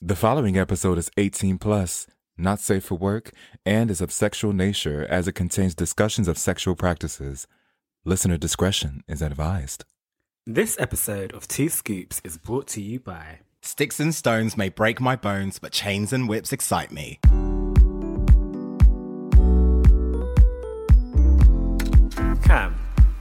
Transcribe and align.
The 0.00 0.14
following 0.16 0.56
episode 0.56 0.96
is 0.98 1.10
18 1.16 1.58
plus, 1.58 2.06
not 2.36 2.60
safe 2.60 2.84
for 2.84 2.94
work, 2.96 3.32
and 3.66 3.90
is 3.90 4.00
of 4.00 4.12
sexual 4.12 4.52
nature 4.52 5.04
as 5.10 5.26
it 5.26 5.32
contains 5.32 5.74
discussions 5.74 6.28
of 6.28 6.38
sexual 6.38 6.76
practices. 6.76 7.46
Listener 8.04 8.38
discretion 8.38 9.02
is 9.08 9.22
advised. 9.22 9.84
This 10.46 10.78
episode 10.78 11.32
of 11.32 11.48
Two 11.48 11.68
Scoops 11.68 12.20
is 12.24 12.38
brought 12.38 12.68
to 12.68 12.80
you 12.80 13.00
by 13.00 13.40
Sticks 13.60 13.98
and 13.98 14.14
stones 14.14 14.56
may 14.56 14.68
break 14.68 15.00
my 15.00 15.16
bones, 15.16 15.58
but 15.58 15.72
chains 15.72 16.12
and 16.12 16.28
whips 16.28 16.52
excite 16.52 16.92
me. 16.92 17.18
Cam. 22.44 22.76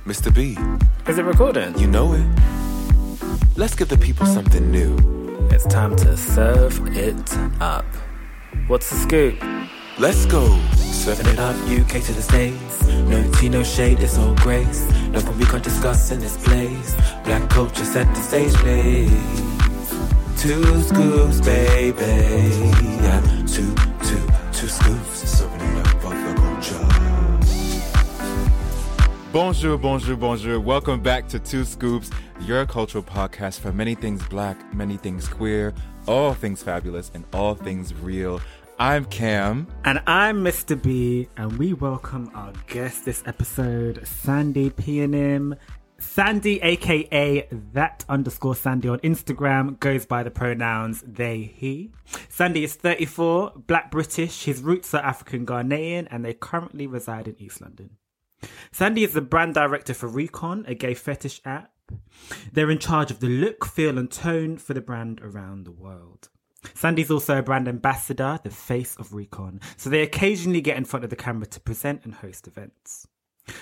Mr. 0.06 0.34
B, 0.34 0.56
Is 1.10 1.18
it 1.18 1.24
recording? 1.26 1.78
you 1.80 1.88
know 1.88 2.14
it. 2.14 2.26
Let's 3.58 3.76
give 3.76 3.90
the 3.90 3.98
people 3.98 4.26
something 4.28 4.72
new. 4.72 4.96
It's 5.52 5.66
time 5.66 5.96
to 5.98 6.16
serve 6.18 6.80
it 6.96 7.38
up. 7.60 7.86
What's 8.68 8.90
the 8.90 8.96
scoop? 8.96 9.36
Let's 9.98 10.26
go. 10.26 10.60
Serving 10.76 11.28
it 11.28 11.40
up, 11.40 11.56
UK 11.68 12.02
to 12.04 12.14
the 12.14 12.22
States. 12.22 12.86
No 12.86 13.32
tea, 13.34 13.50
no 13.50 13.64
shade, 13.64 14.00
it's 14.00 14.18
all 14.18 14.36
grace. 14.36 14.82
Nothing 15.10 15.38
we 15.38 15.46
can't 15.46 15.64
discuss 15.64 16.12
in 16.12 16.20
this 16.20 16.38
place. 16.38 16.96
Black 17.24 17.50
culture 17.50 17.86
set 17.86 18.08
the 18.14 18.22
stage, 18.22 18.54
please. 18.56 19.12
Two 20.42 20.82
scoops, 20.84 21.42
baby. 21.42 22.04
Yeah, 23.02 23.22
two, 23.48 23.74
two, 24.04 24.28
two 24.52 24.68
scoops. 24.68 25.37
Bonjour, 29.34 29.78
bonjour, 29.78 30.16
bonjour. 30.16 30.58
Welcome 30.58 31.02
back 31.02 31.28
to 31.28 31.38
Two 31.38 31.66
Scoops, 31.66 32.10
your 32.40 32.66
cultural 32.66 33.04
podcast 33.04 33.60
for 33.60 33.74
many 33.74 33.94
things 33.94 34.26
black, 34.30 34.74
many 34.74 34.96
things 34.96 35.28
queer, 35.28 35.74
all 36.08 36.34
things 36.34 36.64
fabulous, 36.64 37.12
and 37.14 37.26
all 37.34 37.54
things 37.54 37.94
real. 37.94 38.40
I'm 38.80 39.04
Cam. 39.04 39.68
And 39.84 40.02
I'm 40.08 40.46
Mr. 40.46 40.82
B, 40.82 41.28
and 41.36 41.58
we 41.60 41.74
welcome 41.74 42.32
our 42.34 42.54
guest 42.68 43.04
this 43.04 43.22
episode, 43.26 44.08
Sandy 44.08 44.70
P&M. 44.70 45.56
Sandy, 46.00 46.62
aka 46.62 47.50
that 47.74 48.06
underscore 48.08 48.56
Sandy 48.56 48.88
on 48.88 49.00
Instagram, 49.00 49.78
goes 49.82 50.06
by 50.06 50.24
the 50.24 50.32
pronouns 50.32 51.04
they, 51.06 51.54
he. 51.54 51.92
Sandy 52.30 52.64
is 52.64 52.76
34, 52.76 53.64
black 53.68 53.92
British. 53.92 54.46
His 54.46 54.62
roots 54.62 54.94
are 54.94 55.04
African 55.04 55.46
Ghanaian, 55.46 56.08
and 56.10 56.24
they 56.24 56.34
currently 56.34 56.88
reside 56.88 57.28
in 57.28 57.36
East 57.40 57.60
London. 57.60 57.98
Sandy 58.72 59.04
is 59.04 59.14
the 59.14 59.22
brand 59.22 59.54
director 59.54 59.94
for 59.94 60.08
Recon, 60.08 60.66
a 60.68 60.76
gay 60.76 60.94
fetish 60.94 61.42
app. 61.46 61.72
They're 62.52 62.72
in 62.72 62.80
charge 62.80 63.12
of 63.12 63.20
the 63.20 63.30
look, 63.30 63.66
feel, 63.66 63.98
and 63.98 64.12
tone 64.12 64.58
for 64.58 64.74
the 64.74 64.82
brand 64.82 65.22
around 65.22 65.66
the 65.66 65.72
world. 65.72 66.30
Sandy's 66.74 67.12
also 67.12 67.38
a 67.38 67.44
brand 67.44 67.68
ambassador, 67.68 68.40
the 68.44 68.50
face 68.50 68.96
of 68.98 69.14
Recon, 69.14 69.62
so 69.78 69.90
they 69.90 70.02
occasionally 70.02 70.62
get 70.62 70.78
in 70.78 70.86
front 70.86 71.04
of 71.04 71.10
the 71.10 71.16
camera 71.16 71.46
to 71.48 71.60
present 71.60 72.04
and 72.04 72.16
host 72.16 72.48
events. 72.48 73.08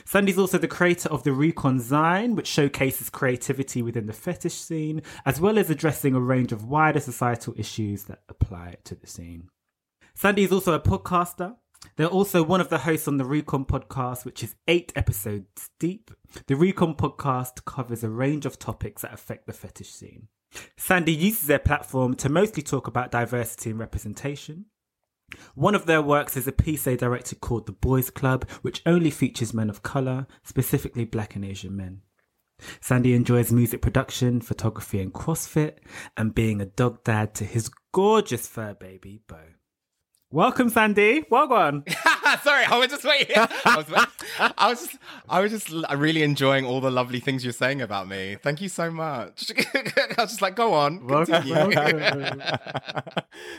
Sandy's 0.04 0.40
also 0.40 0.58
the 0.58 0.68
creator 0.68 1.10
of 1.10 1.24
the 1.24 1.32
Recon 1.32 1.80
Zine, 1.80 2.36
which 2.36 2.48
showcases 2.48 3.10
creativity 3.10 3.82
within 3.82 4.08
the 4.08 4.14
fetish 4.14 4.56
scene, 4.56 5.04
as 5.26 5.40
well 5.40 5.60
as 5.60 5.70
addressing 5.70 6.16
a 6.16 6.20
range 6.20 6.52
of 6.52 6.66
wider 6.66 7.00
societal 7.00 7.54
issues 7.58 8.06
that 8.06 8.24
apply 8.28 8.78
to 8.86 8.96
the 8.96 9.08
scene. 9.08 9.50
Sandy 10.16 10.44
is 10.44 10.52
also 10.52 10.74
a 10.74 10.80
podcaster. 10.80 11.56
They're 11.96 12.08
also 12.08 12.44
one 12.44 12.62
of 12.62 12.70
the 12.70 12.80
hosts 12.80 13.08
on 13.08 13.18
the 13.18 13.26
Recon 13.26 13.66
podcast, 13.66 14.26
which 14.26 14.44
is 14.44 14.56
eight 14.68 14.92
episodes 14.96 15.70
deep. 15.80 16.12
The 16.48 16.56
Recon 16.56 16.96
podcast 16.96 17.66
covers 17.66 18.04
a 18.04 18.10
range 18.10 18.46
of 18.46 18.60
topics 18.60 19.02
that 19.02 19.14
affect 19.14 19.48
the 19.48 19.54
fetish 19.54 19.92
scene. 19.92 20.28
Sandy 20.78 21.14
uses 21.14 21.48
their 21.48 21.60
platform 21.60 22.16
to 22.16 22.30
mostly 22.30 22.64
talk 22.64 22.88
about 22.88 23.12
diversity 23.12 23.70
and 23.72 23.80
representation. 23.80 24.66
One 25.56 25.76
of 25.76 25.86
their 25.86 26.02
works 26.02 26.38
is 26.38 26.48
a 26.48 26.52
piece 26.52 26.84
they 26.84 26.96
directed 26.96 27.42
called 27.42 27.66
The 27.66 27.72
Boys 27.72 28.10
Club, 28.10 28.50
which 28.62 28.82
only 28.86 29.10
features 29.10 29.54
men 29.54 29.70
of 29.70 29.84
colour, 29.84 30.28
specifically 30.44 31.06
black 31.06 31.36
and 31.36 31.44
Asian 31.44 31.76
men. 31.76 32.02
Sandy 32.80 33.14
enjoys 33.14 33.52
music 33.52 33.82
production, 33.82 34.40
photography, 34.40 35.02
and 35.02 35.14
CrossFit, 35.14 35.80
and 36.16 36.36
being 36.36 36.62
a 36.62 36.66
dog 36.66 37.04
dad 37.04 37.34
to 37.36 37.44
his 37.44 37.70
gorgeous 37.92 38.48
fur 38.48 38.74
baby, 38.76 39.22
Bo. 39.28 39.40
Welcome, 40.32 40.70
Sandy. 40.70 41.24
Welcome. 41.30 41.84
Sorry, 42.44 42.66
I 42.66 42.78
was 42.80 42.88
just 42.88 43.06
waiting. 43.06 43.36
I 43.38 43.76
was, 43.78 44.08
I 44.58 44.70
was 44.70 44.82
just, 44.82 44.98
I 45.30 45.40
was 45.40 45.52
just 45.52 45.70
really 45.96 46.24
enjoying 46.24 46.66
all 46.66 46.82
the 46.82 46.90
lovely 46.90 47.20
things 47.20 47.44
you're 47.44 47.54
saying 47.54 47.82
about 47.82 48.08
me. 48.08 48.36
Thank 48.42 48.60
you 48.60 48.68
so 48.68 48.90
much. 48.90 49.52
I 49.76 50.16
was 50.18 50.32
just 50.32 50.42
like, 50.42 50.56
go 50.56 50.74
on. 50.74 51.06
Welcome. 51.06 51.48
welcome. 51.48 52.42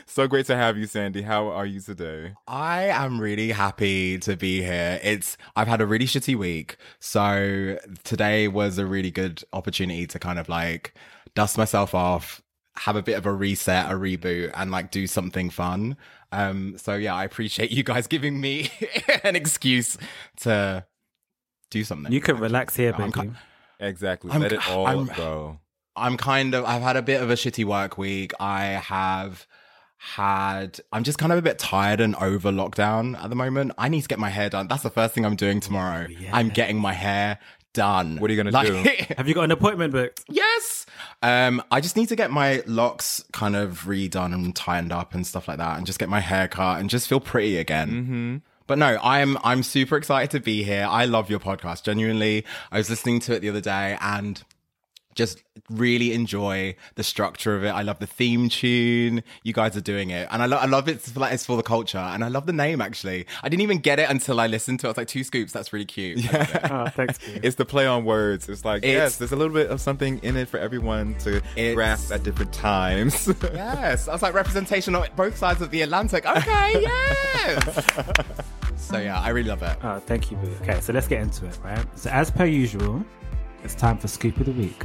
so 0.05 0.27
great 0.27 0.45
to 0.47 0.57
have 0.57 0.77
you, 0.77 0.87
Sandy. 0.87 1.21
How 1.21 1.47
are 1.47 1.65
you 1.65 1.79
today? 1.79 2.33
I 2.47 2.83
am 2.83 3.19
really 3.19 3.51
happy 3.51 4.19
to 4.19 4.35
be 4.35 4.61
here. 4.61 4.99
It's 5.01 5.37
I've 5.55 5.67
had 5.67 5.79
a 5.79 5.87
really 5.87 6.05
shitty 6.05 6.35
week, 6.35 6.75
so 6.99 7.79
today 8.03 8.49
was 8.49 8.77
a 8.77 8.85
really 8.85 9.09
good 9.09 9.41
opportunity 9.53 10.05
to 10.07 10.19
kind 10.19 10.37
of 10.37 10.49
like 10.49 10.93
dust 11.33 11.57
myself 11.57 11.95
off, 11.95 12.41
have 12.77 12.95
a 12.95 13.01
bit 13.01 13.17
of 13.17 13.25
a 13.25 13.31
reset, 13.33 13.91
a 13.91 13.95
reboot, 13.95 14.51
and 14.55 14.71
like 14.71 14.91
do 14.91 15.07
something 15.07 15.49
fun. 15.49 15.97
Um, 16.31 16.77
so 16.77 16.95
yeah, 16.95 17.15
I 17.15 17.23
appreciate 17.23 17.71
you 17.71 17.83
guys 17.83 18.07
giving 18.07 18.39
me 18.39 18.69
an 19.23 19.35
excuse 19.35 19.97
to 20.41 20.85
do 21.71 21.83
something. 21.83 22.11
You 22.11 22.21
can 22.21 22.37
relax 22.39 22.75
here, 22.75 22.93
I'm 22.97 23.11
baby. 23.11 23.29
ki- 23.29 23.35
Exactly. 23.79 24.31
I'm- 24.31 24.41
Let 24.41 24.51
it 24.53 24.67
all 24.69 24.87
I'm- 24.87 25.09
go. 25.15 25.59
I'm 25.95 26.15
kind 26.15 26.53
of 26.53 26.63
I've 26.65 26.83
had 26.83 26.95
a 26.95 27.01
bit 27.01 27.23
of 27.23 27.31
a 27.31 27.33
shitty 27.33 27.65
work 27.65 27.97
week. 27.97 28.31
I 28.39 28.65
have 28.65 29.47
had 29.97 30.79
I'm 30.91 31.03
just 31.03 31.17
kind 31.17 31.31
of 31.31 31.39
a 31.39 31.41
bit 31.41 31.57
tired 31.57 31.99
and 32.01 32.15
over 32.17 32.51
lockdown 32.51 33.19
at 33.21 33.29
the 33.31 33.35
moment. 33.35 33.71
I 33.79 33.89
need 33.89 34.01
to 34.01 34.07
get 34.07 34.19
my 34.19 34.29
hair 34.29 34.49
done. 34.49 34.67
That's 34.67 34.83
the 34.83 34.91
first 34.91 35.15
thing 35.15 35.25
I'm 35.25 35.35
doing 35.35 35.59
tomorrow. 35.59 36.07
I'm 36.31 36.49
getting 36.49 36.77
my 36.77 36.93
hair 36.93 37.39
done. 37.77 38.17
What 38.17 38.29
are 38.29 38.33
you 38.33 38.43
gonna 38.43 38.51
Like- 38.51 39.07
Have 39.17 39.27
you 39.27 39.33
got 39.33 39.43
an 39.43 39.51
appointment 39.51 39.93
booked? 39.93 40.23
yes. 40.29 40.85
Um 41.23 41.63
I 41.71 41.79
just 41.79 41.95
need 41.95 42.09
to 42.09 42.15
get 42.15 42.29
my 42.31 42.61
locks 42.65 43.23
kind 43.31 43.55
of 43.55 43.83
redone 43.85 44.33
and 44.33 44.55
tightened 44.55 44.91
up 44.91 45.13
and 45.13 45.25
stuff 45.25 45.47
like 45.47 45.57
that 45.59 45.77
and 45.77 45.85
just 45.85 45.99
get 45.99 46.09
my 46.09 46.19
hair 46.19 46.47
cut 46.47 46.79
and 46.79 46.89
just 46.89 47.07
feel 47.07 47.19
pretty 47.19 47.57
again. 47.57 47.89
Mm-hmm. 47.89 48.35
But 48.67 48.77
no, 48.79 48.99
I'm 49.01 49.37
I'm 49.43 49.63
super 49.63 49.95
excited 49.95 50.29
to 50.31 50.39
be 50.41 50.63
here. 50.63 50.85
I 50.89 51.05
love 51.05 51.29
your 51.29 51.39
podcast. 51.39 51.83
Genuinely, 51.83 52.43
I 52.71 52.77
was 52.79 52.89
listening 52.89 53.19
to 53.21 53.33
it 53.35 53.39
the 53.39 53.49
other 53.49 53.61
day 53.61 53.97
and 54.01 54.43
just 55.17 55.43
really 55.69 56.13
enjoy 56.13 56.75
the 56.95 57.03
structure 57.03 57.55
of 57.57 57.65
it. 57.65 57.69
I 57.71 57.81
love 57.81 57.99
the 57.99 58.07
theme 58.07 58.47
tune. 58.47 59.23
You 59.43 59.51
guys 59.51 59.75
are 59.75 59.81
doing 59.81 60.11
it, 60.11 60.27
and 60.31 60.41
I, 60.41 60.45
lo- 60.45 60.57
I 60.57 60.65
love 60.67 60.87
it. 60.87 61.01
For, 61.01 61.19
like 61.19 61.33
it's 61.33 61.45
for 61.45 61.57
the 61.57 61.63
culture, 61.63 61.97
and 61.97 62.23
I 62.23 62.29
love 62.29 62.45
the 62.45 62.53
name. 62.53 62.79
Actually, 62.79 63.25
I 63.43 63.49
didn't 63.49 63.63
even 63.63 63.79
get 63.79 63.99
it 63.99 64.09
until 64.09 64.39
I 64.39 64.47
listened 64.47 64.79
to 64.81 64.87
it. 64.87 64.89
I 64.89 64.91
was 64.91 64.97
like, 64.97 65.07
two 65.09 65.25
scoops. 65.25 65.51
That's 65.51 65.73
really 65.73 65.85
cute. 65.85 66.19
Yeah. 66.23 66.67
Oh, 66.71 66.87
thanks. 66.89 67.17
babe. 67.25 67.39
It's 67.43 67.55
the 67.57 67.65
play 67.65 67.85
on 67.87 68.05
words. 68.05 68.47
It's 68.47 68.63
like, 68.63 68.83
It's- 68.85 68.93
yes, 68.93 69.17
there's 69.17 69.31
a 69.33 69.35
little 69.35 69.53
bit 69.53 69.69
of 69.71 69.81
something 69.81 70.19
in 70.19 70.37
it 70.37 70.47
for 70.47 70.59
everyone 70.59 71.15
to 71.19 71.37
It's- 71.57 71.73
grasp 71.75 72.11
at 72.13 72.23
different 72.23 72.53
times. 72.53 73.27
yes, 73.53 74.07
I 74.07 74.13
was 74.13 74.21
like 74.21 74.33
representation 74.35 74.93
on 74.95 75.07
both 75.15 75.35
sides 75.37 75.61
of 75.61 75.71
the 75.71 75.81
Atlantic. 75.81 76.25
Okay, 76.25 76.73
yes. 76.81 77.85
so 78.77 78.97
yeah, 78.99 79.19
I 79.19 79.29
really 79.29 79.49
love 79.49 79.63
it. 79.63 79.77
Oh, 79.83 79.99
thank 79.99 80.29
you, 80.31 80.37
boo. 80.37 80.51
Okay, 80.61 80.79
so 80.81 80.93
let's 80.93 81.07
get 81.07 81.21
into 81.21 81.45
it, 81.47 81.57
right? 81.63 81.83
So, 81.97 82.09
as 82.11 82.29
per 82.31 82.45
usual, 82.45 83.03
it's 83.63 83.75
time 83.75 83.97
for 83.97 84.07
Scoop 84.07 84.37
of 84.37 84.45
the 84.45 84.51
Week. 84.51 84.83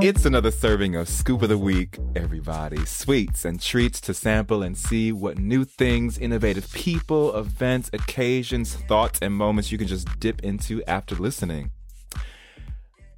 It's 0.00 0.24
another 0.24 0.52
serving 0.52 0.94
of 0.94 1.08
Scoop 1.08 1.42
of 1.42 1.48
the 1.48 1.58
Week, 1.58 1.98
everybody. 2.14 2.84
Sweets 2.86 3.44
and 3.44 3.60
treats 3.60 4.00
to 4.02 4.14
sample 4.14 4.62
and 4.62 4.78
see 4.78 5.10
what 5.10 5.38
new 5.38 5.64
things, 5.64 6.18
innovative 6.18 6.72
people, 6.72 7.36
events, 7.36 7.90
occasions, 7.92 8.76
thoughts, 8.76 9.18
and 9.20 9.34
moments 9.34 9.72
you 9.72 9.78
can 9.78 9.88
just 9.88 10.20
dip 10.20 10.44
into 10.44 10.84
after 10.84 11.16
listening. 11.16 11.72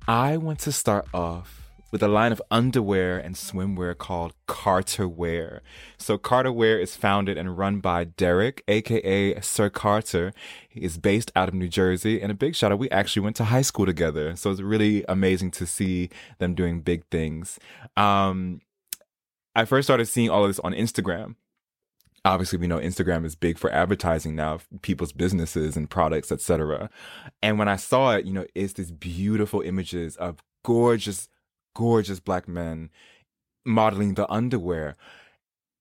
I 0.09 0.39
want 0.39 0.59
to 0.61 0.73
start 0.73 1.07
off 1.13 1.60
with 1.91 2.03
a 2.03 2.09
line 2.09 2.33
of 2.33 2.43
underwear 2.51 3.19
and 3.19 3.35
swimwear 3.35 3.97
called 3.97 4.35
Carter 4.47 5.09
Wear. 5.09 5.63
So 5.99 6.19
Carter 6.19 6.53
Wear 6.53 6.79
is 6.79 6.97
founded 6.97 7.37
and 7.37 7.57
run 7.59 7.81
by 7.81 8.05
Derek, 8.05 8.63
aka 8.69 9.41
Sir 9.41 9.71
Carter. 9.71 10.33
He 10.69 10.81
is 10.81 10.99
based 10.99 11.33
out 11.35 11.49
of 11.49 11.55
New 11.55 11.69
Jersey, 11.69 12.21
and 12.21 12.31
a 12.31 12.35
big 12.35 12.55
shout 12.55 12.73
out. 12.73 12.79
We 12.79 12.91
actually 12.91 13.23
went 13.23 13.37
to 13.37 13.45
high 13.45 13.63
school 13.63 13.87
together, 13.87 14.37
so 14.37 14.51
it's 14.51 14.61
really 14.61 15.05
amazing 15.09 15.51
to 15.53 15.67
see 15.67 16.11
them 16.39 16.55
doing 16.55 16.81
big 16.81 17.05
things. 17.11 17.59
Um, 17.97 18.61
I 19.55 19.65
first 19.65 19.87
started 19.87 20.07
seeing 20.07 20.31
all 20.31 20.45
of 20.45 20.49
this 20.49 20.61
on 20.61 20.73
Instagram. 20.73 21.35
Obviously, 22.25 22.59
we 22.59 22.67
know 22.67 22.79
Instagram 22.79 23.25
is 23.25 23.35
big 23.35 23.59
for 23.59 23.73
advertising 23.73 24.37
now, 24.37 24.61
people's 24.83 25.13
businesses 25.13 25.77
and 25.77 25.89
products, 25.89 26.31
etc. 26.31 26.91
And 27.43 27.59
when 27.59 27.69
I 27.69 27.77
saw 27.77 28.13
it, 28.13 28.27
you 28.27 28.33
know, 28.33 28.45
it's 28.55 28.75
these 28.75 28.91
beautiful 28.91 29.63
images 29.63 30.17
of 30.17 30.37
gorgeous, 30.63 31.30
gorgeous 31.75 32.21
black 32.21 32.49
men 32.49 32.91
modeling 33.65 34.15
the 34.15 34.31
underwear. 34.31 34.97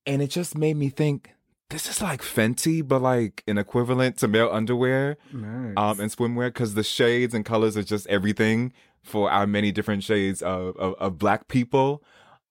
And 0.05 0.21
it 0.21 0.29
just 0.29 0.57
made 0.57 0.75
me 0.77 0.89
think 0.89 1.31
this 1.69 1.87
is 1.87 2.01
like 2.01 2.21
Fenty, 2.21 2.85
but 2.87 3.01
like 3.01 3.43
an 3.47 3.57
equivalent 3.57 4.17
to 4.17 4.27
male 4.27 4.49
underwear 4.51 5.17
Nice. 5.31 5.73
um, 5.77 5.99
and 5.99 6.11
swimwear 6.11 6.47
because 6.47 6.73
the 6.73 6.83
shades 6.83 7.33
and 7.33 7.45
colors 7.45 7.77
are 7.77 7.83
just 7.83 8.07
everything 8.07 8.73
for 9.03 9.29
our 9.31 9.45
many 9.45 9.71
different 9.71 10.03
shades 10.03 10.41
of, 10.41 10.75
of, 10.77 10.95
of 10.95 11.17
black 11.19 11.47
people 11.47 12.03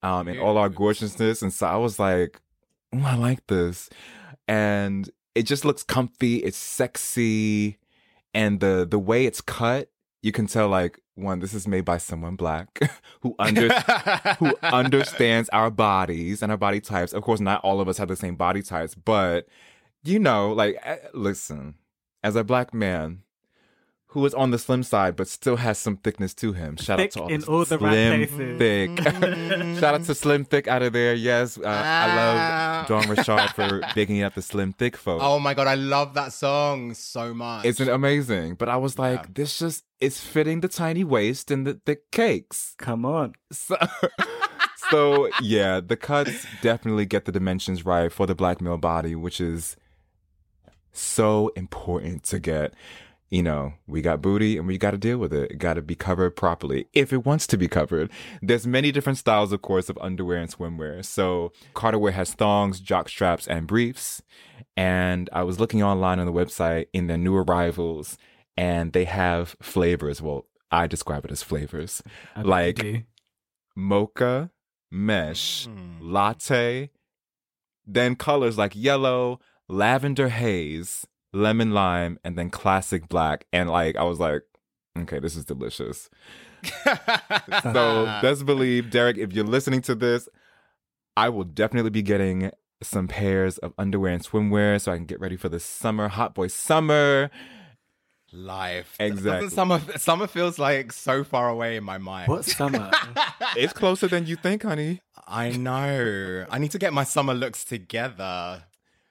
um, 0.02 0.29
and 0.29 0.38
all 0.38 0.56
our 0.56 0.69
gorgeousness. 0.69 1.43
And 1.43 1.52
so 1.52 1.67
I 1.67 1.76
was 1.76 1.99
like, 1.99 2.41
oh, 2.94 3.02
I 3.02 3.17
like 3.17 3.46
this. 3.49 3.91
And 4.46 5.11
it 5.34 5.43
just 5.43 5.64
looks 5.64 5.82
comfy. 5.82 6.37
It's 6.37 6.56
sexy. 6.56 7.76
And 8.34 8.61
the, 8.61 8.87
the 8.88 8.99
way 8.99 9.26
it's 9.26 9.41
cut, 9.41 9.91
you 10.23 10.31
can 10.32 10.46
tell 10.46 10.69
like, 10.69 11.00
one, 11.19 11.41
this 11.41 11.55
is 11.55 11.69
made 11.69 11.85
by 11.85 11.99
someone 11.99 12.37
black 12.37 12.81
who 13.20 13.35
under, 13.38 13.69
who 14.38 14.56
understands 14.62 15.49
our 15.50 15.70
bodies 15.70 16.43
and 16.43 16.53
our 16.53 16.59
body 16.59 16.81
types. 16.81 17.12
Of 17.12 17.23
course, 17.23 17.41
not 17.41 17.62
all 17.62 17.81
of 17.81 17.88
us 17.88 17.99
have 17.99 18.09
the 18.09 18.17
same 18.17 18.37
body 18.37 18.62
types, 18.62 18.94
but 18.94 19.47
you 20.05 20.19
know, 20.19 20.53
like, 20.53 20.79
eh, 20.82 20.99
listen, 21.12 21.75
as 22.23 22.37
a 22.37 22.44
black 22.44 22.73
man 22.73 23.23
who 24.12 24.25
is 24.25 24.32
on 24.32 24.50
the 24.50 24.58
slim 24.58 24.82
side 24.82 25.16
but 25.16 25.28
still 25.28 25.56
has 25.56 25.78
some 25.78 25.96
thickness 25.99 26.32
to 26.34 26.52
him, 26.55 26.76
shout 26.76 26.99
Thick 26.99 27.08
out 27.08 27.12
to 27.12 27.20
all 27.22 27.28
in 27.28 27.40
the 27.40 27.46
all 27.46 27.64
the 27.64 27.78
right 27.78 27.93
slim 27.93 28.26
places. 28.28 28.58
thick. 28.58 29.78
shout 29.81 29.94
out 29.94 30.05
to 30.05 30.14
Slim 30.14 30.44
Thick 30.44 30.66
out 30.66 30.82
of 30.82 30.93
there. 30.94 31.14
Yes, 31.14 31.58
uh, 31.58 31.62
I 31.66 32.16
love 32.16 32.87
Don 32.88 33.08
Richard 33.10 33.50
for 33.55 33.81
bigging 33.94 34.22
up 34.22 34.34
the 34.34 34.43
Slim 34.43 34.72
Thick 34.72 34.96
folks. 34.96 35.22
oh 35.25 35.38
my 35.38 35.52
god, 35.55 35.66
I 35.66 35.75
love 35.75 36.14
that 36.14 36.32
song 36.32 36.94
so 36.94 37.34
much. 37.34 37.64
It's 37.66 37.81
an 37.81 37.88
amazing, 37.90 38.55
but 38.55 38.69
I 38.69 38.76
was 38.76 38.99
like, 38.99 39.20
Yeah. 39.20 39.26
this 39.34 39.58
just 39.58 39.84
is 40.00 40.20
fitting 40.20 40.60
the 40.60 40.69
tiny 40.69 41.05
waist 41.05 41.50
and 41.50 41.66
the 41.66 41.75
thick 41.84 42.10
cakes. 42.10 42.75
Come 42.78 43.05
on. 43.05 43.34
So, 43.52 43.76
so 44.90 45.28
yeah, 45.43 45.81
the 45.81 45.96
cuts 45.96 46.46
definitely 46.62 47.05
get 47.05 47.25
the 47.26 47.32
dimensions 47.32 47.84
right 47.84 48.10
for 48.10 48.26
the 48.26 48.34
black 48.34 48.60
male 48.62 48.78
body, 48.78 49.14
which 49.14 49.40
is 49.40 49.76
so 50.93 51.49
important 51.56 52.22
to 52.25 52.38
get. 52.38 52.75
You 53.31 53.43
know, 53.43 53.75
we 53.87 54.01
got 54.01 54.23
booty 54.23 54.57
and 54.57 54.67
we 54.67 54.79
got 54.79 54.93
to 54.93 54.99
deal 54.99 55.19
with 55.19 55.35
it. 55.35 55.51
It 55.51 55.59
got 55.59 55.75
to 55.75 55.83
be 55.83 55.95
covered 55.95 56.31
properly 56.35 56.87
if 56.95 57.13
it 57.13 57.27
wants 57.27 57.47
to 57.49 57.59
be 57.59 57.69
covered. 57.69 58.11
There's 58.41 58.67
many 58.67 58.91
different 58.91 59.19
styles, 59.19 59.53
of 59.53 59.61
course, 59.61 59.91
of 59.91 59.99
underwear 60.01 60.39
and 60.39 60.51
swimwear. 60.51 61.05
So 61.05 61.53
Carter 61.75 61.99
wear 61.99 62.13
has 62.13 62.33
thongs, 62.33 62.81
jock 62.81 63.09
straps, 63.11 63.47
and 63.47 63.67
briefs. 63.67 64.23
And 64.79 65.29
I 65.33 65.43
was 65.43 65.61
looking 65.61 65.83
online 65.83 66.19
on 66.21 66.25
the 66.27 66.33
website 66.33 66.87
in 66.95 67.07
their 67.07 67.19
new 67.19 67.37
arrivals, 67.37 68.17
and 68.57 68.93
they 68.95 69.05
have 69.05 69.57
flavors. 69.61 70.23
Well, 70.23 70.47
I 70.71 70.87
describe 70.87 71.25
it 71.27 71.31
as 71.31 71.43
flavors, 71.43 72.03
I 72.35 72.43
like 72.43 72.77
do. 72.77 73.03
mocha, 73.77 74.51
mesh, 74.91 75.67
Mm. 75.67 75.99
latte, 76.01 76.91
then 77.87 78.17
colors 78.17 78.57
like 78.59 78.73
yellow, 78.75 79.39
lavender 79.69 80.29
haze, 80.29 81.07
lemon 81.38 81.73
lime, 81.73 82.19
and 82.25 82.37
then 82.37 82.50
classic 82.50 83.08
black. 83.08 83.46
And 83.52 83.70
like, 83.70 83.96
I 83.96 84.02
was 84.05 84.19
like, 84.20 84.43
okay, 84.99 85.19
this 85.19 85.37
is 85.37 85.44
delicious. 85.44 86.11
So 87.62 88.05
best 88.20 88.44
believe, 88.46 88.90
Derek, 88.90 89.17
if 89.17 89.32
you're 89.32 89.44
listening 89.44 89.81
to 89.82 89.94
this, 89.94 90.29
I 91.17 91.29
will 91.29 91.44
definitely 91.44 91.90
be 91.90 92.02
getting 92.02 92.50
some 92.82 93.08
pairs 93.08 93.58
of 93.58 93.73
underwear 93.79 94.12
and 94.12 94.25
swimwear 94.25 94.81
so 94.81 94.93
I 94.93 94.96
can 94.96 95.06
get 95.06 95.20
ready 95.20 95.37
for 95.37 95.49
the 95.49 95.61
summer, 95.61 96.08
hot 96.08 96.35
boy 96.35 96.49
summer. 96.49 97.31
life. 98.32 98.94
Exactly. 99.00 99.31
Doesn't 99.31 99.50
Summer 99.50 99.81
summer 99.99 100.26
feels 100.26 100.58
like 100.58 100.93
so 100.93 101.25
far 101.25 101.49
away 101.49 101.76
in 101.76 101.84
my 101.84 101.99
mind. 101.99 102.29
What 102.29 102.44
summer? 102.44 102.91
It's 103.56 103.73
closer 103.73 104.06
than 104.08 104.26
you 104.26 104.37
think, 104.37 104.62
honey. 104.62 105.00
I 105.26 105.50
know. 105.50 106.44
I 106.50 106.58
need 106.58 106.70
to 106.73 106.79
get 106.79 106.93
my 106.93 107.05
summer 107.05 107.34
looks 107.34 107.64
together. 107.64 108.64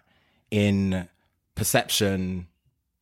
in 0.51 1.07
perception 1.55 2.47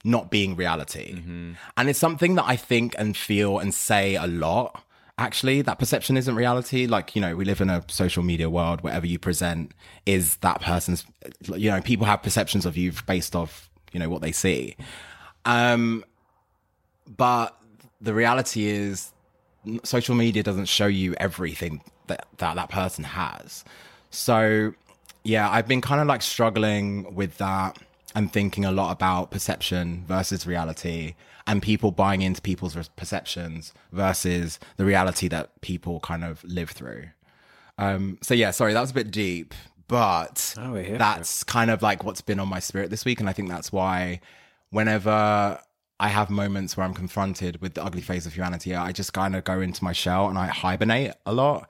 not 0.03 0.29
being 0.29 0.55
reality. 0.55 1.15
Mm-hmm. 1.15 1.53
And 1.75 1.89
it's 1.89 1.99
something 1.99 2.35
that 2.35 2.45
I 2.45 2.55
think 2.55 2.95
and 2.97 3.17
feel 3.17 3.57
and 3.57 3.73
say 3.73 4.15
a 4.15 4.27
lot. 4.27 4.83
Actually, 5.17 5.61
that 5.61 5.79
perception 5.79 6.17
isn't 6.17 6.35
reality. 6.35 6.87
Like, 6.87 7.15
you 7.15 7.21
know, 7.21 7.35
we 7.35 7.45
live 7.45 7.61
in 7.61 7.69
a 7.69 7.83
social 7.87 8.21
media 8.21 8.49
world. 8.49 8.81
Whatever 8.81 9.07
you 9.07 9.17
present 9.17 9.71
is 10.05 10.35
that 10.37 10.61
person's, 10.61 11.05
you 11.53 11.71
know, 11.71 11.79
people 11.81 12.05
have 12.05 12.21
perceptions 12.21 12.65
of 12.65 12.75
you 12.75 12.91
based 13.07 13.35
off, 13.35 13.69
you 13.93 13.99
know, 13.99 14.09
what 14.09 14.21
they 14.21 14.33
see. 14.33 14.75
Um, 15.45 16.03
but 17.17 17.57
the 18.01 18.13
reality 18.13 18.65
is 18.65 19.11
social 19.83 20.15
media 20.15 20.43
doesn't 20.43 20.65
show 20.65 20.87
you 20.87 21.15
everything 21.17 21.81
that 22.07 22.27
that, 22.37 22.55
that 22.55 22.69
person 22.69 23.03
has. 23.03 23.63
So, 24.09 24.73
yeah, 25.23 25.49
I've 25.49 25.67
been 25.67 25.81
kind 25.81 26.01
of 26.01 26.07
like 26.07 26.21
struggling 26.21 27.15
with 27.15 27.37
that 27.37 27.77
and 28.15 28.31
thinking 28.31 28.65
a 28.65 28.71
lot 28.71 28.91
about 28.91 29.29
perception 29.29 30.05
versus 30.07 30.47
reality 30.47 31.15
and 31.45 31.61
people 31.61 31.91
buying 31.91 32.21
into 32.21 32.41
people's 32.41 32.89
perceptions 32.95 33.73
versus 33.91 34.59
the 34.77 34.85
reality 34.85 35.27
that 35.27 35.61
people 35.61 35.99
kind 35.99 36.23
of 36.23 36.43
live 36.43 36.71
through. 36.71 37.03
Um, 37.77 38.17
so 38.21 38.33
yeah, 38.33 38.51
sorry, 38.51 38.73
that 38.73 38.81
was 38.81 38.91
a 38.91 38.93
bit 38.95 39.11
deep, 39.11 39.53
but 39.87 40.55
Oh, 40.57 40.81
that's 40.81 41.43
kind 41.43 41.69
of 41.69 41.81
like 41.81 42.03
what's 42.03 42.21
been 42.21 42.39
on 42.39 42.47
my 42.47 42.59
spirit 42.59 42.89
this 42.89 43.05
week. 43.05 43.19
And 43.19 43.29
I 43.29 43.33
think 43.33 43.49
that's 43.49 43.71
why 43.71 44.21
whenever 44.69 45.59
I 45.99 46.07
have 46.07 46.29
moments 46.29 46.75
where 46.75 46.85
I'm 46.85 46.93
confronted 46.93 47.61
with 47.61 47.73
the 47.73 47.83
ugly 47.83 48.01
face 48.01 48.25
of 48.25 48.33
humanity, 48.33 48.73
I 48.73 48.91
just 48.91 49.13
kind 49.13 49.35
of 49.35 49.43
go 49.43 49.61
into 49.61 49.83
my 49.83 49.93
shell 49.93 50.29
and 50.29 50.37
I 50.37 50.47
hibernate 50.47 51.11
a 51.25 51.33
lot. 51.33 51.69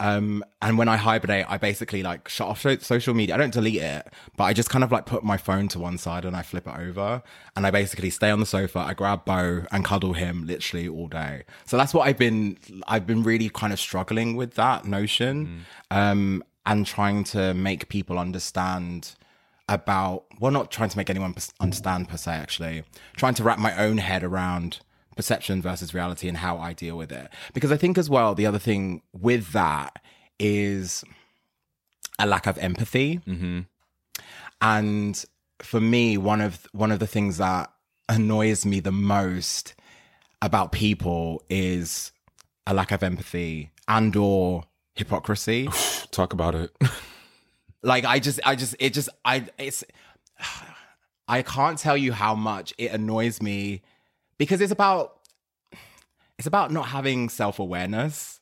Um, 0.00 0.44
and 0.60 0.76
when 0.76 0.88
I 0.88 0.96
hibernate, 0.96 1.46
I 1.48 1.56
basically 1.56 2.02
like 2.02 2.28
shut 2.28 2.48
off 2.48 2.66
social 2.82 3.14
media. 3.14 3.36
I 3.36 3.38
don't 3.38 3.52
delete 3.52 3.80
it, 3.80 4.08
but 4.36 4.44
I 4.44 4.52
just 4.52 4.68
kind 4.68 4.82
of 4.82 4.90
like 4.90 5.06
put 5.06 5.22
my 5.22 5.36
phone 5.36 5.68
to 5.68 5.78
one 5.78 5.98
side 5.98 6.24
and 6.24 6.34
I 6.36 6.42
flip 6.42 6.66
it 6.66 6.76
over 6.76 7.22
and 7.54 7.66
I 7.66 7.70
basically 7.70 8.10
stay 8.10 8.30
on 8.30 8.40
the 8.40 8.46
sofa. 8.46 8.80
I 8.80 8.94
grab 8.94 9.24
Bo 9.24 9.64
and 9.70 9.84
cuddle 9.84 10.14
him 10.14 10.46
literally 10.46 10.88
all 10.88 11.06
day. 11.06 11.44
So 11.64 11.76
that's 11.76 11.94
what 11.94 12.08
I've 12.08 12.18
been, 12.18 12.58
I've 12.88 13.06
been 13.06 13.22
really 13.22 13.48
kind 13.48 13.72
of 13.72 13.78
struggling 13.78 14.34
with 14.34 14.54
that 14.54 14.84
notion, 14.84 15.64
um, 15.90 16.42
and 16.66 16.86
trying 16.86 17.24
to 17.24 17.54
make 17.54 17.88
people 17.88 18.18
understand 18.18 19.14
about, 19.68 20.24
well, 20.40 20.50
not 20.50 20.70
trying 20.70 20.88
to 20.88 20.96
make 20.96 21.08
anyone 21.08 21.34
understand 21.60 22.08
per 22.08 22.16
se, 22.16 22.32
actually, 22.32 22.84
trying 23.16 23.34
to 23.34 23.44
wrap 23.44 23.58
my 23.58 23.76
own 23.76 23.98
head 23.98 24.24
around 24.24 24.80
perception 25.16 25.62
versus 25.62 25.94
reality 25.94 26.28
and 26.28 26.38
how 26.38 26.58
I 26.58 26.72
deal 26.72 26.96
with 26.96 27.12
it. 27.12 27.28
Because 27.52 27.72
I 27.72 27.76
think 27.76 27.98
as 27.98 28.10
well, 28.10 28.34
the 28.34 28.46
other 28.46 28.58
thing 28.58 29.02
with 29.12 29.52
that 29.52 30.02
is 30.38 31.04
a 32.18 32.26
lack 32.26 32.46
of 32.46 32.58
empathy. 32.58 33.20
Mm-hmm. 33.26 33.60
And 34.60 35.24
for 35.60 35.80
me, 35.80 36.16
one 36.16 36.40
of 36.40 36.66
one 36.72 36.90
of 36.90 36.98
the 36.98 37.06
things 37.06 37.38
that 37.38 37.70
annoys 38.08 38.66
me 38.66 38.80
the 38.80 38.92
most 38.92 39.74
about 40.42 40.72
people 40.72 41.42
is 41.48 42.12
a 42.66 42.74
lack 42.74 42.92
of 42.92 43.02
empathy 43.02 43.70
and 43.88 44.14
or 44.16 44.64
hypocrisy. 44.94 45.68
Talk 46.10 46.32
about 46.32 46.54
it. 46.54 46.70
like 47.82 48.04
I 48.04 48.18
just 48.18 48.40
I 48.44 48.56
just 48.56 48.76
it 48.78 48.92
just 48.92 49.08
I 49.24 49.46
it's 49.58 49.84
I 51.28 51.40
can't 51.42 51.78
tell 51.78 51.96
you 51.96 52.12
how 52.12 52.34
much 52.34 52.74
it 52.76 52.92
annoys 52.92 53.40
me 53.40 53.82
because 54.38 54.60
it's 54.60 54.72
about 54.72 55.18
it's 56.38 56.46
about 56.46 56.72
not 56.72 56.86
having 56.88 57.28
self-awareness. 57.28 58.40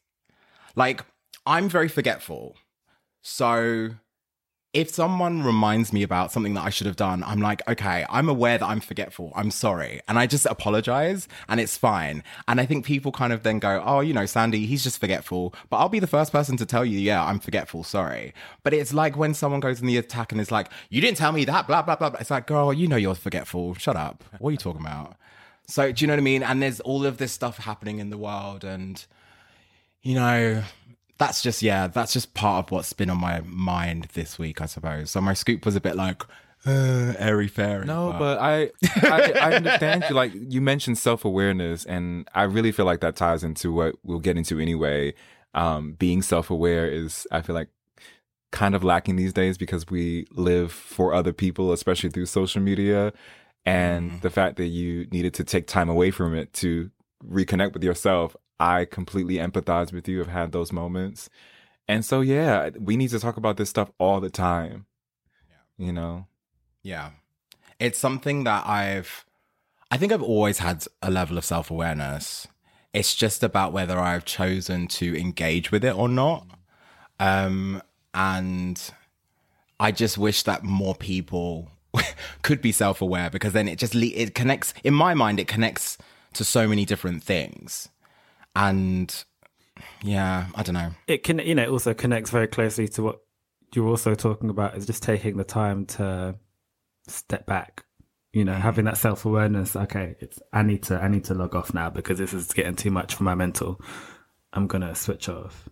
Like 0.75 1.05
I'm 1.47 1.69
very 1.69 1.89
forgetful. 1.89 2.57
So 3.23 3.91
if 4.73 4.89
someone 4.89 5.43
reminds 5.43 5.93
me 5.93 6.03
about 6.03 6.33
something 6.33 6.55
that 6.55 6.65
I 6.65 6.71
should 6.71 6.87
have 6.87 6.97
done, 6.97 7.23
I'm 7.25 7.41
like, 7.41 7.61
okay, 7.69 8.07
I'm 8.09 8.29
aware 8.29 8.57
that 8.57 8.67
I'm 8.67 8.81
forgetful. 8.81 9.31
I'm 9.37 9.51
sorry. 9.51 10.01
And 10.09 10.19
I 10.19 10.27
just 10.27 10.47
apologize 10.47 11.29
and 11.47 11.61
it's 11.61 11.77
fine. 11.77 12.25
And 12.49 12.59
I 12.59 12.65
think 12.65 12.87
people 12.87 13.13
kind 13.13 13.35
of 13.35 13.43
then 13.43 13.59
go, 13.59 13.83
oh, 13.85 14.01
you 14.01 14.15
know, 14.15 14.25
Sandy, 14.25 14.65
he's 14.65 14.83
just 14.83 14.99
forgetful. 14.99 15.55
But 15.69 15.77
I'll 15.77 15.91
be 15.91 15.99
the 15.99 16.07
first 16.07 16.33
person 16.33 16.57
to 16.57 16.65
tell 16.65 16.87
you, 16.87 16.99
yeah, 16.99 17.23
I'm 17.23 17.39
forgetful. 17.39 17.85
Sorry. 17.85 18.33
But 18.63 18.73
it's 18.73 18.95
like 18.95 19.15
when 19.15 19.35
someone 19.35 19.61
goes 19.61 19.81
in 19.81 19.87
the 19.87 19.99
attack 19.99 20.33
and 20.33 20.41
is 20.41 20.51
like, 20.51 20.71
you 20.89 21.03
didn't 21.03 21.19
tell 21.19 21.33
me 21.33 21.45
that, 21.45 21.67
blah, 21.67 21.83
blah, 21.83 21.97
blah. 21.97 22.09
blah. 22.09 22.21
It's 22.21 22.31
like, 22.31 22.47
girl, 22.47 22.73
you 22.73 22.89
know 22.89 22.97
you're 22.97 23.15
forgetful. 23.15 23.75
Shut 23.75 23.97
up. 23.97 24.25
What 24.39 24.49
are 24.49 24.53
you 24.53 24.59
talking 24.59 24.81
about? 24.81 25.17
So, 25.73 25.91
do 25.91 26.05
you 26.05 26.07
know 26.07 26.13
what 26.13 26.19
I 26.19 26.23
mean? 26.23 26.43
And 26.43 26.63
there's 26.63 26.81
all 26.81 27.07
of 27.07 27.17
this 27.17 27.33
stuff 27.33 27.57
happening 27.57 27.99
in 27.99 28.11
the 28.11 28.19
world. 28.19 28.63
And, 28.63 29.03
you 30.03 30.15
know, 30.15 30.63
that's 31.17 31.41
just 31.41 31.63
yeah, 31.63 31.87
that's 31.87 32.13
just 32.13 32.35
part 32.35 32.67
of 32.67 32.71
what's 32.71 32.93
been 32.93 33.09
on 33.09 33.19
my 33.19 33.41
mind 33.47 34.09
this 34.13 34.39
week, 34.39 34.61
I 34.61 34.67
suppose. 34.67 35.11
So 35.11 35.23
my 35.23 35.33
scoop 35.33 35.65
was 35.65 35.75
a 35.75 35.81
bit 35.81 35.97
like 35.97 36.25
uh, 36.67 37.15
airy 37.19 37.49
fairy. 37.49 37.87
No, 37.87 38.15
but 38.19 38.39
I, 38.39 38.71
I 38.97 39.33
I 39.33 39.53
understand 39.55 40.05
you. 40.11 40.15
Like 40.15 40.33
you 40.35 40.61
mentioned 40.61 40.99
self 40.99 41.25
awareness, 41.25 41.87
and 41.87 42.29
I 42.35 42.43
really 42.43 42.71
feel 42.71 42.85
like 42.85 43.01
that 43.01 43.17
ties 43.17 43.43
into 43.43 43.73
what 43.73 43.95
we'll 44.03 44.21
get 44.21 44.37
into 44.37 44.59
anyway. 44.59 45.15
Um, 45.55 45.93
being 45.93 46.21
self 46.21 46.51
aware 46.51 46.87
is, 46.87 47.27
I 47.31 47.41
feel 47.41 47.55
like, 47.55 47.69
kind 48.51 48.75
of 48.75 48.85
lacking 48.85 49.17
these 49.17 49.33
days 49.33 49.57
because 49.57 49.87
we 49.89 50.27
live 50.33 50.71
for 50.71 51.15
other 51.15 51.33
people, 51.33 51.73
especially 51.73 52.11
through 52.11 52.27
social 52.27 52.61
media, 52.61 53.13
and 53.65 54.11
Mm-hmm. 54.11 54.21
the 54.21 54.31
fact 54.31 54.57
that 54.57 54.67
you 54.67 55.07
needed 55.13 55.35
to 55.35 55.45
take 55.45 55.67
time 55.67 55.89
away 55.89 56.11
from 56.11 56.35
it 56.35 56.53
to 56.55 56.91
reconnect 57.25 57.73
with 57.75 57.85
yourself. 57.85 58.37
I 58.59 58.85
completely 58.85 59.37
empathize 59.37 59.93
with 59.93 60.07
you. 60.09 60.21
I've 60.21 60.29
had 60.29 60.53
those 60.53 60.73
moments. 60.73 61.29
And 61.89 62.05
so, 62.05 62.21
yeah, 62.21 62.71
we 62.79 62.97
need 62.97 63.11
to 63.11 63.19
talk 63.19 63.37
about 63.37 63.57
this 63.57 63.71
stuff 63.71 63.91
all 63.99 64.21
the 64.21 64.31
time. 64.31 64.87
yeah. 65.49 65.87
You 65.87 65.93
know? 65.93 66.27
Yeah. 66.83 67.11
It's 67.79 67.99
something 67.99 68.45
that 68.45 68.67
I've 68.67 69.25
I 69.91 69.97
think 69.99 70.13
I've 70.13 70.23
always 70.23 70.59
had 70.59 70.85
a 71.03 71.11
level 71.11 71.37
of 71.37 71.45
self-awareness. 71.45 72.47
It's 72.95 73.15
just 73.15 73.43
about 73.43 73.73
whether 73.73 73.99
I've 73.99 74.25
chosen 74.25 74.87
to 74.89 75.19
engage 75.21 75.71
with 75.73 75.85
it 75.85 75.97
or 75.97 76.09
not. 76.09 76.47
Um 77.19 77.83
and 78.15 78.81
I 79.81 79.91
just 79.93 80.17
wish 80.19 80.43
that 80.45 80.63
more 80.63 80.95
people 80.95 81.71
could 82.43 82.61
be 82.61 82.73
self-aware 82.73 83.31
because 83.31 83.53
then 83.53 83.69
it 83.69 83.79
just 83.79 83.95
le- 83.95 84.07
it 84.07 84.35
connects 84.35 84.75
in 84.85 84.95
my 84.95 85.15
mind 85.15 85.41
it 85.41 85.49
connects 85.49 85.99
to 86.35 86.45
so 86.45 86.67
many 86.67 86.85
different 86.85 87.23
things. 87.23 87.89
And 88.55 89.25
yeah, 90.03 90.47
I 90.55 90.63
don't 90.63 90.75
know. 90.75 90.91
it 91.07 91.23
can 91.23 91.39
you 91.39 91.55
know 91.55 91.63
it 91.63 91.69
also 91.69 91.95
connects 91.95 92.31
very 92.31 92.47
closely 92.47 92.89
to 92.89 93.03
what 93.03 93.21
you're 93.75 93.89
also 93.89 94.15
talking 94.15 94.51
about 94.51 94.77
is 94.77 94.87
just 94.87 95.03
taking 95.03 95.37
the 95.37 95.45
time 95.45 95.87
to 95.87 96.37
step 97.09 97.47
back 97.47 97.85
you 98.33 98.45
know 98.45 98.53
mm-hmm. 98.53 98.61
having 98.61 98.85
that 98.85 98.97
self-awareness 98.97 99.77
okay 99.77 100.15
it's 100.21 100.39
i 100.53 100.63
need 100.63 100.83
to 100.83 101.01
i 101.01 101.09
need 101.09 101.25
to 101.25 101.35
log 101.35 101.55
off 101.55 101.75
now 101.75 101.91
because 101.91 102.19
this 102.19 102.33
is 102.33 102.53
getting 102.53 102.77
too 102.77 102.91
much 102.91 103.15
for 103.15 103.25
my 103.25 103.35
mental 103.35 103.81
i'm 104.53 104.67
gonna 104.67 104.95
switch 104.95 105.29
off 105.29 105.69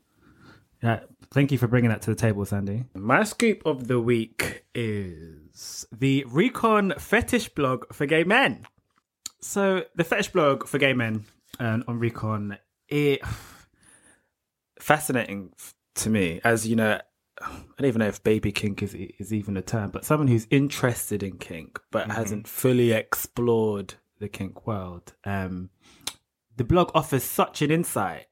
yeah 0.83 1.01
thank 1.33 1.53
you 1.53 1.59
for 1.59 1.69
bringing 1.69 1.91
that 1.91 2.03
to 2.03 2.11
the 2.11 2.17
table 2.17 2.45
sandy. 2.45 2.85
My 2.95 3.25
scoop 3.25 3.63
of 3.65 3.87
the 3.87 4.01
week 4.01 4.65
is 4.75 5.87
the 5.93 6.25
recon 6.29 6.95
fetish 6.99 7.51
blog 7.51 7.93
for 7.93 8.07
gay 8.07 8.25
men. 8.25 8.67
So 9.41 9.85
the 9.95 10.05
fetish 10.05 10.29
blog 10.29 10.67
for 10.67 10.79
gay 10.79 10.93
men 10.93 11.25
um, 11.59 11.85
on 11.87 11.99
recon 11.99 12.59
it 12.89 13.21
fascinating 14.81 15.53
to 15.97 16.11
me. 16.11 16.41
As 16.45 16.67
you 16.67 16.77
know 16.77 17.01
I 17.43 17.49
don't 17.79 17.89
even 17.89 18.01
know 18.01 18.09
if 18.09 18.23
baby 18.23 18.53
kink 18.53 18.83
is 18.83 18.95
is 18.95 19.33
even 19.33 19.57
a 19.57 19.63
term, 19.63 19.91
but 19.91 20.05
someone 20.05 20.29
who's 20.29 20.47
interested 20.51 21.23
in 21.23 21.39
kink 21.39 21.79
but 21.91 22.11
hasn't 22.11 22.49
fully 22.49 22.93
explored 22.93 23.95
the 24.19 24.29
kink 24.29 24.67
world. 24.67 25.15
Um, 25.25 25.71
the 26.57 26.65
blog 26.65 26.91
offers 26.95 27.25
such 27.25 27.63
an 27.63 27.71
insight 27.71 28.30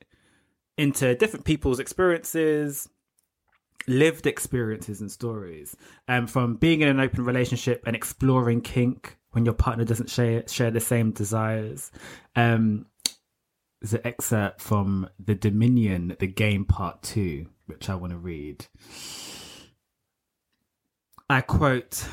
into 0.78 1.14
different 1.14 1.44
people's 1.44 1.80
experiences, 1.80 2.88
lived 3.86 4.26
experiences 4.26 5.00
and 5.00 5.10
stories, 5.10 5.76
um, 6.06 6.26
from 6.26 6.56
being 6.56 6.80
in 6.80 6.88
an 6.88 7.00
open 7.00 7.24
relationship 7.24 7.82
and 7.86 7.94
exploring 7.94 8.60
kink 8.60 9.16
when 9.32 9.44
your 9.44 9.54
partner 9.54 9.84
doesn't 9.84 10.08
share 10.08 10.46
share 10.48 10.70
the 10.70 10.80
same 10.80 11.10
desires. 11.10 11.90
Um, 12.34 12.86
there's 13.80 13.94
an 13.94 14.00
excerpt 14.04 14.60
from 14.60 15.08
the 15.24 15.34
Dominion, 15.34 16.16
the 16.18 16.26
game 16.26 16.64
part 16.64 17.02
two, 17.02 17.46
which 17.66 17.88
I 17.88 17.94
want 17.94 18.12
to 18.12 18.18
read. 18.18 18.66
I 21.30 21.42
quote 21.42 22.08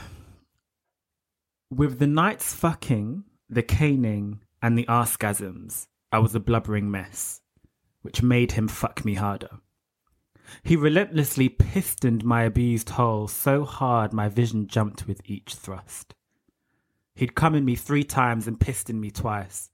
With 1.72 2.00
the 2.00 2.08
night's 2.08 2.54
fucking, 2.54 3.24
the 3.50 3.64
caning, 3.64 4.42
and 4.62 4.78
the 4.78 4.86
arsgasms, 4.86 5.88
I 6.12 6.20
was 6.20 6.36
a 6.36 6.40
blubbering 6.40 6.92
mess, 6.92 7.42
which 8.06 8.24
made 8.24 8.54
him 8.54 8.68
fuck 8.68 9.04
me 9.04 9.16
harder. 9.16 9.50
He 10.64 10.76
relentlessly 10.76 11.50
pistoned 11.50 12.24
my 12.24 12.44
abused 12.44 12.92
hole 12.92 13.28
so 13.28 13.66
hard 13.66 14.14
my 14.14 14.30
vision 14.30 14.68
jumped 14.68 15.08
with 15.08 15.22
each 15.26 15.56
thrust. 15.56 16.14
He'd 17.16 17.36
come 17.36 17.56
in 17.56 17.66
me 17.66 17.76
three 17.76 18.04
times 18.04 18.48
and 18.48 18.60
pistoned 18.60 19.02
me 19.02 19.10
twice. 19.10 19.72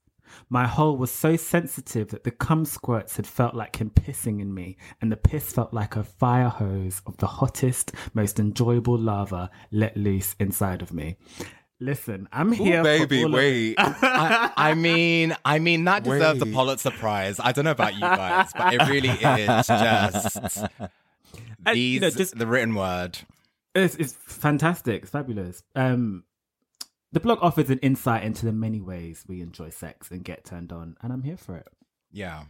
My 0.48 0.66
hole 0.66 0.96
was 0.96 1.10
so 1.10 1.36
sensitive 1.36 2.08
that 2.08 2.24
the 2.24 2.30
cum 2.30 2.64
squirts 2.64 3.16
had 3.16 3.26
felt 3.26 3.54
like 3.54 3.76
him 3.76 3.90
pissing 3.90 4.40
in 4.40 4.54
me, 4.54 4.78
and 5.00 5.12
the 5.12 5.16
piss 5.16 5.52
felt 5.52 5.74
like 5.74 5.94
a 5.94 6.02
fire 6.02 6.48
hose 6.48 7.02
of 7.04 7.18
the 7.18 7.26
hottest, 7.26 7.92
most 8.14 8.40
enjoyable 8.40 8.96
lava 8.96 9.50
let 9.70 9.94
loose 9.94 10.34
inside 10.40 10.80
of 10.80 10.92
me. 10.92 11.16
Listen, 11.82 12.28
I'm 12.32 12.52
here. 12.52 12.78
for 12.78 12.84
baby, 12.84 13.18
all 13.24 13.26
of- 13.26 13.32
wait. 13.32 13.74
I, 13.78 14.52
I 14.56 14.74
mean, 14.74 15.34
I 15.44 15.58
mean 15.58 15.84
that 15.84 16.04
deserves 16.04 16.40
a 16.40 16.44
Wait. 16.44 16.54
Pulitzer 16.54 16.90
Prize. 16.92 17.40
I 17.40 17.50
don't 17.52 17.64
know 17.64 17.72
about 17.72 17.94
you 17.94 18.00
guys, 18.00 18.50
but 18.56 18.74
it 18.74 18.88
really 18.88 19.08
is 19.10 19.66
just 19.66 20.56
And, 21.66 21.74
these 21.76 21.94
you 21.94 22.00
know, 22.00 22.10
just- 22.10 22.38
the 22.38 22.46
written 22.46 22.74
word. 22.74 23.18
It's, 23.74 23.94
it's 23.96 24.12
fantastic. 24.26 25.02
It's 25.02 25.10
fabulous. 25.10 25.62
Um, 25.74 26.24
the 27.10 27.20
blog 27.20 27.38
offers 27.42 27.68
an 27.70 27.78
insight 27.80 28.22
into 28.22 28.46
the 28.46 28.52
many 28.52 28.80
ways 28.80 29.24
we 29.26 29.40
enjoy 29.40 29.70
sex 29.70 30.10
and 30.10 30.22
get 30.22 30.44
turned 30.44 30.72
on, 30.72 30.96
and 31.02 31.12
I'm 31.12 31.22
here 31.22 31.36
for 31.36 31.56
it. 31.56 31.66
Yeah. 32.12 32.44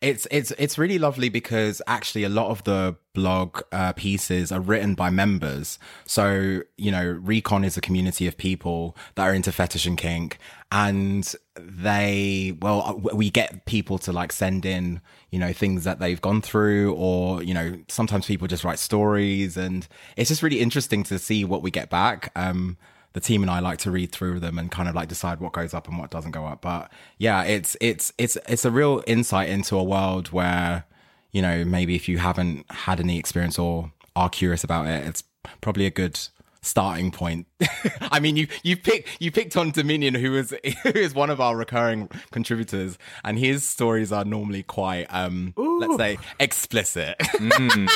It's 0.00 0.26
it's 0.30 0.52
it's 0.52 0.78
really 0.78 0.98
lovely 0.98 1.28
because 1.28 1.82
actually 1.86 2.24
a 2.24 2.28
lot 2.28 2.50
of 2.50 2.64
the 2.64 2.96
blog 3.14 3.62
uh, 3.72 3.92
pieces 3.94 4.52
are 4.52 4.60
written 4.60 4.94
by 4.94 5.10
members. 5.10 5.78
So 6.04 6.62
you 6.76 6.90
know, 6.90 7.04
Recon 7.22 7.64
is 7.64 7.76
a 7.76 7.80
community 7.80 8.26
of 8.26 8.36
people 8.36 8.96
that 9.14 9.24
are 9.24 9.34
into 9.34 9.50
fetish 9.50 9.86
and 9.86 9.98
kink, 9.98 10.38
and 10.70 11.34
they 11.56 12.56
well, 12.60 12.82
uh, 12.82 13.14
we 13.14 13.30
get 13.30 13.64
people 13.66 13.98
to 13.98 14.12
like 14.12 14.32
send 14.32 14.64
in 14.64 15.00
you 15.30 15.38
know 15.38 15.52
things 15.52 15.84
that 15.84 15.98
they've 15.98 16.20
gone 16.20 16.42
through, 16.42 16.94
or 16.94 17.42
you 17.42 17.54
know, 17.54 17.78
sometimes 17.88 18.26
people 18.26 18.46
just 18.46 18.64
write 18.64 18.78
stories, 18.78 19.56
and 19.56 19.88
it's 20.16 20.28
just 20.28 20.42
really 20.42 20.60
interesting 20.60 21.02
to 21.04 21.18
see 21.18 21.44
what 21.44 21.62
we 21.62 21.70
get 21.70 21.90
back. 21.90 22.30
Um, 22.36 22.76
the 23.18 23.26
team 23.26 23.42
and 23.42 23.50
I 23.50 23.58
like 23.58 23.78
to 23.80 23.90
read 23.90 24.12
through 24.12 24.38
them 24.38 24.58
and 24.58 24.70
kind 24.70 24.88
of 24.88 24.94
like 24.94 25.08
decide 25.08 25.40
what 25.40 25.52
goes 25.52 25.74
up 25.74 25.88
and 25.88 25.98
what 25.98 26.10
doesn't 26.10 26.30
go 26.30 26.46
up. 26.46 26.62
But 26.62 26.90
yeah, 27.18 27.42
it's 27.42 27.76
it's 27.80 28.12
it's 28.16 28.38
it's 28.48 28.64
a 28.64 28.70
real 28.70 29.02
insight 29.08 29.48
into 29.48 29.76
a 29.76 29.82
world 29.82 30.28
where 30.28 30.84
you 31.32 31.42
know 31.42 31.64
maybe 31.64 31.96
if 31.96 32.08
you 32.08 32.18
haven't 32.18 32.70
had 32.70 33.00
any 33.00 33.18
experience 33.18 33.58
or 33.58 33.92
are 34.14 34.30
curious 34.30 34.62
about 34.62 34.86
it, 34.86 35.04
it's 35.06 35.24
probably 35.60 35.84
a 35.84 35.90
good 35.90 36.18
starting 36.62 37.10
point. 37.10 37.46
I 38.00 38.20
mean, 38.20 38.36
you 38.36 38.46
you 38.62 38.76
picked 38.76 39.20
you 39.20 39.32
picked 39.32 39.56
on 39.56 39.72
Dominion, 39.72 40.14
who 40.14 40.36
is 40.36 40.54
who 40.84 40.90
is 40.90 41.12
one 41.12 41.30
of 41.30 41.40
our 41.40 41.56
recurring 41.56 42.08
contributors, 42.30 42.98
and 43.24 43.36
his 43.36 43.64
stories 43.64 44.12
are 44.12 44.24
normally 44.24 44.62
quite 44.62 45.06
um 45.10 45.54
let's 45.56 45.96
say 45.96 46.18
explicit. 46.38 47.16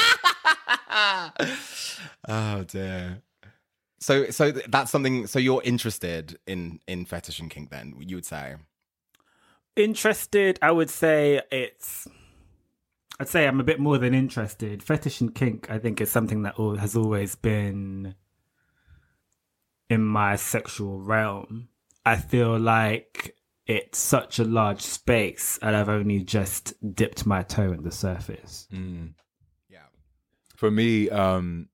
oh 2.29 2.65
dear. 2.67 3.23
So 4.03 4.31
so 4.31 4.51
that's 4.51 4.91
something. 4.91 5.27
So 5.29 5.39
you're 5.39 5.63
interested 5.63 6.39
in 6.47 6.81
in 6.89 7.07
fetish 7.07 7.39
and 7.39 7.51
kink? 7.51 7.71
Then 7.71 7.95
you 7.99 8.17
would 8.17 8.27
say. 8.27 8.57
Interested, 9.77 10.59
I 10.61 10.71
would 10.73 10.91
say 10.91 11.41
it's. 11.51 12.09
I'd 13.21 13.29
say 13.29 13.47
I'm 13.47 13.61
a 13.61 13.65
bit 13.65 13.79
more 13.79 13.99
than 13.99 14.13
interested. 14.13 14.83
Fetish 14.83 15.21
and 15.21 15.35
kink, 15.35 15.71
I 15.71 15.79
think, 15.79 16.01
is 16.01 16.11
something 16.11 16.43
that 16.43 16.57
all, 16.57 16.77
has 16.77 16.97
always 16.97 17.37
been 17.37 18.17
in 19.89 20.03
my 20.03 20.35
sexual 20.37 20.99
realm. 20.99 21.69
I 22.05 22.17
feel 22.17 22.59
like 22.59 23.37
it's 23.67 23.99
such 23.99 24.41
a 24.41 24.45
large 24.45 24.81
space, 24.81 25.59
and 25.63 25.77
I've 25.77 25.89
only 25.89 26.25
just 26.25 26.75
dipped 26.95 27.25
my 27.25 27.43
toe 27.43 27.71
in 27.73 27.85
the 27.85 27.93
surface. 27.93 28.67
Yeah. 29.71 29.87
For 30.57 30.71
me, 30.71 31.09
um, 31.09 31.69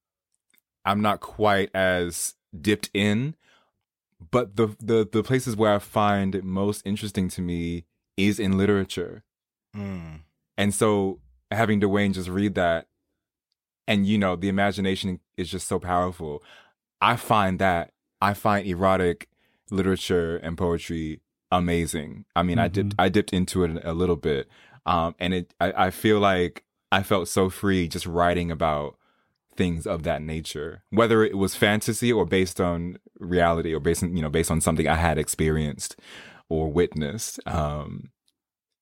I'm 0.88 1.02
not 1.02 1.20
quite 1.20 1.70
as 1.74 2.34
dipped 2.58 2.88
in, 2.94 3.36
but 4.30 4.56
the 4.56 4.68
the 4.80 5.06
the 5.10 5.22
places 5.22 5.54
where 5.54 5.74
I 5.74 5.78
find 5.78 6.34
it 6.34 6.44
most 6.44 6.80
interesting 6.86 7.28
to 7.30 7.42
me 7.42 7.84
is 8.16 8.40
in 8.40 8.56
literature. 8.56 9.22
Mm. 9.76 10.20
And 10.56 10.74
so 10.74 11.20
having 11.50 11.80
Dwayne 11.80 12.14
just 12.14 12.30
read 12.30 12.54
that 12.54 12.86
and 13.86 14.06
you 14.06 14.16
know, 14.16 14.34
the 14.34 14.48
imagination 14.48 15.20
is 15.36 15.50
just 15.50 15.68
so 15.68 15.78
powerful. 15.78 16.42
I 17.02 17.16
find 17.16 17.58
that 17.58 17.92
I 18.22 18.32
find 18.32 18.66
erotic 18.66 19.28
literature 19.70 20.38
and 20.38 20.56
poetry 20.56 21.20
amazing. 21.52 22.24
I 22.34 22.42
mean, 22.42 22.58
I 22.58 22.68
dipped 22.68 22.94
I 22.98 23.10
dipped 23.10 23.34
into 23.34 23.62
it 23.64 23.82
a 23.84 23.92
little 23.92 24.16
bit. 24.16 24.48
Um 24.86 25.14
and 25.18 25.34
it 25.34 25.54
I, 25.60 25.86
I 25.86 25.90
feel 25.90 26.18
like 26.18 26.64
I 26.90 27.02
felt 27.02 27.28
so 27.28 27.50
free 27.50 27.88
just 27.88 28.06
writing 28.06 28.50
about 28.50 28.97
things 29.58 29.86
of 29.86 30.04
that 30.04 30.22
nature, 30.22 30.82
whether 30.88 31.22
it 31.22 31.36
was 31.36 31.54
fantasy 31.54 32.10
or 32.10 32.24
based 32.24 32.62
on 32.62 32.98
reality 33.18 33.74
or 33.74 33.80
based 33.80 34.02
on, 34.02 34.16
you 34.16 34.22
know, 34.22 34.30
based 34.30 34.50
on 34.50 34.62
something 34.62 34.88
I 34.88 34.94
had 34.94 35.18
experienced 35.18 35.96
or 36.48 36.72
witnessed. 36.72 37.40
Um, 37.46 38.10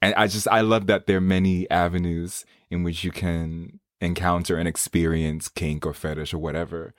and 0.01 0.15
I 0.15 0.29
just, 0.29 0.47
I 0.47 0.61
love 0.61 0.87
that 0.87 1.07
there 1.09 1.17
are 1.17 1.21
many 1.21 1.69
avenues 1.71 2.45
in 2.71 2.85
which 2.85 3.03
you 3.03 3.11
can 3.11 3.81
encounter 4.01 4.57
and 4.57 4.69
experience 4.69 5.49
kink 5.49 5.85
or 5.85 5.95
fetish 5.95 6.33
or 6.33 6.39
whatever. 6.39 6.95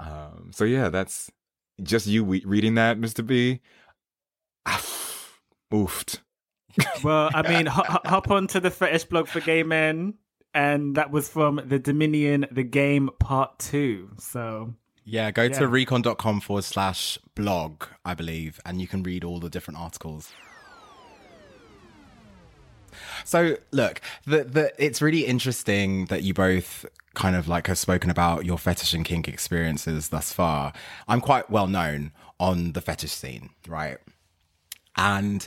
Um, 0.00 0.50
so 0.52 0.64
yeah, 0.64 0.88
that's 0.88 1.30
just 1.82 2.08
you 2.08 2.24
we- 2.24 2.44
reading 2.44 2.74
that, 2.74 2.98
Mr. 2.98 3.24
B. 3.24 3.60
Oofed. 5.72 6.18
Well, 7.02 7.30
I 7.34 7.42
mean, 7.48 7.66
hop, 7.66 8.06
hop 8.06 8.30
on 8.30 8.46
to 8.48 8.60
the 8.60 8.70
fetish 8.70 9.04
blog 9.04 9.28
for 9.28 9.40
gay 9.40 9.62
men, 9.62 10.14
and 10.54 10.94
that 10.96 11.10
was 11.10 11.28
from 11.28 11.60
the 11.64 11.78
Dominion, 11.78 12.46
the 12.50 12.62
game 12.62 13.10
part 13.18 13.58
two. 13.58 14.10
So 14.18 14.74
Yeah, 15.04 15.30
go 15.32 15.42
Yeah. 15.44 15.58
to 15.58 15.66
recon.com 15.68 16.40
forward 16.40 16.64
slash 16.64 17.18
blog, 17.34 17.84
I 18.04 18.14
believe, 18.14 18.60
and 18.64 18.80
you 18.80 18.86
can 18.86 19.02
read 19.02 19.24
all 19.24 19.40
the 19.40 19.50
different 19.50 19.80
articles. 19.80 20.32
So 23.24 23.56
look, 23.70 24.00
the 24.26 24.44
the 24.44 24.72
it's 24.84 25.00
really 25.00 25.24
interesting 25.26 26.06
that 26.06 26.22
you 26.22 26.34
both 26.34 26.84
kind 27.14 27.36
of 27.36 27.48
like 27.48 27.66
have 27.66 27.78
spoken 27.78 28.10
about 28.10 28.44
your 28.44 28.58
fetish 28.58 28.94
and 28.94 29.04
kink 29.04 29.28
experiences 29.28 30.08
thus 30.08 30.32
far. 30.32 30.72
I'm 31.08 31.20
quite 31.20 31.50
well 31.50 31.66
known 31.66 32.12
on 32.38 32.72
the 32.72 32.80
fetish 32.80 33.12
scene, 33.12 33.50
right? 33.68 33.98
And 34.96 35.46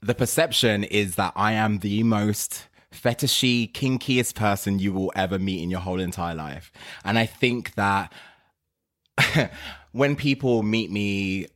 the 0.00 0.14
perception 0.14 0.84
is 0.84 1.16
that 1.16 1.32
I 1.36 1.52
am 1.52 1.78
the 1.78 2.02
most 2.02 2.66
fetishy, 2.94 3.70
kinkiest 3.72 4.34
person 4.34 4.78
you 4.78 4.92
will 4.92 5.12
ever 5.14 5.38
meet 5.38 5.62
in 5.62 5.70
your 5.70 5.80
whole 5.80 6.00
entire 6.00 6.34
life. 6.34 6.72
And 7.04 7.18
I 7.18 7.26
think 7.26 7.74
that 7.74 8.12
when 9.92 10.16
people 10.16 10.62
meet 10.62 10.90
me 10.90 11.46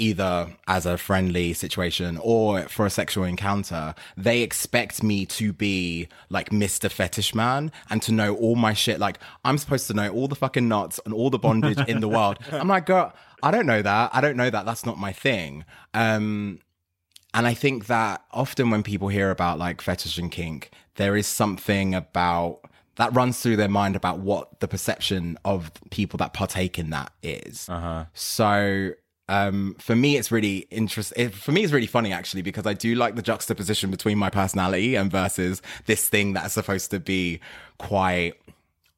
either 0.00 0.56
as 0.66 0.86
a 0.86 0.96
friendly 0.96 1.52
situation 1.52 2.18
or 2.22 2.62
for 2.62 2.86
a 2.86 2.90
sexual 2.90 3.24
encounter, 3.24 3.94
they 4.16 4.40
expect 4.40 5.02
me 5.02 5.26
to 5.26 5.52
be 5.52 6.08
like 6.30 6.48
Mr. 6.48 6.90
Fetish 6.90 7.34
Man 7.34 7.70
and 7.90 8.00
to 8.02 8.12
know 8.12 8.34
all 8.36 8.56
my 8.56 8.72
shit. 8.72 8.98
Like, 8.98 9.18
I'm 9.44 9.58
supposed 9.58 9.86
to 9.88 9.94
know 9.94 10.08
all 10.08 10.26
the 10.26 10.34
fucking 10.34 10.66
knots 10.66 10.98
and 11.04 11.12
all 11.12 11.28
the 11.28 11.38
bondage 11.38 11.86
in 11.86 12.00
the 12.00 12.08
world. 12.08 12.38
I'm 12.52 12.68
like, 12.68 12.86
girl, 12.86 13.12
I 13.42 13.50
don't 13.50 13.66
know 13.66 13.82
that. 13.82 14.10
I 14.14 14.22
don't 14.22 14.36
know 14.36 14.48
that. 14.48 14.64
That's 14.64 14.86
not 14.86 14.98
my 14.98 15.12
thing. 15.12 15.66
Um, 15.92 16.60
and 17.34 17.46
I 17.46 17.54
think 17.54 17.86
that 17.86 18.24
often 18.32 18.70
when 18.70 18.82
people 18.82 19.08
hear 19.08 19.30
about 19.30 19.58
like 19.58 19.80
fetish 19.80 20.18
and 20.18 20.30
kink, 20.30 20.70
there 20.96 21.16
is 21.16 21.26
something 21.26 21.94
about 21.94 22.60
that 22.96 23.14
runs 23.14 23.40
through 23.40 23.56
their 23.56 23.68
mind 23.68 23.96
about 23.96 24.18
what 24.18 24.60
the 24.60 24.68
perception 24.68 25.38
of 25.44 25.70
people 25.90 26.18
that 26.18 26.34
partake 26.34 26.78
in 26.78 26.90
that 26.90 27.12
is. 27.22 27.68
Uh-huh. 27.68 28.04
So 28.12 28.92
um, 29.28 29.76
for 29.78 29.94
me, 29.94 30.16
it's 30.16 30.32
really 30.32 30.66
interesting. 30.70 31.30
For 31.30 31.52
me, 31.52 31.62
it's 31.62 31.72
really 31.72 31.86
funny 31.86 32.12
actually 32.12 32.42
because 32.42 32.66
I 32.66 32.74
do 32.74 32.96
like 32.96 33.14
the 33.14 33.22
juxtaposition 33.22 33.90
between 33.90 34.18
my 34.18 34.28
personality 34.28 34.96
and 34.96 35.10
versus 35.10 35.62
this 35.86 36.08
thing 36.08 36.32
that's 36.32 36.52
supposed 36.52 36.90
to 36.90 36.98
be 36.98 37.40
quite 37.78 38.34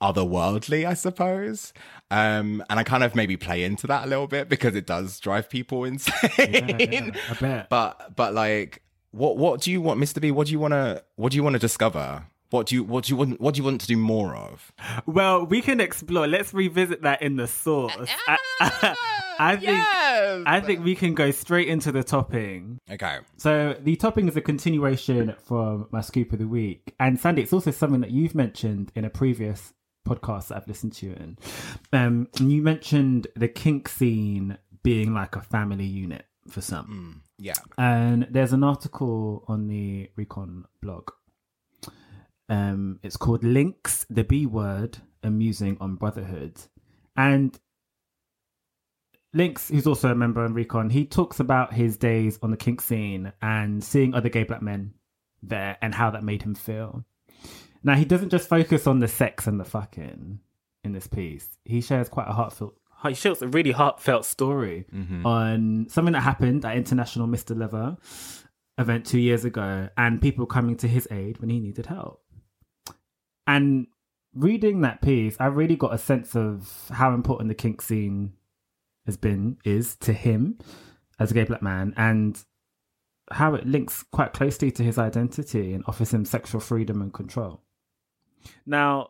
otherworldly, 0.03 0.87
I 0.87 0.95
suppose. 0.95 1.73
Um, 2.11 2.63
and 2.69 2.79
I 2.79 2.83
kind 2.83 3.05
of 3.05 3.15
maybe 3.15 3.37
play 3.37 3.65
into 3.65 3.87
that 3.87 4.05
a 4.05 4.09
little 4.09 4.27
bit 4.27 4.49
because 4.49 4.75
it 4.75 4.87
does 4.87 5.19
drive 5.21 5.49
people 5.49 5.85
insane. 5.85 6.31
yeah, 6.39 7.11
I 7.31 7.35
bet. 7.41 7.69
But 7.71 8.15
but 8.17 8.35
like, 8.35 8.83
what 9.13 9.37
what 9.39 9.63
do 9.63 9.71
you 9.71 9.81
want, 9.81 10.01
Mr. 10.01 10.21
B? 10.21 10.31
What 10.31 10.49
do 10.49 10.53
you 10.53 10.59
want 10.59 10.73
to 10.73 11.03
what 11.17 11.33
do 11.33 11.37
you 11.37 11.43
want 11.43 11.55
to 11.55 11.61
discover? 11.61 12.27
What 12.51 12.67
do 12.67 12.75
you 12.75 12.85
what 12.85 13.05
do 13.05 13.13
you 13.13 13.17
want 13.17 13.41
what 13.41 13.55
do 13.55 13.59
you 13.59 13.65
want 13.65 13.81
to 13.81 13.87
do 13.87 13.97
more 13.97 14.37
of? 14.37 14.73
Well, 15.07 15.47
we 15.47 15.63
can 15.63 15.81
explore. 15.81 16.27
Let's 16.27 16.53
revisit 16.53 17.01
that 17.01 17.23
in 17.23 17.37
the 17.37 17.47
source. 17.47 17.95
I, 18.29 18.97
I 19.39 19.57
think 19.57 20.47
I 20.47 20.61
think 20.61 20.85
we 20.85 20.95
can 20.95 21.15
go 21.15 21.31
straight 21.31 21.69
into 21.69 21.93
the 21.93 22.05
topping. 22.05 22.79
Okay. 22.91 23.21
So 23.39 23.75
the 23.81 23.97
topping 23.97 24.29
is 24.29 24.37
a 24.37 24.43
continuation 24.43 25.35
from 25.47 25.89
my 25.93 26.03
scoop 26.03 26.35
of 26.35 26.41
the 26.41 26.47
week, 26.49 26.95
and 27.01 27.19
Sandy, 27.19 27.41
it's 27.41 27.55
also 27.55 27.71
something 27.71 28.03
that 28.03 28.11
you've 28.11 28.35
mentioned 28.35 28.93
in 28.95 29.07
a 29.07 29.11
previous 29.11 29.73
podcast 30.07 30.49
that 30.49 30.57
I've 30.57 30.69
listened 30.69 30.93
to, 30.95 31.13
and 31.13 31.41
um, 31.93 32.29
and 32.39 32.53
you 32.53 32.63
mentioned 32.63 33.27
the 33.37 33.49
kink 33.49 33.89
scene 33.89 34.59
being 34.83 35.15
like 35.15 35.37
a 35.37 35.43
family 35.43 35.85
unit 35.85 36.27
for 36.49 36.61
some. 36.61 37.23
Yeah. 37.39 37.55
And 37.79 38.27
there's 38.31 38.53
an 38.53 38.65
article 38.65 39.45
on 39.49 39.69
the 39.69 40.11
Recon 40.17 40.67
blog. 40.81 41.11
Um, 42.49 43.01
it's 43.03 43.17
called 43.17 43.45
"Links: 43.45 44.07
The 44.11 44.25
B 44.25 44.47
Word: 44.47 44.99
amusing 45.23 45.77
on 45.81 45.97
Brotherhood," 45.97 46.61
and 47.17 47.59
Links, 49.35 49.69
who's 49.69 49.87
also 49.87 50.11
a 50.11 50.15
member 50.15 50.45
on 50.45 50.53
Recon, 50.53 50.91
he 50.91 51.07
talks 51.07 51.41
about 51.41 51.73
his 51.73 51.97
days 51.97 52.39
on 52.43 52.51
the 52.51 52.57
kink 52.57 52.83
scene 52.83 53.33
and 53.41 53.83
seeing 53.83 54.15
other 54.15 54.29
gay 54.29 54.45
black 54.45 54.61
men 54.61 54.93
there 55.43 55.79
and 55.81 55.95
how 55.95 56.11
that 56.11 56.23
made 56.23 56.43
him 56.43 56.55
feel. 56.55 57.05
Now 57.85 57.95
he 57.95 58.05
doesn't 58.05 58.31
just 58.31 58.49
focus 58.49 58.87
on 58.87 59.01
the 59.01 59.09
sex 59.09 59.47
and 59.47 59.59
the 59.59 59.65
fucking 59.65 60.41
in 60.85 60.93
this 60.93 61.07
piece. 61.07 61.49
He 61.65 61.81
shares 61.81 62.09
quite 62.09 62.29
a 62.29 62.33
heartfelt 62.33 62.75
he 63.09 63.15
shares 63.15 63.43
a 63.43 63.49
really 63.49 63.73
heartfelt 63.73 64.25
story 64.25 64.87
mm-hmm. 64.95 65.27
on 65.27 65.87
something 65.89 66.13
that 66.13 66.21
happened 66.21 66.65
at 66.65 66.77
International 66.77 67.27
Mr. 67.27 67.59
Leather 67.59 67.97
event 68.79 69.05
two 69.05 69.19
years 69.19 69.45
ago 69.45 69.89
and 69.97 70.23
people 70.23 70.47
coming 70.47 70.77
to 70.77 70.89
his 70.89 71.09
aid 71.11 71.39
when 71.41 71.51
he 71.51 71.59
needed 71.59 71.87
help. 71.87 72.23
And 73.47 73.89
reading 74.35 74.81
that 74.83 75.03
piece, 75.03 75.37
I 75.41 75.47
really 75.47 75.77
got 75.77 75.95
a 75.95 75.99
sense 75.99 76.37
of 76.37 76.89
how 76.91 77.13
important 77.13 77.49
the 77.49 77.55
kink 77.55 77.83
scene 77.83 78.35
has 79.05 79.17
been, 79.17 79.59
is 79.65 79.97
to 79.97 80.13
him 80.13 80.59
as 81.19 81.33
a 81.33 81.35
gay 81.35 81.45
black 81.45 81.63
man, 81.63 81.93
and 81.97 82.43
how 83.33 83.55
it 83.55 83.67
links 83.67 84.05
quite 84.13 84.33
closely 84.33 84.71
to 84.71 84.83
his 84.83 84.97
identity 84.97 85.75
and 85.75 85.85
offers 85.87 86.15
him 86.15 86.25
sexual 86.25 86.61
freedom 86.61 87.03
and 87.03 87.13
control. 87.13 87.63
Now, 88.67 89.09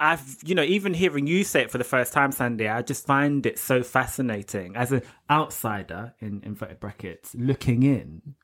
I've, 0.00 0.38
you 0.44 0.54
know, 0.54 0.62
even 0.62 0.94
hearing 0.94 1.26
you 1.26 1.44
say 1.44 1.62
it 1.62 1.70
for 1.70 1.78
the 1.78 1.84
first 1.84 2.12
time, 2.12 2.30
Sandy, 2.30 2.68
I 2.68 2.82
just 2.82 3.06
find 3.06 3.44
it 3.46 3.58
so 3.58 3.82
fascinating. 3.82 4.76
As 4.76 4.92
an 4.92 5.02
outsider, 5.30 6.14
in 6.20 6.42
inverted 6.44 6.78
brackets, 6.78 7.34
looking 7.34 7.82
in, 7.82 8.34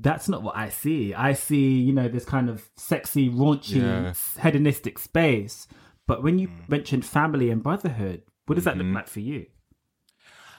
that's 0.00 0.28
not 0.28 0.42
what 0.42 0.56
I 0.56 0.70
see. 0.70 1.12
I 1.14 1.34
see, 1.34 1.80
you 1.80 1.92
know, 1.92 2.08
this 2.08 2.24
kind 2.24 2.48
of 2.48 2.68
sexy, 2.76 3.28
raunchy, 3.30 3.76
Yeah. 3.76 4.14
hedonistic 4.42 4.98
space. 4.98 5.68
But 6.06 6.22
when 6.22 6.38
you 6.38 6.48
mm. 6.48 6.68
mentioned 6.68 7.04
family 7.04 7.50
and 7.50 7.62
brotherhood, 7.62 8.22
what 8.46 8.56
does 8.56 8.64
that 8.64 8.76
look 8.76 8.86
mm-hmm. 8.86 8.96
like 8.96 9.08
for 9.08 9.20
you? 9.20 9.46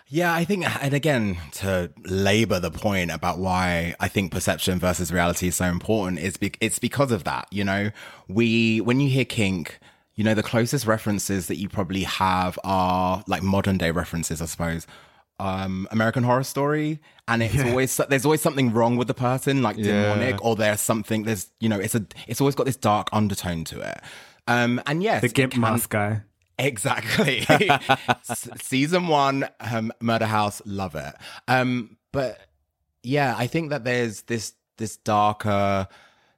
Yeah, 0.07 0.33
I 0.33 0.45
think, 0.45 0.65
and 0.83 0.93
again, 0.93 1.37
to 1.53 1.91
labor 2.03 2.59
the 2.59 2.69
point 2.69 3.09
about 3.09 3.39
why 3.39 3.95
I 3.99 4.07
think 4.07 4.31
perception 4.31 4.77
versus 4.79 5.11
reality 5.11 5.47
is 5.47 5.55
so 5.55 5.65
important 5.65 6.19
is 6.19 6.37
be- 6.37 6.53
it's 6.61 6.77
because 6.77 7.11
of 7.11 7.23
that. 7.23 7.47
You 7.51 7.63
know, 7.63 7.89
we 8.27 8.81
when 8.81 8.99
you 8.99 9.09
hear 9.09 9.25
kink, 9.25 9.79
you 10.13 10.23
know, 10.23 10.35
the 10.35 10.43
closest 10.43 10.85
references 10.85 11.47
that 11.47 11.57
you 11.57 11.69
probably 11.69 12.03
have 12.03 12.59
are 12.63 13.23
like 13.27 13.41
modern 13.41 13.79
day 13.79 13.89
references, 13.91 14.41
I 14.43 14.45
suppose. 14.45 14.85
Um, 15.39 15.87
American 15.91 16.23
Horror 16.23 16.43
Story, 16.43 17.01
and 17.27 17.41
it's 17.41 17.61
always 17.63 17.97
there's 18.07 18.25
always 18.25 18.41
something 18.41 18.71
wrong 18.73 18.97
with 18.97 19.07
the 19.07 19.13
person, 19.15 19.63
like 19.63 19.75
Yeah. 19.75 20.13
demonic, 20.13 20.45
or 20.45 20.55
there's 20.55 20.81
something 20.81 21.23
there's 21.23 21.47
you 21.59 21.67
know 21.67 21.79
it's 21.79 21.95
a 21.95 22.05
it's 22.27 22.39
always 22.39 22.53
got 22.55 22.67
this 22.67 22.77
dark 22.77 23.09
undertone 23.11 23.63
to 23.65 23.81
it. 23.81 23.99
Um, 24.47 24.79
and 24.85 25.01
yes, 25.01 25.21
The 25.23 25.29
gimp 25.29 25.53
can- 25.53 25.61
mask 25.61 25.89
guy. 25.89 26.21
Exactly. 26.57 27.45
Season 28.61 29.07
one, 29.07 29.47
um, 29.59 29.91
Murder 30.01 30.25
House, 30.25 30.61
love 30.65 30.95
it. 30.95 31.13
Um, 31.47 31.97
but 32.11 32.39
yeah, 33.03 33.35
I 33.37 33.47
think 33.47 33.69
that 33.69 33.83
there's 33.83 34.23
this 34.23 34.53
this 34.77 34.97
darker, 34.97 35.87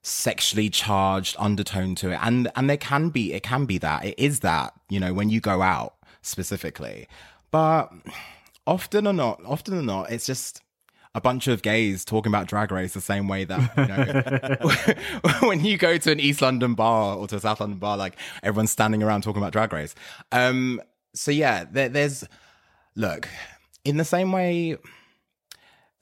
sexually 0.02 0.70
charged 0.70 1.36
undertone 1.40 1.96
to 1.96 2.12
it, 2.12 2.20
and 2.22 2.50
and 2.56 2.70
there 2.70 2.78
can 2.78 3.10
be 3.10 3.34
it 3.34 3.44
can 3.44 3.66
be 3.66 3.78
that 3.80 4.06
it 4.06 4.16
is 4.18 4.40
that 4.42 4.74
you 4.90 5.00
know 5.00 5.14
when 5.14 5.30
you 5.30 5.40
go 5.40 5.62
out 5.62 5.96
specifically, 6.22 7.08
but 7.52 7.92
often 8.66 9.08
or 9.08 9.14
not, 9.14 9.42
often 9.46 9.76
or 9.78 9.82
not, 9.82 10.12
it's 10.12 10.26
just 10.26 10.62
a 11.18 11.22
bunch 11.22 11.48
of 11.48 11.64
gays 11.64 12.06
talking 12.06 12.30
about 12.30 12.48
drag 12.48 12.72
race 12.72 12.94
the 12.94 13.02
same 13.02 13.28
way 13.28 13.44
that 13.44 13.60
you 13.76 13.88
know 15.18 15.40
when 15.48 15.66
you 15.66 15.76
go 15.76 15.98
to 15.98 16.12
an 16.12 16.20
East 16.20 16.44
London 16.44 16.76
bar 16.76 17.18
or 17.18 17.28
to 17.28 17.38
a 17.38 17.40
South 17.40 17.60
London 17.60 17.80
bar, 17.80 17.98
like 17.98 18.16
everyone's 18.44 18.70
standing 18.70 19.02
around 19.02 19.24
talking 19.24 19.42
about 19.42 19.52
drag 19.52 19.74
race. 19.74 19.96
Um, 20.32 20.80
so 21.16 21.32
yeah, 21.32 21.66
there, 21.70 21.90
there's 21.90 22.24
look, 22.96 23.28
in 23.84 23.98
the 23.98 24.06
same 24.06 24.32
way 24.32 24.78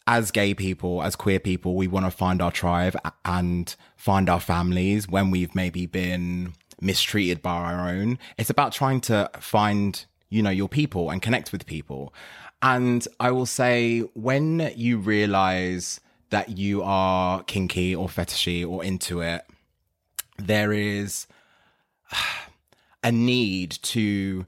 as 0.06 0.32
gay 0.32 0.54
people, 0.54 1.02
as 1.02 1.16
queer 1.16 1.40
people, 1.40 1.76
we 1.76 1.88
want 1.88 2.06
to 2.06 2.12
find 2.12 2.42
our 2.42 2.52
tribe 2.52 2.98
and 3.24 3.74
find 3.96 4.30
our 4.30 4.42
families 4.42 5.08
when 5.08 5.32
we've 5.32 5.56
maybe 5.56 5.86
been 5.86 6.54
mistreated 6.82 7.42
by 7.42 7.56
our 7.56 7.90
own. 7.90 8.20
It's 8.38 8.50
about 8.50 8.74
trying 8.74 9.00
to 9.02 9.30
find, 9.40 10.06
you 10.30 10.44
know, 10.44 10.50
your 10.50 10.68
people 10.68 11.10
and 11.10 11.22
connect 11.22 11.54
with 11.54 11.66
people. 11.66 12.14
And 12.62 13.08
I 13.20 13.32
will 13.32 13.46
say, 13.46 14.00
when 14.14 14.72
you 14.76 14.98
realize 14.98 16.00
that 16.30 16.58
you 16.58 16.82
are 16.84 17.44
kinky 17.44 17.96
or 17.96 18.08
fetishy 18.08 18.68
or 18.68 18.84
into 18.84 19.22
it, 19.22 19.46
there 20.38 20.72
is 20.74 21.28
a 23.04 23.12
need 23.12 23.72
to 23.84 24.46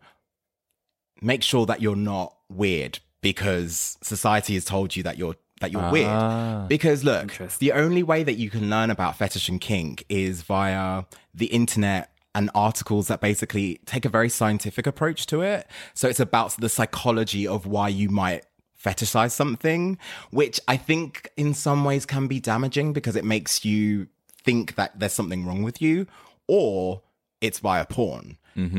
make 1.22 1.44
sure 1.44 1.66
that 1.66 1.82
you're 1.82 1.96
not 1.96 2.36
weird 2.50 3.00
because 3.22 3.98
society 4.02 4.54
has 4.56 4.66
told 4.66 4.96
you 4.96 5.04
that 5.04 5.18
you're 5.18 5.36
that 5.60 5.72
you're 5.72 5.82
Ah. 5.82 5.92
weird. 5.92 6.68
Because 6.70 7.04
look, 7.04 7.32
the 7.58 7.72
only 7.72 8.04
way 8.04 8.24
that 8.24 8.36
you 8.36 8.50
can 8.52 8.70
learn 8.70 8.92
about 8.92 9.18
fetish 9.18 9.50
and 9.50 9.60
kink 9.60 10.04
is 10.08 10.44
via 10.44 11.04
the 11.34 11.48
internet 11.48 12.12
and 12.38 12.52
articles 12.54 13.08
that 13.08 13.20
basically 13.20 13.80
take 13.88 14.06
a 14.06 14.10
very 14.10 14.30
scientific 14.30 14.86
approach 14.86 15.26
to 15.26 15.42
it. 15.42 15.68
So 15.96 16.08
it's 16.08 16.20
about 16.20 16.56
the 16.58 16.70
psychology 16.70 17.48
of 17.48 17.66
why 17.66 17.90
you 17.90 18.10
might 18.10 18.46
fetishize 18.82 19.32
something, 19.32 19.98
which 20.30 20.60
I 20.68 20.78
think 20.78 21.32
in 21.36 21.56
some 21.56 21.84
ways 21.84 22.06
can 22.06 22.28
be 22.28 22.40
damaging 22.40 22.94
because 22.94 23.16
it 23.16 23.26
makes 23.26 23.66
you 23.66 24.08
think 24.44 24.76
that 24.76 25.00
there's 25.00 25.14
something 25.14 25.48
wrong 25.48 25.64
with 25.64 25.82
you 25.82 26.06
or 26.48 27.02
it's 27.42 27.58
via 27.58 27.86
porn. 27.86 28.38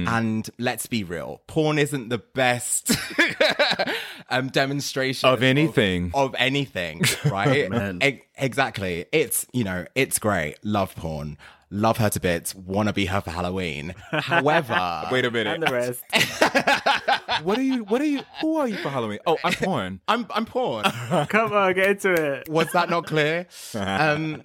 And 0.08 0.50
let's 0.58 0.86
be 0.86 1.04
real, 1.04 1.40
porn 1.46 1.78
isn't 1.78 2.08
the 2.08 2.18
best 2.18 2.90
um, 4.28 4.48
demonstration 4.48 5.28
Of 5.28 5.44
anything. 5.44 6.10
Of, 6.14 6.34
anything, 6.36 7.02
right? 7.24 7.70
Man. 7.70 8.00
E- 8.02 8.22
exactly. 8.36 9.06
It's, 9.12 9.46
you 9.52 9.62
know, 9.62 9.86
it's 9.94 10.18
great. 10.18 10.56
Love 10.64 10.96
porn. 10.96 11.38
Love 11.70 11.98
her 11.98 12.08
to 12.08 12.18
bits. 12.20 12.54
Want 12.54 12.88
to 12.88 12.92
be 12.94 13.06
her 13.06 13.20
for 13.20 13.30
Halloween. 13.30 13.94
However, 14.10 15.04
Wait 15.12 15.24
a 15.26 15.30
minute, 15.30 15.54
And 15.54 15.64
minute. 15.64 15.96
the 16.12 16.16
rest. 16.16 16.82
What 17.44 17.56
are 17.58 17.62
you? 17.62 17.84
What 17.84 18.00
are 18.00 18.06
you? 18.06 18.22
Who 18.40 18.56
are 18.56 18.66
you 18.66 18.76
for 18.78 18.88
Halloween? 18.88 19.18
Oh, 19.26 19.36
I'm 19.44 19.52
porn. 19.52 20.00
I'm, 20.08 20.26
I'm 20.30 20.44
porn. 20.44 20.84
Come 21.28 21.52
on, 21.52 21.72
get 21.74 21.90
into 21.90 22.12
it. 22.12 22.48
was 22.48 22.72
that 22.72 22.90
not 22.90 23.06
clear? 23.06 23.46
Um, 23.74 24.42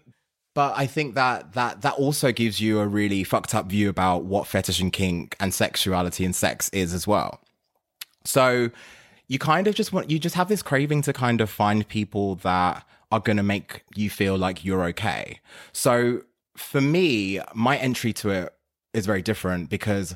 but 0.53 0.73
I 0.77 0.85
think 0.85 1.15
that 1.15 1.53
that 1.53 1.81
that 1.81 1.93
also 1.93 2.31
gives 2.31 2.59
you 2.61 2.79
a 2.79 2.87
really 2.87 3.23
fucked 3.23 3.55
up 3.55 3.65
view 3.67 3.89
about 3.89 4.25
what 4.25 4.45
fetish 4.45 4.79
and 4.79 4.93
kink 4.93 5.35
and 5.39 5.53
sexuality 5.53 6.23
and 6.23 6.35
sex 6.35 6.69
is 6.69 6.93
as 6.93 7.07
well. 7.07 7.41
So 8.25 8.69
you 9.27 9.39
kind 9.39 9.65
of 9.67 9.73
just 9.73 9.91
want 9.91 10.11
you 10.11 10.19
just 10.19 10.35
have 10.35 10.49
this 10.49 10.61
craving 10.61 11.01
to 11.03 11.13
kind 11.13 11.41
of 11.41 11.49
find 11.49 11.87
people 11.87 12.35
that 12.35 12.85
are 13.11 13.19
going 13.21 13.37
to 13.37 13.43
make 13.43 13.83
you 13.95 14.09
feel 14.11 14.37
like 14.37 14.63
you're 14.63 14.83
okay. 14.85 15.39
So 15.71 16.21
for 16.55 16.81
me, 16.81 17.39
my 17.53 17.77
entry 17.77 18.13
to 18.13 18.29
it 18.29 18.53
is 18.93 19.05
very 19.05 19.21
different 19.21 19.69
because 19.69 20.15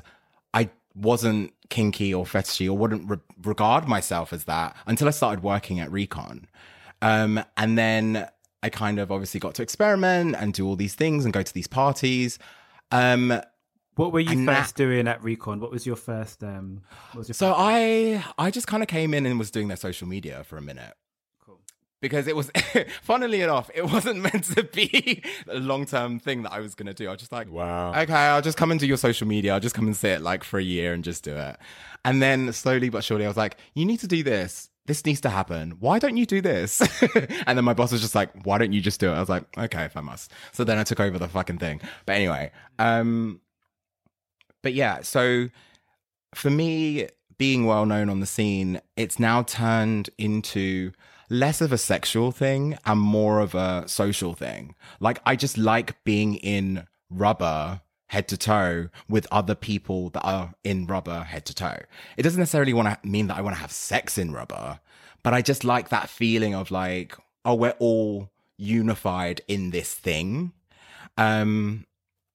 I 0.54 0.70
wasn't 0.94 1.52
kinky 1.70 2.12
or 2.14 2.24
fetishy 2.24 2.68
or 2.68 2.76
wouldn't 2.76 3.08
re- 3.10 3.18
regard 3.42 3.86
myself 3.88 4.32
as 4.32 4.44
that 4.44 4.76
until 4.86 5.08
I 5.08 5.10
started 5.12 5.42
working 5.42 5.80
at 5.80 5.90
Recon. 5.90 6.46
Um, 7.02 7.42
and 7.56 7.76
then 7.78 8.28
I 8.62 8.68
kind 8.70 8.98
of 8.98 9.12
obviously 9.12 9.38
got 9.40 9.54
to 9.56 9.62
experiment 9.62 10.36
and 10.38 10.52
do 10.54 10.66
all 10.66 10.76
these 10.76 10.94
things 10.94 11.24
and 11.24 11.32
go 11.32 11.42
to 11.42 11.54
these 11.54 11.68
parties. 11.68 12.38
Um, 12.90 13.40
What 13.96 14.12
were 14.12 14.20
you 14.20 14.30
And 14.30 14.48
that- 14.48 14.62
first 14.62 14.76
doing 14.76 15.08
at 15.08 15.22
Recon? 15.22 15.58
What 15.60 15.70
was 15.72 15.84
your 15.86 15.96
first? 15.96 16.42
Um, 16.44 16.82
what 17.12 17.18
was 17.18 17.28
your 17.28 17.34
so 17.34 17.52
I 17.56 18.24
I 18.38 18.50
just 18.52 18.66
kind 18.68 18.82
of 18.82 18.88
came 18.88 19.12
in 19.12 19.26
and 19.26 19.38
was 19.38 19.50
doing 19.50 19.66
their 19.68 19.76
social 19.76 20.06
media 20.08 20.44
for 20.44 20.56
a 20.56 20.62
minute. 20.62 20.94
Because 22.00 22.28
it 22.28 22.36
was, 22.36 22.50
funnily 23.02 23.40
enough, 23.42 23.70
it 23.74 23.84
wasn't 23.84 24.20
meant 24.22 24.44
to 24.54 24.62
be 24.62 25.22
a 25.48 25.58
long 25.58 25.84
term 25.84 26.20
thing 26.20 26.42
that 26.42 26.52
I 26.52 26.60
was 26.60 26.74
going 26.74 26.86
to 26.86 26.94
do. 26.94 27.08
I 27.08 27.10
was 27.10 27.18
just 27.20 27.32
like, 27.32 27.50
Wow. 27.50 27.90
okay, 27.92 28.12
I'll 28.12 28.42
just 28.42 28.56
come 28.56 28.70
and 28.70 28.78
do 28.78 28.86
your 28.86 28.96
social 28.96 29.26
media. 29.26 29.52
I'll 29.54 29.60
just 29.60 29.74
come 29.74 29.86
and 29.86 29.96
sit 29.96 30.20
like 30.22 30.44
for 30.44 30.58
a 30.58 30.62
year 30.62 30.92
and 30.92 31.02
just 31.02 31.24
do 31.24 31.34
it. 31.36 31.56
And 32.04 32.22
then 32.22 32.52
slowly 32.52 32.88
but 32.88 33.02
surely, 33.02 33.24
I 33.24 33.28
was 33.28 33.36
like, 33.36 33.56
you 33.74 33.84
need 33.84 34.00
to 34.00 34.06
do 34.06 34.22
this. 34.22 34.70
This 34.86 35.04
needs 35.04 35.20
to 35.22 35.28
happen. 35.28 35.72
Why 35.80 35.98
don't 35.98 36.16
you 36.16 36.24
do 36.24 36.40
this? 36.40 36.80
and 37.46 37.58
then 37.58 37.64
my 37.64 37.74
boss 37.74 37.92
was 37.92 38.00
just 38.00 38.14
like, 38.14 38.30
why 38.46 38.56
don't 38.58 38.72
you 38.72 38.80
just 38.80 39.00
do 39.00 39.10
it? 39.10 39.14
I 39.14 39.20
was 39.20 39.28
like, 39.28 39.44
okay, 39.58 39.84
if 39.84 39.96
I 39.96 40.00
must. 40.00 40.32
So 40.52 40.64
then 40.64 40.78
I 40.78 40.84
took 40.84 41.00
over 41.00 41.18
the 41.18 41.28
fucking 41.28 41.58
thing. 41.58 41.80
But 42.06 42.14
anyway, 42.14 42.52
um, 42.78 43.40
but 44.62 44.72
yeah, 44.72 45.02
so 45.02 45.48
for 46.34 46.48
me, 46.48 47.08
being 47.36 47.66
well 47.66 47.84
known 47.86 48.08
on 48.08 48.20
the 48.20 48.26
scene, 48.26 48.80
it's 48.96 49.18
now 49.18 49.42
turned 49.42 50.10
into 50.16 50.92
less 51.28 51.60
of 51.60 51.72
a 51.72 51.78
sexual 51.78 52.32
thing 52.32 52.78
and 52.84 53.00
more 53.00 53.40
of 53.40 53.54
a 53.54 53.84
social 53.86 54.34
thing. 54.34 54.74
Like, 55.00 55.20
I 55.26 55.36
just 55.36 55.58
like 55.58 56.02
being 56.04 56.36
in 56.36 56.86
rubber 57.10 57.80
head 58.08 58.26
to 58.28 58.36
toe 58.36 58.88
with 59.08 59.26
other 59.30 59.54
people 59.54 60.10
that 60.10 60.22
are 60.22 60.54
in 60.64 60.86
rubber 60.86 61.20
head 61.20 61.44
to 61.46 61.54
toe. 61.54 61.80
It 62.16 62.22
doesn't 62.22 62.38
necessarily 62.38 62.72
want 62.72 63.02
to 63.02 63.08
mean 63.08 63.26
that 63.26 63.36
I 63.36 63.42
want 63.42 63.56
to 63.56 63.60
have 63.60 63.72
sex 63.72 64.16
in 64.16 64.32
rubber, 64.32 64.80
but 65.22 65.34
I 65.34 65.42
just 65.42 65.64
like 65.64 65.90
that 65.90 66.08
feeling 66.08 66.54
of 66.54 66.70
like, 66.70 67.16
oh, 67.44 67.54
we're 67.54 67.74
all 67.78 68.30
unified 68.56 69.42
in 69.46 69.70
this 69.70 69.94
thing. 69.94 70.52
Um, 71.16 71.86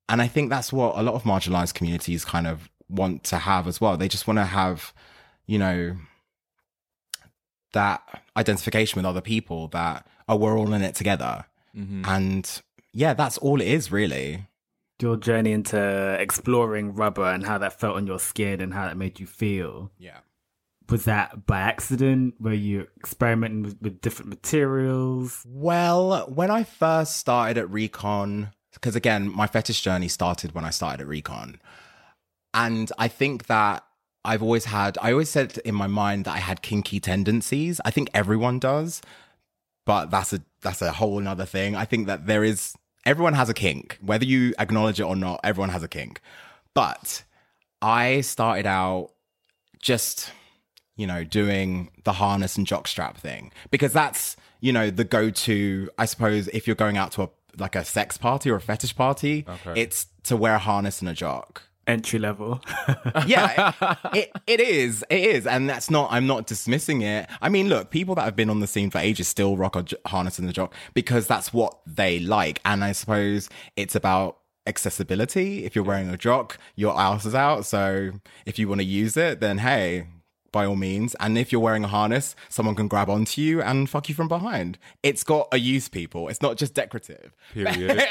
and 0.09 0.21
I 0.21 0.27
think 0.27 0.49
that's 0.49 0.71
what 0.71 0.97
a 0.97 1.01
lot 1.01 1.15
of 1.15 1.23
marginalized 1.23 1.73
communities 1.73 2.23
kind 2.23 2.45
of 2.45 2.69
want 2.87 3.23
to 3.25 3.37
have 3.37 3.67
as 3.67 3.81
well. 3.81 3.97
They 3.97 4.07
just 4.07 4.27
want 4.27 4.37
to 4.37 4.45
have, 4.45 4.93
you 5.47 5.57
know, 5.57 5.97
that 7.73 8.01
identification 8.37 8.97
with 8.97 9.05
other 9.05 9.21
people 9.21 9.67
that, 9.69 10.07
oh, 10.27 10.35
we're 10.35 10.57
all 10.57 10.73
in 10.73 10.81
it 10.81 10.95
together. 10.95 11.45
Mhm. 11.77 12.07
And 12.07 12.61
yeah, 12.93 13.13
that's 13.13 13.37
all 13.39 13.59
it 13.61 13.67
is 13.67 13.91
really. 13.91 14.47
your 15.01 15.17
journey 15.17 15.51
into 15.51 16.15
exploring 16.19 16.93
rubber 16.95 17.25
and 17.25 17.45
how 17.45 17.57
that 17.57 17.77
felt 17.77 17.97
on 17.97 18.07
your 18.07 18.19
skin 18.19 18.61
and 18.61 18.73
how 18.73 18.85
that 18.85 18.95
made 18.95 19.19
you 19.19 19.27
feel? 19.27 19.91
Yeah. 19.97 20.19
Was 20.89 21.03
that 21.05 21.45
by 21.45 21.59
accident? 21.59 22.35
Were 22.39 22.53
you 22.53 22.87
experimenting 22.97 23.63
with, 23.63 23.81
with 23.81 23.99
different 24.01 24.29
materials? 24.29 25.43
Well, 25.45 26.25
when 26.27 26.49
I 26.51 26.63
first 26.63 27.17
started 27.17 27.57
at 27.57 27.69
Recon, 27.69 28.51
because 28.73 28.95
again, 28.95 29.29
my 29.29 29.47
fetish 29.47 29.81
journey 29.81 30.07
started 30.07 30.53
when 30.55 30.63
I 30.63 30.69
started 30.69 31.01
at 31.01 31.07
Recon. 31.07 31.59
And 32.53 32.89
I 32.97 33.07
think 33.09 33.47
that 33.47 33.83
I've 34.25 34.41
always 34.43 34.65
had, 34.65 34.97
I 35.01 35.11
always 35.11 35.29
said 35.29 35.57
in 35.65 35.75
my 35.75 35.87
mind 35.87 36.25
that 36.25 36.35
I 36.35 36.39
had 36.39 36.61
kinky 36.61 36.99
tendencies. 36.99 37.81
I 37.85 37.91
think 37.91 38.09
everyone 38.13 38.59
does, 38.59 39.01
but 39.85 40.09
that's 40.11 40.31
a, 40.33 40.41
that's 40.61 40.81
a 40.81 40.91
whole 40.93 41.19
another 41.19 41.45
thing. 41.45 41.75
I 41.75 41.85
think 41.85 42.07
that 42.07 42.25
there 42.25 42.43
is, 42.43 42.73
everyone 43.05 43.33
has 43.33 43.49
a 43.49 43.53
kink, 43.53 43.97
whether 44.01 44.25
you 44.25 44.53
acknowledge 44.59 44.99
it 44.99 45.03
or 45.03 45.15
not, 45.15 45.39
everyone 45.43 45.69
has 45.69 45.83
a 45.83 45.87
kink. 45.89 46.21
But 46.73 47.23
I 47.81 48.21
started 48.21 48.65
out 48.65 49.11
just 49.79 50.31
you 50.95 51.07
know, 51.07 51.23
doing 51.23 51.89
the 52.03 52.13
harness 52.13 52.55
and 52.55 52.67
jockstrap 52.67 53.15
thing 53.15 53.51
because 53.71 53.91
that's, 53.93 54.35
you 54.61 54.71
know, 54.71 54.91
the 54.91 55.03
go-to, 55.03 55.89
I 55.97 56.05
suppose, 56.05 56.47
if 56.49 56.67
you're 56.67 56.75
going 56.75 56.97
out 56.97 57.11
to 57.13 57.23
a 57.23 57.29
like 57.57 57.75
a 57.75 57.83
sex 57.83 58.15
party 58.15 58.51
or 58.51 58.57
a 58.57 58.61
fetish 58.61 58.95
party, 58.95 59.43
Okay. 59.47 59.81
it's 59.81 60.05
to 60.23 60.37
wear 60.37 60.53
a 60.53 60.59
harness 60.59 60.99
and 61.01 61.09
a 61.09 61.13
jock. 61.13 61.63
Entry 61.87 62.19
level. 62.19 62.61
Yeah, 63.27 63.95
it, 64.13 64.31
it 64.47 64.59
is. 64.59 65.05
It 65.09 65.23
is. 65.23 65.47
And 65.47 65.69
that's 65.69 65.89
not, 65.89 66.11
I'm 66.11 66.27
not 66.27 66.47
dismissing 66.47 67.01
it. 67.03 67.29
I 67.41 67.49
mean, 67.49 67.69
look, 67.69 67.89
people 67.89 68.15
that 68.15 68.23
have 68.23 68.35
been 68.35 68.49
on 68.49 68.59
the 68.59 68.67
scene 68.67 68.89
for 68.89 68.97
ages 68.97 69.27
still 69.27 69.55
rock 69.55 69.75
a 69.75 69.83
j- 69.83 69.97
harness 70.07 70.39
and 70.39 70.47
the 70.47 70.53
jock 70.53 70.73
because 70.93 71.27
that's 71.27 71.53
what 71.53 71.77
they 71.85 72.19
like. 72.19 72.59
And 72.65 72.83
I 72.83 72.91
suppose 72.91 73.49
it's 73.75 73.95
about 73.95 74.37
accessibility. 74.67 75.65
If 75.65 75.75
you're 75.75 75.83
wearing 75.85 76.09
a 76.09 76.17
jock, 76.17 76.57
your 76.75 76.99
ass 76.99 77.25
is 77.25 77.35
out. 77.35 77.65
So 77.65 78.11
if 78.45 78.57
you 78.59 78.67
want 78.67 78.81
to 78.81 78.85
use 78.85 79.15
it, 79.15 79.39
then 79.39 79.59
hey, 79.59 80.07
by 80.53 80.65
all 80.65 80.77
means. 80.77 81.15
And 81.19 81.37
if 81.37 81.51
you're 81.51 81.59
wearing 81.59 81.83
a 81.83 81.89
harness, 81.89 82.33
someone 82.47 82.75
can 82.75 82.87
grab 82.87 83.09
onto 83.09 83.41
you 83.41 83.61
and 83.61 83.89
fuck 83.89 84.07
you 84.07 84.15
from 84.15 84.29
behind. 84.29 84.77
It's 85.03 85.25
got 85.25 85.49
a 85.51 85.57
use, 85.57 85.89
people. 85.89 86.29
It's 86.29 86.41
not 86.41 86.55
just 86.55 86.73
decorative. 86.73 87.35
Period. 87.53 87.97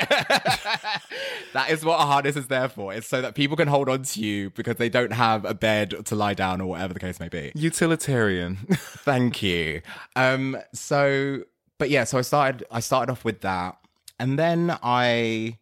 that 1.54 1.70
is 1.70 1.82
what 1.82 1.94
a 1.94 2.04
harness 2.04 2.36
is 2.36 2.48
there 2.48 2.68
for. 2.68 2.92
It's 2.92 3.06
so 3.06 3.22
that 3.22 3.34
people 3.34 3.56
can 3.56 3.68
hold 3.68 3.88
on 3.88 4.02
to 4.02 4.20
you 4.20 4.50
because 4.50 4.76
they 4.76 4.90
don't 4.90 5.12
have 5.12 5.46
a 5.46 5.54
bed 5.54 6.04
to 6.04 6.14
lie 6.14 6.34
down 6.34 6.60
or 6.60 6.66
whatever 6.66 6.92
the 6.92 7.00
case 7.00 7.18
may 7.18 7.28
be. 7.28 7.52
Utilitarian. 7.54 8.56
Thank 8.74 9.42
you. 9.42 9.80
Um, 10.16 10.58
so, 10.74 11.44
but 11.78 11.88
yeah, 11.88 12.04
so 12.04 12.18
I 12.18 12.22
started, 12.22 12.64
I 12.70 12.80
started 12.80 13.10
off 13.10 13.24
with 13.24 13.40
that. 13.40 13.78
And 14.18 14.38
then 14.38 14.76
I 14.82 15.58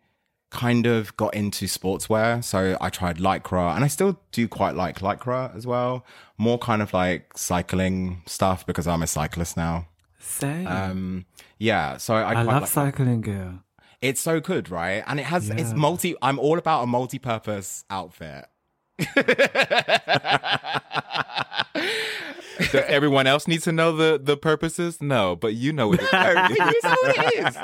kind 0.51 0.87
of 0.87 1.17
got 1.17 1.33
into 1.35 1.67
sportswear. 1.67 2.43
So 2.43 2.77
I 2.81 2.91
tried 2.91 3.19
Lycra 3.19 3.75
and 3.75 3.85
I 3.85 3.89
still 3.89 4.19
do 4.33 4.49
quite 4.49 4.75
like 4.75 4.99
Lycra 5.01 5.55
as 5.57 5.67
well. 5.67 6.05
More 6.39 6.59
kind 6.59 6.83
of 6.83 6.93
like 6.93 7.37
cycling 7.37 8.23
stuff 8.27 8.67
because 8.67 8.87
I'm 8.87 9.03
a 9.03 9.07
cyclist 9.07 9.57
now. 9.57 9.87
Same. 10.19 10.67
Um, 10.67 11.25
yeah. 11.59 11.97
So 11.99 12.15
I, 12.15 12.33
I 12.35 12.43
love 12.43 12.63
like- 12.63 12.71
cycling, 12.71 13.21
girl. 13.21 13.61
it's 14.03 14.21
so 14.21 14.41
good, 14.41 14.71
right? 14.71 15.03
And 15.07 15.21
it 15.21 15.25
has 15.27 15.51
it's 15.51 15.73
multi. 15.73 16.15
I'm 16.21 16.39
all 16.39 16.59
about 16.59 16.83
a 16.83 16.87
multi-purpose 16.87 17.85
outfit. 17.91 18.47
Does 22.61 22.85
everyone 22.87 23.27
else 23.27 23.49
need 23.49 23.62
to 23.62 23.73
know 23.73 23.94
the 23.94 24.20
the 24.23 24.37
purposes? 24.37 25.01
No, 25.01 25.37
but 25.37 25.55
you 25.55 25.73
know 25.73 25.88
what 25.88 26.01
it 26.01 26.12
No, 26.12 26.35
but 26.35 26.51
you 26.59 26.81
know 26.85 26.96
what 27.03 27.35
it 27.35 27.46
is. 27.46 27.57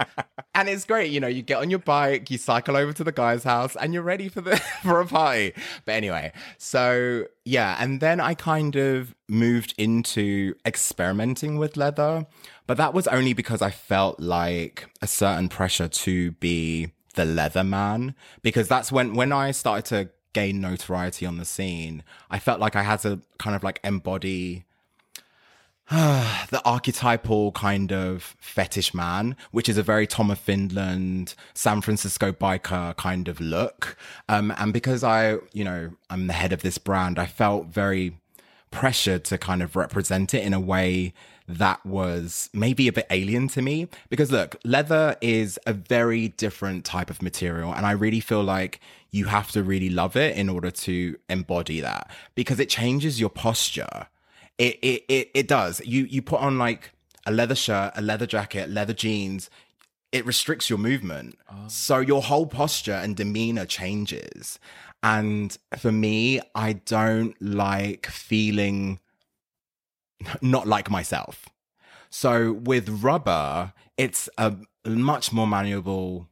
And 0.54 0.68
it's 0.68 0.84
great, 0.84 1.10
you 1.10 1.20
know, 1.20 1.26
you 1.26 1.42
get 1.42 1.58
on 1.58 1.68
your 1.68 1.78
bike, 1.78 2.30
you 2.30 2.38
cycle 2.38 2.76
over 2.76 2.92
to 2.94 3.04
the 3.04 3.12
guy's 3.12 3.44
house, 3.44 3.76
and 3.76 3.92
you're 3.92 4.02
ready 4.02 4.28
for 4.28 4.40
the 4.40 4.56
for 4.82 5.00
a 5.00 5.06
party. 5.06 5.52
But 5.84 5.92
anyway, 5.92 6.32
so 6.58 7.26
yeah, 7.44 7.76
and 7.78 8.00
then 8.00 8.20
I 8.20 8.34
kind 8.34 8.76
of 8.76 9.14
moved 9.28 9.74
into 9.76 10.54
experimenting 10.64 11.58
with 11.58 11.76
leather, 11.76 12.26
but 12.66 12.76
that 12.76 12.94
was 12.94 13.06
only 13.08 13.32
because 13.32 13.62
I 13.62 13.70
felt 13.70 14.20
like 14.20 14.88
a 15.02 15.06
certain 15.06 15.48
pressure 15.48 15.88
to 15.88 16.32
be 16.32 16.92
the 17.14 17.24
leather 17.24 17.64
man 17.64 18.14
because 18.42 18.68
that's 18.68 18.92
when 18.92 19.14
when 19.14 19.32
I 19.32 19.50
started 19.50 19.84
to 19.86 20.10
gain 20.36 20.60
notoriety 20.60 21.24
on 21.24 21.38
the 21.38 21.46
scene, 21.46 22.04
I 22.30 22.38
felt 22.38 22.60
like 22.60 22.76
I 22.76 22.82
had 22.82 23.00
to 23.00 23.22
kind 23.38 23.56
of 23.56 23.64
like 23.64 23.80
embody 23.82 24.65
the 25.90 26.60
archetypal 26.64 27.52
kind 27.52 27.92
of 27.92 28.34
fetish 28.40 28.92
man, 28.92 29.36
which 29.52 29.68
is 29.68 29.78
a 29.78 29.84
very 29.84 30.04
Tom 30.04 30.32
of 30.32 30.38
Finland, 30.38 31.36
San 31.54 31.80
Francisco 31.80 32.32
biker 32.32 32.96
kind 32.96 33.28
of 33.28 33.40
look. 33.40 33.96
Um, 34.28 34.52
and 34.58 34.72
because 34.72 35.04
I, 35.04 35.38
you 35.52 35.62
know, 35.62 35.90
I'm 36.10 36.26
the 36.26 36.32
head 36.32 36.52
of 36.52 36.62
this 36.62 36.76
brand, 36.78 37.20
I 37.20 37.26
felt 37.26 37.66
very 37.66 38.18
pressured 38.72 39.22
to 39.26 39.38
kind 39.38 39.62
of 39.62 39.76
represent 39.76 40.34
it 40.34 40.42
in 40.42 40.52
a 40.52 40.58
way 40.58 41.14
that 41.46 41.86
was 41.86 42.50
maybe 42.52 42.88
a 42.88 42.92
bit 42.92 43.06
alien 43.10 43.46
to 43.46 43.62
me. 43.62 43.86
Because 44.10 44.32
look, 44.32 44.56
leather 44.64 45.16
is 45.20 45.56
a 45.68 45.72
very 45.72 46.28
different 46.28 46.84
type 46.84 47.10
of 47.10 47.22
material. 47.22 47.72
And 47.72 47.86
I 47.86 47.92
really 47.92 48.18
feel 48.18 48.42
like 48.42 48.80
you 49.12 49.26
have 49.26 49.52
to 49.52 49.62
really 49.62 49.88
love 49.88 50.16
it 50.16 50.36
in 50.36 50.48
order 50.48 50.72
to 50.72 51.16
embody 51.28 51.80
that 51.80 52.10
because 52.34 52.58
it 52.58 52.68
changes 52.68 53.20
your 53.20 53.30
posture 53.30 54.08
it 54.58 54.78
it 54.82 55.04
it, 55.08 55.30
it 55.34 55.48
does. 55.48 55.80
You 55.84 56.04
you 56.04 56.22
put 56.22 56.40
on 56.40 56.58
like 56.58 56.92
a 57.26 57.32
leather 57.32 57.54
shirt, 57.54 57.92
a 57.96 58.02
leather 58.02 58.26
jacket, 58.26 58.70
leather 58.70 58.94
jeans. 58.94 59.50
It 60.12 60.24
restricts 60.24 60.70
your 60.70 60.78
movement, 60.78 61.36
oh. 61.50 61.64
so 61.68 61.98
your 61.98 62.22
whole 62.22 62.46
posture 62.46 62.92
and 62.92 63.16
demeanor 63.16 63.66
changes. 63.66 64.58
And 65.02 65.56
for 65.76 65.92
me, 65.92 66.40
I 66.54 66.74
don't 66.74 67.40
like 67.42 68.06
feeling 68.06 69.00
not 70.40 70.66
like 70.66 70.90
myself. 70.90 71.48
So 72.08 72.52
with 72.52 72.88
rubber, 72.88 73.72
it's 73.96 74.28
a 74.38 74.56
much 74.86 75.32
more 75.32 75.46
malleable 75.46 76.28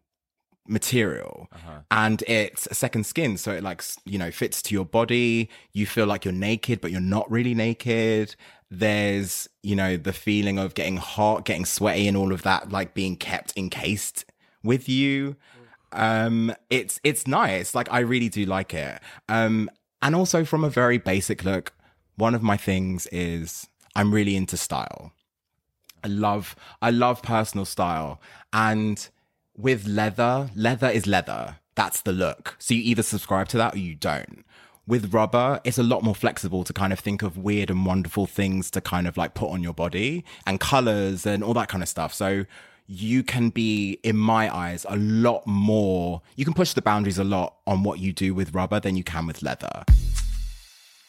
material 0.67 1.49
and 1.91 2.23
it's 2.27 2.67
a 2.71 2.75
second 2.75 3.05
skin. 3.05 3.37
So 3.37 3.53
it 3.53 3.63
like 3.63 3.83
you 4.05 4.19
know 4.19 4.31
fits 4.31 4.63
to 4.63 4.75
your 4.75 4.85
body. 4.85 5.49
You 5.73 5.87
feel 5.87 6.07
like 6.07 6.25
you're 6.25 6.33
naked 6.33 6.81
but 6.81 6.91
you're 6.91 7.01
not 7.01 7.31
really 7.31 7.55
naked. 7.55 8.35
There's 8.71 9.49
you 9.63 9.77
know 9.77 9.97
the 9.97 10.13
feeling 10.13 10.59
of 10.59 10.75
getting 10.75 10.97
hot 10.97 11.45
getting 11.45 11.65
sweaty 11.65 12.09
and 12.09 12.17
all 12.17 12.33
of 12.33 12.43
that 12.43 12.71
like 12.71 12.95
being 12.95 13.17
kept 13.17 13.53
encased 13.57 14.25
with 14.63 14.89
you. 14.89 15.37
Um 15.93 16.55
it's 16.71 17.01
it's 17.05 17.27
nice. 17.27 17.75
Like 17.75 17.93
i 17.93 18.01
really 18.01 18.29
do 18.29 18.45
like 18.45 18.75
it. 18.75 19.01
Um 19.29 19.71
and 20.03 20.15
also 20.15 20.45
from 20.45 20.65
a 20.65 20.71
very 20.71 20.99
basic 20.99 21.45
look 21.45 21.73
one 22.17 22.35
of 22.35 22.43
my 22.43 22.57
things 22.57 23.09
is 23.11 23.67
i'm 23.97 24.15
really 24.15 24.37
into 24.37 24.57
style. 24.57 25.13
I 26.05 26.09
love 26.09 26.55
I 26.83 26.91
love 26.91 27.23
personal 27.23 27.65
style. 27.65 28.21
And 28.53 29.09
with 29.57 29.87
leather, 29.87 30.51
leather 30.55 30.89
is 30.89 31.07
leather. 31.07 31.57
That's 31.75 32.03
the 32.03 32.13
look. 32.13 32.57
So 32.59 32.75
you 32.75 32.83
either 32.83 33.03
subscribe 33.03 33.49
to 33.49 33.57
that 33.59 33.75
or 33.75 33.79
you 33.79 33.95
don't. 33.95 34.45
With 34.87 35.15
rubber, 35.15 35.61
it's 35.65 35.79
a 35.79 35.83
lot 35.83 36.03
more 36.03 36.15
flexible 36.15 36.63
to 36.65 36.73
kind 36.73 36.93
of 36.93 37.01
think 37.01 37.23
of 37.23 37.39
weird 37.39 37.71
and 37.71 37.87
wonderful 37.87 38.27
things 38.27 38.71
to 38.73 38.81
kind 38.81 39.07
of 39.07 39.17
like 39.17 39.35
put 39.35 39.51
on 39.51 39.63
your 39.63 39.73
body 39.73 40.25
and 40.47 40.61
colors 40.61 41.25
and 41.25 41.43
all 41.43 41.55
that 41.55 41.69
kind 41.69 41.83
of 41.83 41.89
stuff. 41.89 42.13
So 42.13 42.45
you 42.87 43.23
can 43.23 43.49
be, 43.49 43.99
in 44.03 44.17
my 44.17 44.55
eyes, 44.55 44.85
a 44.89 44.97
lot 44.97 45.47
more, 45.47 46.21
you 46.37 46.45
can 46.45 46.53
push 46.53 46.75
the 46.75 46.83
boundaries 46.83 47.19
a 47.19 47.25
lot 47.25 47.57
on 47.67 47.83
what 47.83 47.99
you 47.99 48.13
do 48.13 48.35
with 48.35 48.55
rubber 48.55 48.79
than 48.79 48.95
you 48.95 49.05
can 49.05 49.27
with 49.27 49.43
leather. 49.43 49.85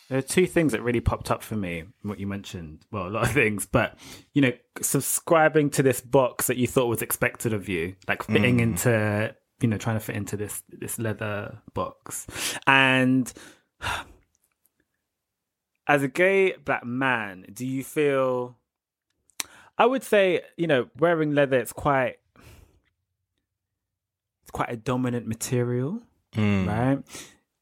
There 0.10 0.20
are 0.20 0.24
two 0.24 0.46
things 0.46 0.72
that 0.72 0.84
really 0.84 1.00
popped 1.00 1.32
up 1.32 1.42
for 1.42 1.56
me, 1.56 1.86
what 2.04 2.20
you 2.20 2.28
mentioned. 2.28 2.86
Well, 2.92 3.08
a 3.08 3.10
lot 3.10 3.24
of 3.24 3.32
things, 3.32 3.66
but 3.66 3.98
you 4.34 4.42
know, 4.42 4.52
subscribing 4.82 5.72
to 5.72 5.84
this 5.84 6.00
box 6.00 6.48
that 6.48 6.58
you 6.58 6.68
thought 6.68 6.88
was 6.88 7.02
expected 7.02 7.54
of 7.54 7.68
you, 7.68 7.96
like 8.08 8.24
fitting 8.24 8.58
mm. 8.58 8.62
into, 8.62 9.36
you 9.62 9.68
know, 9.68 9.78
trying 9.78 9.96
to 9.96 10.00
fit 10.00 10.16
into 10.16 10.38
this 10.38 10.62
this 10.70 11.00
leather 11.00 11.60
box. 11.74 12.28
And 12.68 13.32
as 15.88 16.04
a 16.04 16.08
gay 16.08 16.54
black 16.54 16.86
man, 16.86 17.46
do 17.52 17.66
you 17.66 17.84
feel 17.84 18.58
I 19.78 19.88
would 19.88 20.04
say, 20.04 20.42
you 20.56 20.68
know, 20.68 20.88
wearing 21.00 21.34
leather 21.34 21.58
it's 21.58 21.74
quite 21.74 22.18
it's 24.44 24.52
quite 24.52 24.70
a 24.70 24.78
dominant 24.78 25.26
material 25.26 26.04
mm. 26.36 26.68
right? 26.68 27.00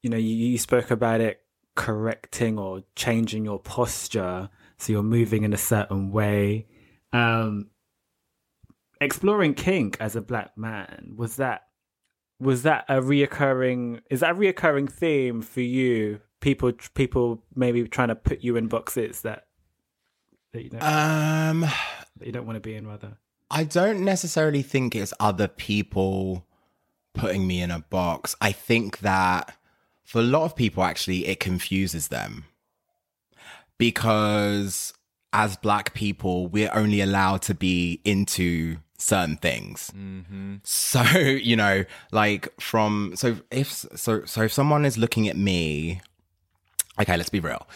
You 0.02 0.10
know, 0.10 0.18
you, 0.18 0.34
you 0.34 0.58
spoke 0.58 0.90
about 0.90 1.22
it 1.22 1.40
correcting 1.74 2.58
or 2.58 2.82
changing 2.96 3.44
your 3.44 3.58
posture 3.58 4.48
so 4.78 4.92
you're 4.92 5.02
moving 5.02 5.44
in 5.44 5.52
a 5.52 5.58
certain 5.58 6.10
way. 6.12 6.66
Um, 7.12 7.70
exploring 9.00 9.54
kink 9.54 9.96
as 10.00 10.16
a 10.16 10.20
black 10.20 10.56
man 10.56 11.14
was 11.16 11.36
that 11.36 11.62
was 12.40 12.62
that 12.62 12.84
a 12.88 13.00
reoccurring 13.00 14.00
is 14.10 14.20
that 14.20 14.32
a 14.32 14.34
reoccurring 14.34 14.90
theme 14.90 15.42
for 15.42 15.60
you? 15.60 16.20
People 16.40 16.72
people 16.94 17.42
maybe 17.54 17.86
trying 17.88 18.08
to 18.08 18.16
put 18.16 18.40
you 18.40 18.56
in 18.56 18.68
boxes 18.68 19.22
that 19.22 19.46
that 20.52 20.62
you 20.62 20.70
don't 20.70 20.82
Um, 20.82 21.60
that 21.60 22.26
you 22.26 22.32
don't 22.32 22.46
want 22.46 22.56
to 22.56 22.60
be 22.60 22.74
in 22.74 22.86
rather. 22.86 23.18
I 23.50 23.64
don't 23.64 24.04
necessarily 24.04 24.62
think 24.62 24.94
it's 24.94 25.14
other 25.20 25.48
people 25.48 26.46
putting 27.14 27.46
me 27.46 27.62
in 27.62 27.70
a 27.70 27.80
box. 27.80 28.34
I 28.40 28.52
think 28.52 28.98
that 29.00 29.56
for 30.04 30.20
a 30.20 30.24
lot 30.24 30.44
of 30.44 30.54
people, 30.54 30.82
actually, 30.82 31.26
it 31.26 31.40
confuses 31.40 32.08
them 32.08 32.44
because 33.78 34.92
as 35.32 35.56
black 35.56 35.94
people, 35.94 36.46
we're 36.46 36.70
only 36.72 37.00
allowed 37.00 37.42
to 37.42 37.54
be 37.54 38.00
into 38.04 38.76
certain 38.98 39.36
things. 39.36 39.90
Mm-hmm. 39.96 40.56
So, 40.62 41.02
you 41.18 41.56
know, 41.56 41.84
like 42.12 42.48
from, 42.60 43.14
so 43.16 43.36
if, 43.50 43.68
so, 43.70 44.24
so 44.24 44.42
if 44.42 44.52
someone 44.52 44.84
is 44.84 44.96
looking 44.96 45.28
at 45.28 45.36
me, 45.36 46.00
okay, 47.00 47.16
let's 47.16 47.30
be 47.30 47.40
real. 47.40 47.66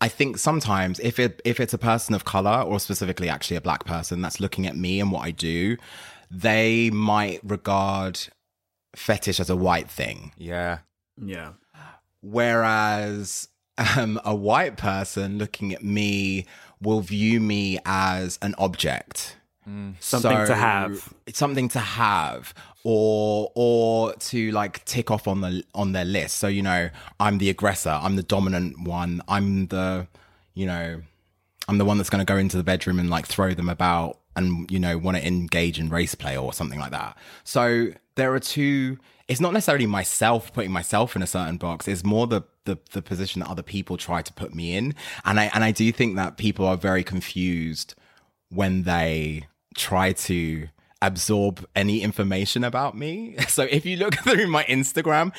I 0.00 0.08
think 0.08 0.38
sometimes 0.38 0.98
if 1.00 1.18
it 1.18 1.42
if 1.44 1.60
it's 1.60 1.74
a 1.74 1.78
person 1.78 2.14
of 2.14 2.24
color 2.24 2.62
or 2.62 2.80
specifically 2.80 3.28
actually 3.28 3.58
a 3.58 3.60
black 3.60 3.84
person 3.84 4.22
that's 4.22 4.40
looking 4.40 4.66
at 4.66 4.74
me 4.74 4.98
and 4.98 5.12
what 5.12 5.26
I 5.26 5.30
do, 5.30 5.76
they 6.30 6.88
might 6.88 7.40
regard 7.44 8.18
fetish 8.96 9.40
as 9.40 9.50
a 9.50 9.56
white 9.56 9.90
thing. 9.90 10.32
Yeah. 10.38 10.78
Yeah. 11.22 11.52
Whereas 12.22 13.48
um, 13.96 14.20
a 14.24 14.34
white 14.34 14.76
person 14.76 15.38
looking 15.38 15.72
at 15.72 15.82
me 15.82 16.46
will 16.80 17.00
view 17.00 17.40
me 17.40 17.78
as 17.84 18.38
an 18.42 18.54
object. 18.58 19.36
Something 20.00 20.46
to 20.46 20.54
have. 20.54 21.14
Something 21.32 21.68
to 21.68 21.78
have 21.78 22.54
or 22.82 23.52
or 23.54 24.14
to 24.14 24.50
like 24.52 24.84
tick 24.84 25.10
off 25.10 25.28
on 25.28 25.40
the 25.42 25.62
on 25.74 25.92
their 25.92 26.04
list. 26.04 26.38
So, 26.38 26.48
you 26.48 26.62
know, 26.62 26.90
I'm 27.18 27.38
the 27.38 27.50
aggressor, 27.50 27.90
I'm 27.90 28.16
the 28.16 28.22
dominant 28.22 28.80
one, 28.80 29.22
I'm 29.28 29.66
the, 29.66 30.08
you 30.54 30.66
know, 30.66 31.02
I'm 31.68 31.78
the 31.78 31.84
one 31.84 31.98
that's 31.98 32.10
going 32.10 32.24
to 32.24 32.30
go 32.30 32.36
into 32.36 32.56
the 32.56 32.64
bedroom 32.64 32.98
and 32.98 33.10
like 33.10 33.26
throw 33.26 33.54
them 33.54 33.68
about 33.68 34.18
and 34.36 34.70
you 34.70 34.78
know 34.78 34.96
want 34.98 35.16
to 35.16 35.26
engage 35.26 35.78
in 35.78 35.88
race 35.88 36.14
play 36.14 36.36
or 36.36 36.52
something 36.52 36.78
like 36.78 36.92
that. 36.92 37.16
So 37.44 37.88
there 38.14 38.32
are 38.34 38.40
two. 38.40 38.98
It's 39.28 39.40
not 39.40 39.52
necessarily 39.52 39.86
myself 39.86 40.52
putting 40.52 40.72
myself 40.72 41.14
in 41.14 41.22
a 41.22 41.26
certain 41.26 41.56
box. 41.56 41.86
It's 41.86 42.04
more 42.04 42.26
the 42.26 42.42
the 42.64 42.78
the 42.92 43.02
position 43.02 43.40
that 43.40 43.48
other 43.48 43.62
people 43.62 43.96
try 43.96 44.22
to 44.22 44.32
put 44.32 44.54
me 44.54 44.76
in, 44.76 44.94
and 45.24 45.38
I 45.38 45.50
and 45.54 45.64
I 45.64 45.70
do 45.72 45.90
think 45.92 46.16
that 46.16 46.36
people 46.36 46.66
are 46.66 46.76
very 46.76 47.04
confused 47.04 47.94
when 48.48 48.82
they 48.82 49.46
try 49.76 50.12
to 50.12 50.68
absorb 51.02 51.66
any 51.74 52.02
information 52.02 52.64
about 52.64 52.96
me. 52.96 53.36
So 53.48 53.64
if 53.64 53.86
you 53.86 53.96
look 53.96 54.14
through 54.24 54.46
my 54.46 54.64
Instagram, 54.64 55.32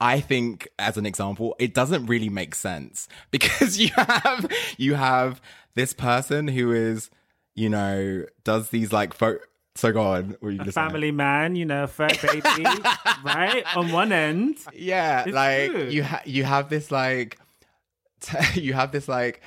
I 0.00 0.20
think 0.20 0.68
as 0.78 0.96
an 0.96 1.06
example, 1.06 1.56
it 1.58 1.74
doesn't 1.74 2.06
really 2.06 2.28
make 2.28 2.54
sense 2.54 3.08
because 3.30 3.78
you 3.78 3.90
have 3.96 4.50
you 4.76 4.94
have 4.94 5.40
this 5.74 5.92
person 5.92 6.48
who 6.48 6.72
is, 6.72 7.10
you 7.58 7.68
know, 7.68 8.24
does 8.44 8.70
these 8.70 8.92
like 8.92 9.12
pho- 9.14 9.38
so 9.74 9.92
go 9.92 10.02
on. 10.02 10.36
What 10.40 10.54
you 10.54 10.60
A 10.60 10.72
family 10.72 11.12
man, 11.12 11.54
you 11.56 11.64
know, 11.64 11.86
third 11.86 12.18
baby, 12.20 12.42
right? 13.24 13.64
On 13.76 13.92
one 13.92 14.12
end. 14.12 14.56
Yeah, 14.74 15.22
It's 15.24 15.32
like 15.34 15.70
true. 15.70 15.88
you 15.88 16.02
ha- 16.04 16.22
you 16.24 16.44
have 16.44 16.68
this 16.68 16.90
like 16.90 17.38
t- 18.20 18.60
you 18.66 18.72
have 18.74 18.90
this 18.92 19.06
like 19.08 19.40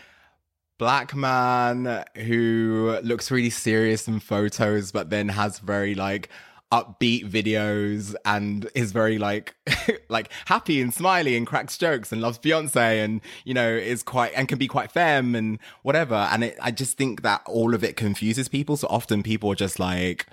black 0.77 1.13
man 1.15 2.03
who 2.15 2.97
looks 3.03 3.29
really 3.29 3.51
serious 3.51 4.07
in 4.07 4.19
photos 4.19 4.91
but 4.91 5.09
then 5.11 5.29
has 5.29 5.59
very 5.59 5.93
like 5.93 6.29
upbeat 6.71 7.29
videos 7.29 8.15
and 8.25 8.69
is 8.73 8.91
very 8.91 9.17
like 9.17 9.55
like 10.09 10.31
happy 10.45 10.81
and 10.81 10.93
smiley 10.93 11.35
and 11.35 11.45
cracks 11.45 11.77
jokes 11.77 12.11
and 12.11 12.21
loves 12.21 12.39
Beyonce 12.39 13.03
and 13.03 13.21
you 13.43 13.53
know 13.53 13.67
is 13.69 14.03
quite 14.03 14.31
and 14.35 14.47
can 14.47 14.57
be 14.57 14.67
quite 14.67 14.91
femme 14.91 15.35
and 15.35 15.59
whatever. 15.83 16.15
And 16.15 16.45
it, 16.45 16.57
I 16.61 16.71
just 16.71 16.97
think 16.97 17.21
that 17.23 17.41
all 17.45 17.73
of 17.73 17.83
it 17.83 17.95
confuses 17.95 18.47
people. 18.47 18.77
So 18.77 18.87
often 18.89 19.23
people 19.23 19.51
are 19.51 19.55
just 19.55 19.79
like 19.79 20.27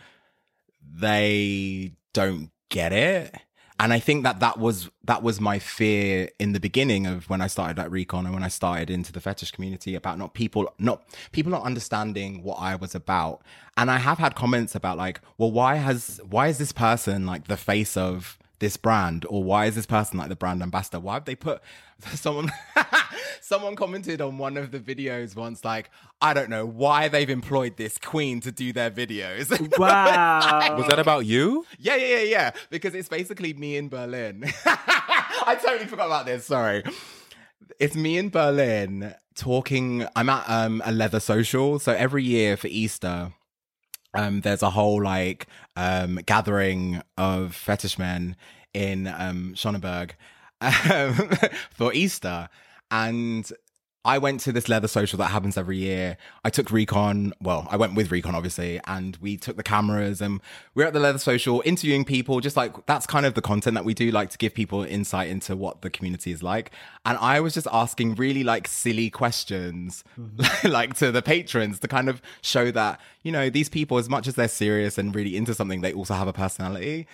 they 0.81 1.93
don't 2.13 2.51
get 2.71 2.93
it 2.93 3.35
and 3.81 3.93
I 3.93 4.01
think 4.01 4.25
that 4.25 4.41
that 4.41 4.59
was 4.59 4.91
that 5.05 5.23
was 5.23 5.41
my 5.41 5.59
fear 5.59 6.31
in 6.41 6.53
the 6.53 6.59
beginning 6.59 7.07
of 7.07 7.31
when 7.31 7.41
I 7.41 7.47
started 7.47 7.79
at 7.79 7.91
Recon 7.91 8.25
and 8.25 8.35
when 8.35 8.43
I 8.43 8.49
started 8.49 8.91
into 8.91 9.13
the 9.13 9.21
fetish 9.21 9.53
community 9.53 9.95
about 9.95 10.19
not 10.19 10.35
people 10.35 10.73
not 10.79 11.05
people 11.31 11.53
not 11.53 11.63
understanding 11.63 12.43
what 12.43 12.57
I 12.57 12.75
was 12.75 12.95
about. 12.95 13.43
And 13.77 13.91
I 13.91 13.99
have 13.99 14.19
had 14.19 14.35
comments 14.35 14.75
about 14.75 14.99
like, 14.99 15.21
well, 15.37 15.53
why 15.53 15.77
has 15.77 16.21
why 16.29 16.49
is 16.49 16.59
this 16.59 16.73
person 16.73 17.25
like 17.25 17.47
the 17.47 17.57
face 17.57 17.97
of 17.97 18.37
this 18.59 18.77
brand 18.77 19.25
or 19.29 19.43
why 19.43 19.67
is 19.67 19.75
this 19.75 19.87
person 19.87 20.19
like 20.19 20.29
the 20.29 20.37
brand 20.37 20.63
ambassador? 20.63 21.01
Why 21.01 21.15
have 21.15 21.25
they 21.25 21.35
put 21.37 21.61
someone 22.15 22.51
someone 23.41 23.75
commented 23.77 24.21
on 24.21 24.39
one 24.39 24.57
of 24.57 24.71
the 24.71 24.79
videos 24.79 25.35
once 25.35 25.65
like 25.65 25.91
i 26.21 26.33
don't 26.33 26.49
know 26.49 26.65
why 26.65 27.09
they've 27.09 27.31
employed 27.31 27.77
this 27.77 27.99
queen 27.99 28.41
to 28.41 28.53
do 28.53 28.73
their 28.73 28.91
videos. 28.91 29.49
Wow. 29.79 30.77
Was 30.77 30.87
that 30.89 30.99
about 30.99 31.27
you? 31.27 31.67
yeah 31.79 31.97
yeah 31.97 32.19
yeah 32.19 32.23
yeah. 32.23 32.51
Because 32.71 32.95
it's 32.95 33.09
basically 33.09 33.53
me 33.55 33.77
in 33.77 33.89
berlin. 33.89 34.45
I 34.67 35.59
totally 35.61 35.87
forgot 35.87 36.07
about 36.07 36.27
this 36.27 36.45
sorry. 36.47 36.85
It's 37.81 37.97
me 37.97 38.17
in 38.19 38.29
berlin 38.29 39.15
talking 39.35 40.07
i'm 40.17 40.29
at 40.29 40.45
um, 40.49 40.83
a 40.85 40.93
leather 40.93 41.21
social. 41.21 41.79
So 41.79 41.93
every 41.93 42.23
year 42.25 42.57
for 42.57 42.69
easter 42.69 43.33
um, 44.15 44.41
there's 44.41 44.63
a 44.63 44.71
whole 44.71 45.03
like 45.03 45.47
um, 45.77 46.17
gathering 46.27 47.03
of 47.17 47.55
fetish 47.55 47.99
men 47.99 48.37
in 48.75 49.07
um, 49.07 49.55
Schöneberg 49.55 50.13
um, 50.61 51.31
for 51.71 51.93
Easter, 51.93 52.49
and 52.91 53.51
I 54.09 54.17
went 54.17 54.41
to 54.41 54.53
this 54.53 54.71
leather 54.71 54.89
social 54.89 55.19
that 55.19 55.27
happens 55.27 55.59
every 55.59 55.77
year. 55.77 56.17
I 56.43 56.49
took 56.49 56.71
Recon, 56.71 57.35
well, 57.43 57.69
I 57.71 57.77
went 57.77 57.95
with 57.95 58.11
Recon 58.11 58.35
obviously, 58.35 58.81
and 58.87 59.19
we 59.21 59.37
took 59.37 59.59
the 59.59 59.63
cameras 59.63 60.23
and 60.23 60.41
we 60.75 60.83
are 60.83 60.87
at 60.87 60.95
the 60.95 60.99
leather 60.99 61.19
social 61.19 61.63
interviewing 61.67 62.07
people, 62.07 62.41
just 62.41 62.57
like 62.57 62.87
that's 62.87 63.07
kind 63.07 63.27
of 63.27 63.35
the 63.35 63.43
content 63.43 63.75
that 63.75 63.85
we 63.85 63.93
do, 63.93 64.11
like 64.11 64.31
to 64.31 64.39
give 64.39 64.55
people 64.55 64.83
insight 64.83 65.29
into 65.29 65.55
what 65.55 65.83
the 65.83 65.91
community 65.91 66.33
is 66.33 66.43
like. 66.43 66.71
And 67.05 67.19
I 67.19 67.41
was 67.41 67.53
just 67.53 67.67
asking 67.71 68.15
really 68.15 68.43
like 68.43 68.67
silly 68.67 69.11
questions, 69.11 70.05
mm-hmm. 70.19 70.69
like 70.73 70.95
to 70.95 71.13
the 71.13 71.21
patrons 71.21 71.79
to 71.81 71.87
kind 71.87 72.09
of 72.09 72.23
show 72.41 72.71
that, 72.71 73.03
you 73.25 73.31
know, 73.31 73.51
these 73.51 73.69
people, 73.69 73.99
as 73.99 74.09
much 74.09 74.27
as 74.27 74.37
they're 74.37 74.49
serious 74.49 74.97
and 74.97 75.15
really 75.15 75.37
into 75.37 75.53
something, 75.53 75.83
they 75.83 75.93
also 75.93 76.15
have 76.15 76.29
a 76.29 76.33
personality. 76.33 77.07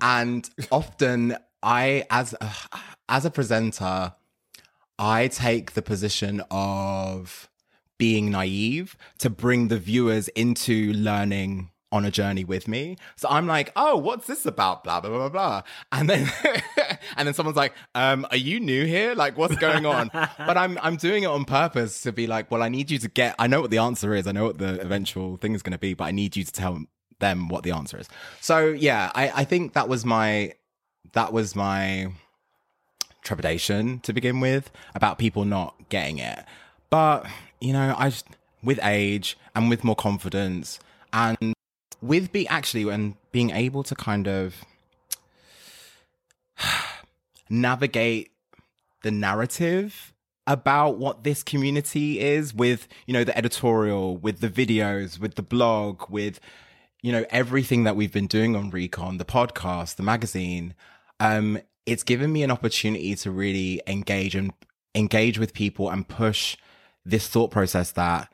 And 0.00 0.48
often 0.72 1.36
I, 1.62 2.06
as 2.08 2.34
a, 2.40 2.50
as 3.10 3.26
a 3.26 3.30
presenter, 3.30 4.14
I 4.98 5.28
take 5.28 5.72
the 5.72 5.82
position 5.82 6.42
of 6.50 7.48
being 7.98 8.30
naive 8.30 8.96
to 9.18 9.30
bring 9.30 9.68
the 9.68 9.78
viewers 9.78 10.28
into 10.28 10.92
learning 10.92 11.70
on 11.90 12.04
a 12.04 12.10
journey 12.10 12.44
with 12.44 12.68
me. 12.68 12.96
So 13.16 13.28
I'm 13.30 13.46
like, 13.46 13.72
oh, 13.74 13.96
what's 13.96 14.26
this 14.26 14.44
about? 14.44 14.84
Blah 14.84 15.00
blah 15.00 15.10
blah 15.10 15.28
blah. 15.28 15.62
And 15.92 16.08
then 16.08 16.30
and 17.16 17.26
then 17.26 17.34
someone's 17.34 17.56
like, 17.56 17.72
um, 17.94 18.26
are 18.30 18.36
you 18.36 18.60
new 18.60 18.84
here? 18.84 19.14
Like, 19.14 19.38
what's 19.38 19.56
going 19.56 19.86
on? 19.86 20.10
but 20.12 20.56
I'm 20.56 20.78
I'm 20.82 20.96
doing 20.96 21.22
it 21.22 21.26
on 21.26 21.44
purpose 21.44 22.02
to 22.02 22.12
be 22.12 22.26
like, 22.26 22.50
well, 22.50 22.62
I 22.62 22.68
need 22.68 22.90
you 22.90 22.98
to 22.98 23.08
get 23.08 23.34
I 23.38 23.46
know 23.46 23.60
what 23.60 23.70
the 23.70 23.78
answer 23.78 24.14
is. 24.14 24.26
I 24.26 24.32
know 24.32 24.44
what 24.44 24.58
the 24.58 24.80
eventual 24.80 25.36
thing 25.36 25.54
is 25.54 25.62
gonna 25.62 25.78
be, 25.78 25.94
but 25.94 26.04
I 26.04 26.10
need 26.10 26.36
you 26.36 26.44
to 26.44 26.52
tell 26.52 26.84
them 27.20 27.48
what 27.48 27.62
the 27.62 27.72
answer 27.72 27.98
is. 27.98 28.08
So 28.40 28.68
yeah, 28.68 29.10
I, 29.14 29.30
I 29.30 29.44
think 29.44 29.72
that 29.72 29.88
was 29.88 30.04
my 30.04 30.52
that 31.12 31.32
was 31.32 31.56
my 31.56 32.12
trepidation 33.28 34.00
to 34.00 34.12
begin 34.12 34.40
with 34.40 34.70
about 34.94 35.18
people 35.18 35.44
not 35.44 35.74
getting 35.88 36.18
it. 36.18 36.44
But, 36.90 37.26
you 37.60 37.72
know, 37.72 37.94
I 37.96 38.10
just, 38.10 38.26
with 38.62 38.80
age 38.82 39.38
and 39.54 39.68
with 39.68 39.84
more 39.84 39.94
confidence 39.94 40.80
and 41.12 41.54
with 42.00 42.32
be 42.32 42.46
actually 42.48 42.84
when 42.84 43.16
being 43.32 43.50
able 43.50 43.82
to 43.84 43.94
kind 43.94 44.26
of 44.26 44.64
navigate 47.50 48.30
the 49.02 49.10
narrative 49.10 50.12
about 50.46 50.96
what 50.96 51.24
this 51.24 51.42
community 51.42 52.20
is 52.20 52.54
with, 52.54 52.88
you 53.06 53.12
know, 53.12 53.22
the 53.22 53.36
editorial, 53.36 54.16
with 54.16 54.40
the 54.40 54.48
videos, 54.48 55.20
with 55.20 55.34
the 55.34 55.42
blog, 55.42 56.08
with, 56.08 56.40
you 57.02 57.12
know, 57.12 57.24
everything 57.30 57.84
that 57.84 57.96
we've 57.96 58.12
been 58.12 58.26
doing 58.26 58.56
on 58.56 58.70
Recon, 58.70 59.18
the 59.18 59.26
podcast, 59.26 59.96
the 59.96 60.02
magazine. 60.02 60.74
Um, 61.20 61.60
it's 61.88 62.02
given 62.02 62.30
me 62.30 62.42
an 62.42 62.50
opportunity 62.50 63.14
to 63.16 63.30
really 63.30 63.80
engage 63.86 64.34
and 64.34 64.52
engage 64.94 65.38
with 65.38 65.54
people 65.54 65.88
and 65.88 66.06
push 66.06 66.56
this 67.04 67.26
thought 67.28 67.50
process 67.50 67.92
that 67.92 68.30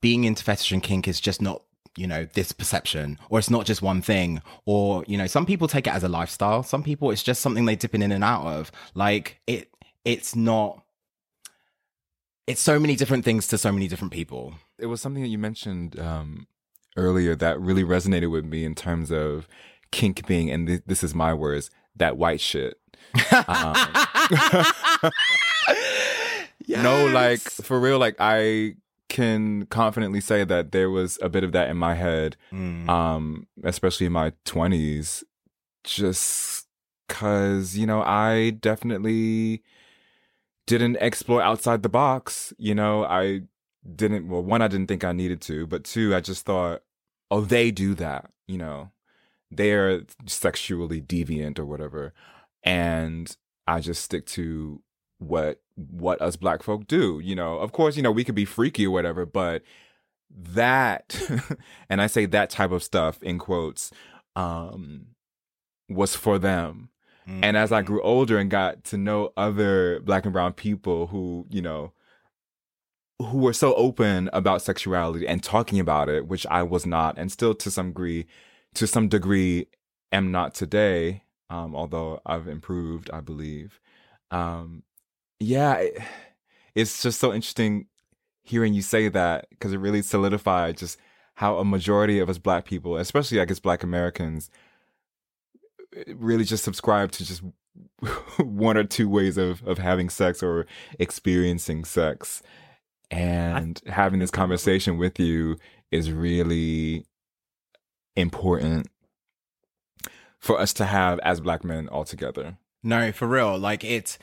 being 0.00 0.24
into 0.24 0.42
fetish 0.42 0.72
and 0.72 0.82
kink 0.82 1.06
is 1.06 1.20
just 1.20 1.42
not 1.42 1.62
you 1.96 2.06
know 2.06 2.24
this 2.34 2.52
perception 2.52 3.18
or 3.28 3.38
it's 3.38 3.50
not 3.50 3.66
just 3.66 3.82
one 3.82 4.00
thing 4.00 4.40
or 4.64 5.04
you 5.06 5.18
know 5.18 5.26
some 5.26 5.44
people 5.44 5.68
take 5.68 5.86
it 5.86 5.92
as 5.92 6.02
a 6.02 6.08
lifestyle. 6.08 6.62
Some 6.62 6.82
people 6.82 7.10
it's 7.10 7.22
just 7.22 7.42
something 7.42 7.66
they 7.66 7.76
dip 7.76 7.94
in 7.94 8.02
and 8.02 8.24
out 8.24 8.46
of. 8.46 8.72
Like 8.94 9.40
it 9.46 9.68
it's 10.04 10.34
not 10.34 10.82
it's 12.46 12.62
so 12.62 12.80
many 12.80 12.96
different 12.96 13.24
things 13.24 13.46
to 13.48 13.58
so 13.58 13.70
many 13.70 13.88
different 13.88 14.12
people. 14.12 14.54
It 14.78 14.86
was 14.86 15.02
something 15.02 15.22
that 15.22 15.28
you 15.28 15.38
mentioned 15.38 16.00
um, 16.00 16.46
earlier 16.96 17.36
that 17.36 17.60
really 17.60 17.84
resonated 17.84 18.30
with 18.30 18.46
me 18.46 18.64
in 18.64 18.74
terms 18.74 19.12
of 19.12 19.46
kink 19.92 20.26
being, 20.26 20.50
and 20.50 20.66
th- 20.66 20.82
this 20.86 21.04
is 21.04 21.14
my 21.14 21.34
words, 21.34 21.70
that 22.00 22.18
white 22.18 22.40
shit. 22.40 22.76
Um, 23.46 23.74
No, 26.68 27.06
like 27.06 27.40
for 27.40 27.80
real, 27.80 27.98
like 27.98 28.16
I 28.20 28.74
can 29.08 29.66
confidently 29.66 30.20
say 30.20 30.44
that 30.44 30.70
there 30.70 30.88
was 30.88 31.18
a 31.20 31.28
bit 31.28 31.42
of 31.42 31.50
that 31.52 31.68
in 31.68 31.76
my 31.76 31.94
head, 31.94 32.36
Mm. 32.52 32.88
um, 32.88 33.46
especially 33.64 34.06
in 34.06 34.12
my 34.12 34.32
twenties, 34.44 35.24
just 35.84 36.66
cause, 37.08 37.76
you 37.76 37.86
know, 37.86 38.02
I 38.02 38.50
definitely 38.50 39.62
didn't 40.68 40.96
explore 41.00 41.42
outside 41.42 41.82
the 41.82 41.88
box. 41.88 42.52
You 42.56 42.74
know, 42.76 43.04
I 43.04 43.42
didn't 43.96 44.28
well, 44.28 44.42
one, 44.44 44.62
I 44.62 44.68
didn't 44.68 44.86
think 44.86 45.02
I 45.02 45.10
needed 45.12 45.40
to, 45.42 45.66
but 45.66 45.82
two, 45.82 46.14
I 46.14 46.20
just 46.20 46.44
thought, 46.46 46.82
oh, 47.32 47.40
they 47.40 47.72
do 47.72 47.94
that, 47.94 48.30
you 48.46 48.58
know. 48.58 48.90
They're 49.50 50.02
sexually 50.26 51.00
deviant 51.00 51.58
or 51.58 51.64
whatever. 51.64 52.12
And 52.62 53.34
I 53.66 53.80
just 53.80 54.02
stick 54.02 54.26
to 54.26 54.82
what 55.18 55.60
what 55.76 56.20
us 56.20 56.36
black 56.36 56.62
folk 56.62 56.86
do 56.86 57.20
you 57.22 57.34
know? 57.34 57.58
Of 57.58 57.72
course 57.72 57.96
you 57.96 58.02
know 58.02 58.12
we 58.12 58.24
could 58.24 58.34
be 58.34 58.44
freaky 58.44 58.86
or 58.86 58.90
whatever 58.90 59.26
but 59.26 59.62
that 60.30 61.20
and 61.90 62.00
i 62.00 62.06
say 62.06 62.24
that 62.24 62.50
type 62.50 62.70
of 62.70 62.82
stuff 62.82 63.22
in 63.22 63.38
quotes 63.38 63.90
um 64.36 65.06
was 65.88 66.14
for 66.14 66.38
them. 66.38 66.88
And 67.26 67.56
as 67.56 67.70
i 67.70 67.82
grew 67.82 68.02
older 68.02 68.38
and 68.38 68.50
got 68.50 68.84
to 68.84 68.96
know 68.96 69.32
other 69.36 70.00
black 70.00 70.24
and 70.24 70.32
brown 70.32 70.52
people 70.52 71.08
who 71.08 71.46
you 71.48 71.62
know 71.62 71.92
who 73.20 73.38
were 73.38 73.52
so 73.52 73.74
open 73.74 74.30
about 74.32 74.62
sexuality 74.62 75.28
and 75.28 75.42
talking 75.42 75.78
about 75.78 76.08
it 76.08 76.26
which 76.26 76.44
i 76.46 76.62
was 76.62 76.86
not 76.86 77.18
and 77.18 77.30
still 77.30 77.54
to 77.54 77.70
some 77.70 77.88
degree 77.88 78.26
to 78.74 78.86
some 78.86 79.08
degree 79.08 79.66
am 80.12 80.30
not 80.30 80.54
today 80.54 81.22
um 81.48 81.74
although 81.74 82.20
i've 82.26 82.48
improved 82.48 83.10
i 83.12 83.20
believe. 83.20 83.80
Um 84.30 84.82
yeah 85.38 85.74
it, 85.76 85.98
it's 86.74 87.02
just 87.02 87.20
so 87.20 87.32
interesting 87.32 87.86
hearing 88.42 88.74
you 88.74 88.82
say 88.82 89.08
that 89.08 89.48
because 89.50 89.72
it 89.72 89.78
really 89.78 90.02
solidified 90.02 90.76
just 90.76 90.98
how 91.34 91.56
a 91.58 91.64
majority 91.64 92.18
of 92.18 92.28
us 92.28 92.38
black 92.38 92.64
people 92.64 92.96
especially 92.96 93.40
i 93.40 93.44
guess 93.44 93.58
black 93.58 93.82
americans 93.82 94.50
really 96.08 96.44
just 96.44 96.64
subscribe 96.64 97.10
to 97.12 97.24
just 97.24 97.42
one 98.38 98.76
or 98.76 98.84
two 98.84 99.08
ways 99.08 99.36
of 99.36 99.66
of 99.66 99.78
having 99.78 100.08
sex 100.08 100.42
or 100.42 100.66
experiencing 100.98 101.84
sex. 101.84 102.42
And 103.10 103.80
having 103.86 104.20
this 104.20 104.30
conversation 104.30 104.96
with 104.96 105.18
you 105.18 105.56
is 105.90 106.12
really 106.12 107.06
important 108.16 108.88
for 110.38 110.58
us 110.58 110.72
to 110.72 110.86
have 110.86 111.18
as 111.20 111.40
black 111.40 111.64
men 111.64 111.88
all 111.88 112.04
together 112.04 112.56
No, 112.82 113.12
for 113.12 113.28
real. 113.28 113.58
Like 113.58 113.84
it's 113.84 114.18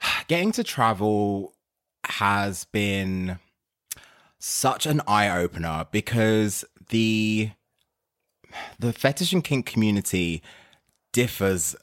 getting 0.28 0.52
to 0.52 0.64
travel 0.64 1.54
has 2.04 2.64
been 2.64 3.38
such 4.38 4.86
an 4.86 5.02
eye 5.06 5.28
opener 5.28 5.86
because 5.90 6.64
the 6.88 7.50
the 8.78 8.92
fetish 8.92 9.32
and 9.32 9.44
kink 9.44 9.66
community 9.66 10.42
differs 11.12 11.76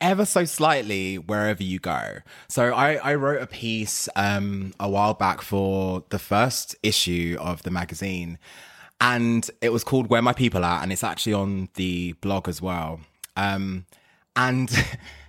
ever 0.00 0.24
so 0.24 0.44
slightly 0.44 1.16
wherever 1.16 1.62
you 1.62 1.78
go. 1.78 2.18
So 2.48 2.72
I, 2.72 2.94
I 2.94 3.14
wrote 3.14 3.42
a 3.42 3.46
piece 3.46 4.08
um, 4.16 4.72
a 4.80 4.88
while 4.88 5.14
back 5.14 5.42
for 5.42 6.04
the 6.08 6.18
first 6.18 6.74
issue 6.82 7.36
of 7.38 7.62
the 7.62 7.70
magazine, 7.70 8.38
and 9.00 9.50
it 9.60 9.72
was 9.72 9.84
called 9.84 10.08
Where 10.08 10.22
My 10.22 10.32
People 10.32 10.64
Are, 10.64 10.82
and 10.82 10.92
it's 10.92 11.04
actually 11.04 11.34
on 11.34 11.68
the 11.74 12.12
blog 12.14 12.48
as 12.48 12.62
well. 12.62 13.00
Um, 13.36 13.86
and 14.36 14.70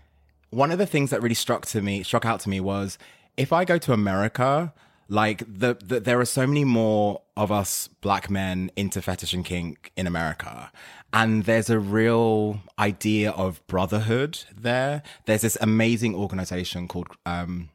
one 0.49 0.71
of 0.71 0.77
the 0.77 0.85
things 0.85 1.09
that 1.09 1.21
really 1.21 1.35
struck 1.35 1.65
to 1.67 1.81
me, 1.81 2.03
struck 2.03 2.25
out 2.25 2.39
to 2.41 2.49
me, 2.49 2.59
was 2.59 2.97
if 3.37 3.51
I 3.51 3.65
go 3.65 3.77
to 3.77 3.93
America, 3.93 4.73
like 5.07 5.39
the, 5.39 5.77
the 5.83 5.99
there 5.99 6.19
are 6.19 6.25
so 6.25 6.47
many 6.47 6.63
more 6.63 7.21
of 7.37 7.51
us 7.51 7.89
black 8.01 8.29
men 8.29 8.71
into 8.75 9.01
fetish 9.01 9.33
and 9.33 9.45
kink 9.45 9.91
in 9.95 10.07
America, 10.07 10.71
and 11.13 11.43
there's 11.45 11.69
a 11.69 11.79
real 11.79 12.61
idea 12.79 13.31
of 13.31 13.65
brotherhood 13.67 14.43
there. 14.55 15.03
There's 15.25 15.41
this 15.41 15.57
amazing 15.61 16.15
organization 16.15 16.87
called. 16.87 17.07
Um, 17.25 17.69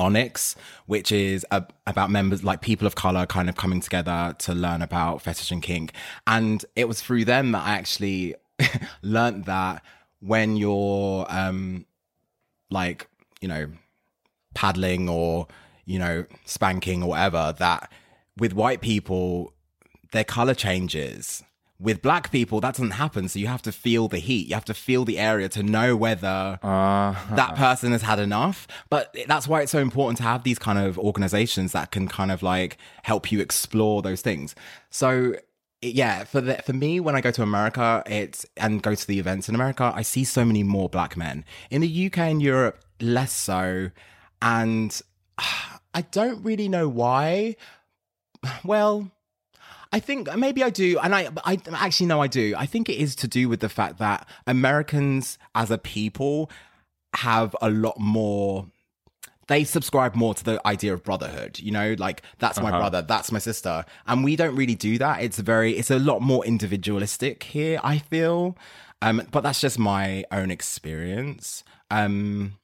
Onyx, 0.00 0.56
which 0.86 1.12
is 1.12 1.46
a, 1.50 1.64
about 1.86 2.10
members 2.10 2.42
like 2.42 2.60
people 2.60 2.86
of 2.86 2.94
color 2.94 3.26
kind 3.26 3.48
of 3.48 3.56
coming 3.56 3.80
together 3.80 4.34
to 4.40 4.54
learn 4.54 4.82
about 4.82 5.22
fetish 5.22 5.50
and 5.50 5.62
kink. 5.62 5.92
And 6.26 6.64
it 6.74 6.88
was 6.88 7.00
through 7.00 7.26
them 7.26 7.52
that 7.52 7.64
I 7.64 7.72
actually 7.72 8.34
learned 9.02 9.44
that 9.44 9.82
when 10.20 10.56
you're 10.56 11.26
um 11.28 11.86
like, 12.70 13.08
you 13.40 13.48
know, 13.48 13.70
paddling 14.54 15.08
or, 15.08 15.46
you 15.84 15.98
know, 15.98 16.24
spanking 16.44 17.02
or 17.02 17.10
whatever, 17.10 17.54
that 17.58 17.92
with 18.36 18.52
white 18.52 18.80
people, 18.80 19.52
their 20.12 20.24
color 20.24 20.54
changes 20.54 21.44
with 21.84 22.00
black 22.00 22.32
people 22.32 22.60
that 22.60 22.74
doesn't 22.74 22.92
happen. 22.92 23.28
So 23.28 23.38
you 23.38 23.46
have 23.46 23.62
to 23.62 23.72
feel 23.72 24.08
the 24.08 24.18
heat. 24.18 24.48
You 24.48 24.54
have 24.54 24.64
to 24.64 24.74
feel 24.74 25.04
the 25.04 25.18
area 25.18 25.48
to 25.50 25.62
know 25.62 25.94
whether 25.94 26.58
Uh, 26.62 27.14
that 27.36 27.54
person 27.56 27.92
has 27.92 28.02
had 28.02 28.18
enough. 28.18 28.66
But 28.88 29.14
that's 29.28 29.46
why 29.46 29.60
it's 29.60 29.70
so 29.70 29.80
important 29.80 30.16
to 30.18 30.22
have 30.24 30.42
these 30.42 30.58
kind 30.58 30.78
of 30.78 30.98
organizations 30.98 31.72
that 31.72 31.90
can 31.90 32.08
kind 32.08 32.30
of 32.32 32.42
like 32.42 32.78
help 33.02 33.30
you 33.30 33.40
explore 33.40 34.00
those 34.02 34.22
things. 34.22 34.54
So 34.90 35.34
yeah 35.82 36.24
for 36.24 36.40
the, 36.40 36.54
for 36.64 36.72
me 36.72 36.98
when 36.98 37.14
i 37.14 37.20
go 37.20 37.30
to 37.30 37.42
america 37.42 38.02
it's 38.06 38.46
and 38.56 38.82
go 38.82 38.94
to 38.94 39.06
the 39.06 39.18
events 39.18 39.50
in 39.50 39.54
america 39.54 39.92
i 39.94 40.00
see 40.00 40.24
so 40.24 40.42
many 40.42 40.62
more 40.62 40.88
black 40.88 41.14
men. 41.14 41.44
In 41.70 41.82
the 41.82 42.06
uk 42.06 42.16
and 42.16 42.40
europe 42.40 42.82
less 43.02 43.32
so. 43.32 43.90
And 44.40 44.98
i 45.38 46.00
don't 46.10 46.42
really 46.42 46.68
know 46.68 46.88
why. 46.88 47.56
Well 48.64 49.10
I 49.94 50.00
think 50.00 50.36
maybe 50.36 50.64
I 50.64 50.70
do, 50.70 50.98
and 50.98 51.14
I, 51.14 51.28
I 51.44 51.56
actually 51.72 52.06
know 52.06 52.20
I 52.20 52.26
do. 52.26 52.52
I 52.58 52.66
think 52.66 52.88
it 52.88 52.96
is 52.96 53.14
to 53.14 53.28
do 53.28 53.48
with 53.48 53.60
the 53.60 53.68
fact 53.68 53.98
that 53.98 54.26
Americans 54.44 55.38
as 55.54 55.70
a 55.70 55.78
people 55.78 56.50
have 57.14 57.54
a 57.62 57.70
lot 57.70 58.00
more. 58.00 58.66
They 59.46 59.62
subscribe 59.62 60.16
more 60.16 60.34
to 60.34 60.42
the 60.42 60.60
idea 60.66 60.94
of 60.94 61.04
brotherhood, 61.04 61.60
you 61.60 61.70
know, 61.70 61.94
like 61.96 62.22
that's 62.40 62.60
my 62.60 62.70
brother, 62.72 63.02
that's 63.02 63.30
my 63.30 63.38
sister, 63.38 63.84
and 64.08 64.24
we 64.24 64.34
don't 64.34 64.56
really 64.56 64.74
do 64.74 64.98
that. 64.98 65.22
It's 65.22 65.38
very, 65.38 65.74
it's 65.74 65.92
a 65.92 65.98
lot 66.00 66.22
more 66.22 66.44
individualistic 66.44 67.44
here. 67.44 67.78
I 67.84 67.98
feel, 67.98 68.58
um, 69.00 69.22
but 69.30 69.42
that's 69.42 69.60
just 69.60 69.78
my 69.78 70.24
own 70.32 70.50
experience. 70.50 71.62
Um, 71.92 72.58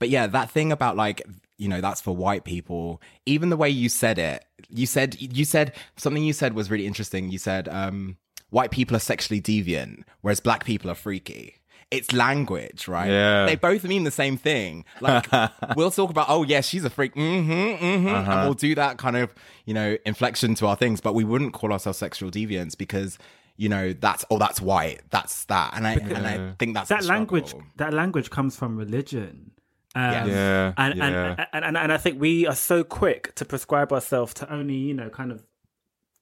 but 0.00 0.08
yeah, 0.08 0.26
that 0.26 0.50
thing 0.50 0.72
about 0.72 0.96
like 0.96 1.22
you 1.62 1.68
know 1.68 1.80
that's 1.80 2.00
for 2.00 2.14
white 2.14 2.42
people. 2.42 3.00
Even 3.24 3.48
the 3.48 3.56
way 3.56 3.70
you 3.70 3.88
said 3.88 4.18
it, 4.18 4.44
you 4.68 4.84
said 4.84 5.16
you 5.20 5.44
said 5.44 5.72
something 5.96 6.24
you 6.24 6.32
said 6.32 6.54
was 6.54 6.70
really 6.70 6.86
interesting. 6.86 7.30
You 7.30 7.38
said 7.38 7.68
um, 7.68 8.16
white 8.50 8.72
people 8.72 8.96
are 8.96 9.00
sexually 9.00 9.40
deviant, 9.40 10.02
whereas 10.22 10.40
black 10.40 10.64
people 10.64 10.90
are 10.90 10.96
freaky. 10.96 11.54
It's 11.92 12.12
language, 12.12 12.88
right? 12.88 13.08
Yeah. 13.08 13.46
They 13.46 13.54
both 13.54 13.84
mean 13.84 14.02
the 14.02 14.10
same 14.10 14.36
thing. 14.36 14.86
Like 15.00 15.28
we'll 15.76 15.92
talk 15.92 16.10
about, 16.10 16.26
oh 16.28 16.42
yeah, 16.42 16.62
she's 16.62 16.84
a 16.84 16.90
freak, 16.90 17.14
mm-hmm, 17.14 17.50
mm-hmm, 17.52 18.08
and 18.08 18.42
we'll 18.42 18.54
do 18.54 18.74
that 18.74 18.98
kind 18.98 19.16
of 19.16 19.32
you 19.64 19.74
know 19.74 19.96
inflection 20.04 20.56
to 20.56 20.66
our 20.66 20.76
things, 20.76 21.00
but 21.00 21.14
we 21.14 21.22
wouldn't 21.22 21.52
call 21.52 21.72
ourselves 21.72 21.98
sexual 21.98 22.32
deviants 22.32 22.76
because 22.76 23.18
you 23.56 23.68
know 23.68 23.92
that's 23.92 24.24
oh 24.30 24.38
that's 24.38 24.60
white, 24.60 25.02
that's 25.10 25.44
that, 25.44 25.74
and 25.76 25.86
I 25.86 25.92
and 25.92 26.26
I 26.26 26.54
think 26.58 26.74
that's 26.74 26.88
that 26.88 27.04
language 27.04 27.54
that 27.76 27.94
language 27.94 28.30
comes 28.30 28.56
from 28.56 28.76
religion 28.76 29.52
um, 29.94 30.28
Yeah, 30.28 30.72
and, 30.76 30.96
yeah. 30.96 31.26
And, 31.38 31.46
and, 31.52 31.64
and 31.64 31.76
and 31.76 31.92
I 31.92 31.96
think 31.98 32.20
we 32.20 32.46
are 32.46 32.54
so 32.54 32.82
quick 32.84 33.34
to 33.36 33.44
prescribe 33.44 33.92
ourselves 33.92 34.34
to 34.34 34.52
only 34.52 34.74
you 34.76 34.94
know 34.94 35.10
kind 35.10 35.30
of 35.32 35.44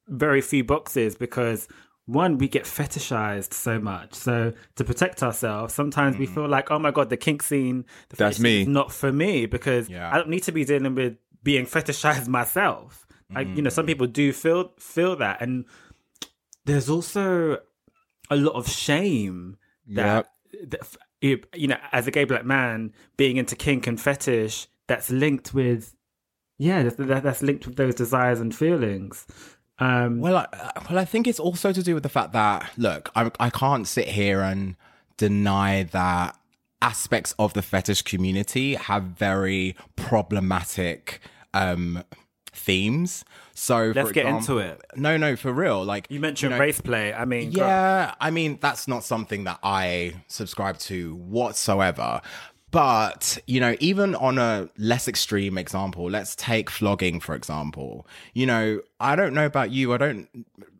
very 0.08 0.40
few 0.40 0.64
boxes 0.64 1.14
because 1.14 1.68
one 2.06 2.36
we 2.38 2.48
get 2.48 2.64
fetishized 2.64 3.52
so 3.54 3.78
much 3.78 4.14
so 4.14 4.52
to 4.74 4.82
protect 4.82 5.22
ourselves 5.22 5.72
sometimes 5.72 6.16
we 6.16 6.26
feel 6.26 6.48
like 6.48 6.68
oh 6.72 6.78
my 6.78 6.90
god 6.90 7.08
the 7.10 7.16
kink 7.16 7.42
scene 7.42 7.84
the 8.08 8.16
Mm. 8.16 8.18
That's 8.18 8.40
me. 8.40 8.62
is 8.62 8.66
not 8.68 8.90
for 8.90 9.12
me 9.12 9.46
because 9.46 9.88
Yeah. 9.88 10.10
I 10.12 10.16
don't 10.16 10.28
need 10.28 10.42
to 10.44 10.52
be 10.52 10.64
dealing 10.64 10.96
with 10.96 11.16
being 11.44 11.66
fetishized 11.66 12.26
myself 12.40 13.06
like 13.32 13.46
you 13.54 13.62
know 13.62 13.70
some 13.70 13.86
people 13.86 14.08
do 14.08 14.32
feel 14.32 14.72
feel 14.80 15.14
that 15.16 15.40
and 15.40 15.64
there's 16.64 16.90
also 16.90 17.58
a 18.28 18.36
lot 18.36 18.54
of 18.56 18.68
shame 18.68 19.56
that, 19.86 20.26
that 20.66 20.80
you 21.20 21.66
know 21.66 21.76
as 21.92 22.06
a 22.06 22.10
gay 22.10 22.24
black 22.24 22.44
man 22.44 22.92
being 23.16 23.36
into 23.36 23.54
kink 23.54 23.86
and 23.86 24.00
fetish 24.00 24.68
that's 24.88 25.10
linked 25.10 25.52
with 25.52 25.94
yeah 26.58 26.82
that's, 26.82 26.96
that, 26.96 27.22
that's 27.22 27.42
linked 27.42 27.66
with 27.66 27.76
those 27.76 27.94
desires 27.94 28.40
and 28.40 28.54
feelings. 28.54 29.26
Um 29.78 30.20
Well, 30.20 30.36
I, 30.36 30.46
well, 30.88 30.98
I 30.98 31.04
think 31.04 31.26
it's 31.26 31.40
also 31.40 31.72
to 31.72 31.82
do 31.82 31.94
with 31.94 32.02
the 32.02 32.08
fact 32.08 32.32
that 32.32 32.70
look, 32.76 33.10
I, 33.14 33.30
I 33.38 33.50
can't 33.50 33.86
sit 33.86 34.08
here 34.08 34.40
and 34.40 34.76
deny 35.16 35.82
that 35.84 36.36
aspects 36.82 37.34
of 37.38 37.52
the 37.52 37.62
fetish 37.62 38.02
community 38.02 38.74
have 38.74 39.02
very 39.02 39.76
problematic 39.96 41.20
um 41.52 42.02
themes. 42.52 43.24
So 43.54 43.92
Let's 43.94 44.08
for 44.08 44.14
get 44.14 44.26
example- 44.26 44.58
into 44.58 44.72
it. 44.72 44.80
No, 44.96 45.16
no, 45.16 45.36
for 45.36 45.52
real. 45.52 45.84
Like 45.84 46.06
you 46.10 46.20
mentioned 46.20 46.52
know, 46.52 46.58
race 46.58 46.80
play 46.80 47.12
i 47.12 47.24
mean 47.24 47.50
God, 47.50 47.58
yeah, 47.58 48.14
I 48.20 48.30
mean 48.30 48.58
that's 48.60 48.88
not 48.88 49.04
something 49.04 49.44
that 49.44 49.58
I 49.62 50.14
subscribe 50.28 50.78
to 50.80 51.14
whatsoever. 51.16 52.20
But, 52.72 53.36
you 53.48 53.58
know, 53.58 53.74
even 53.80 54.14
on 54.14 54.38
a 54.38 54.68
less 54.78 55.08
extreme 55.08 55.58
example, 55.58 56.08
let's 56.08 56.36
take 56.36 56.70
flogging 56.70 57.18
for 57.18 57.34
example. 57.34 58.06
You 58.32 58.46
know, 58.46 58.80
I 59.00 59.16
don't 59.16 59.34
know 59.34 59.44
about 59.46 59.72
you, 59.72 59.92
I 59.92 59.96
don't 59.96 60.28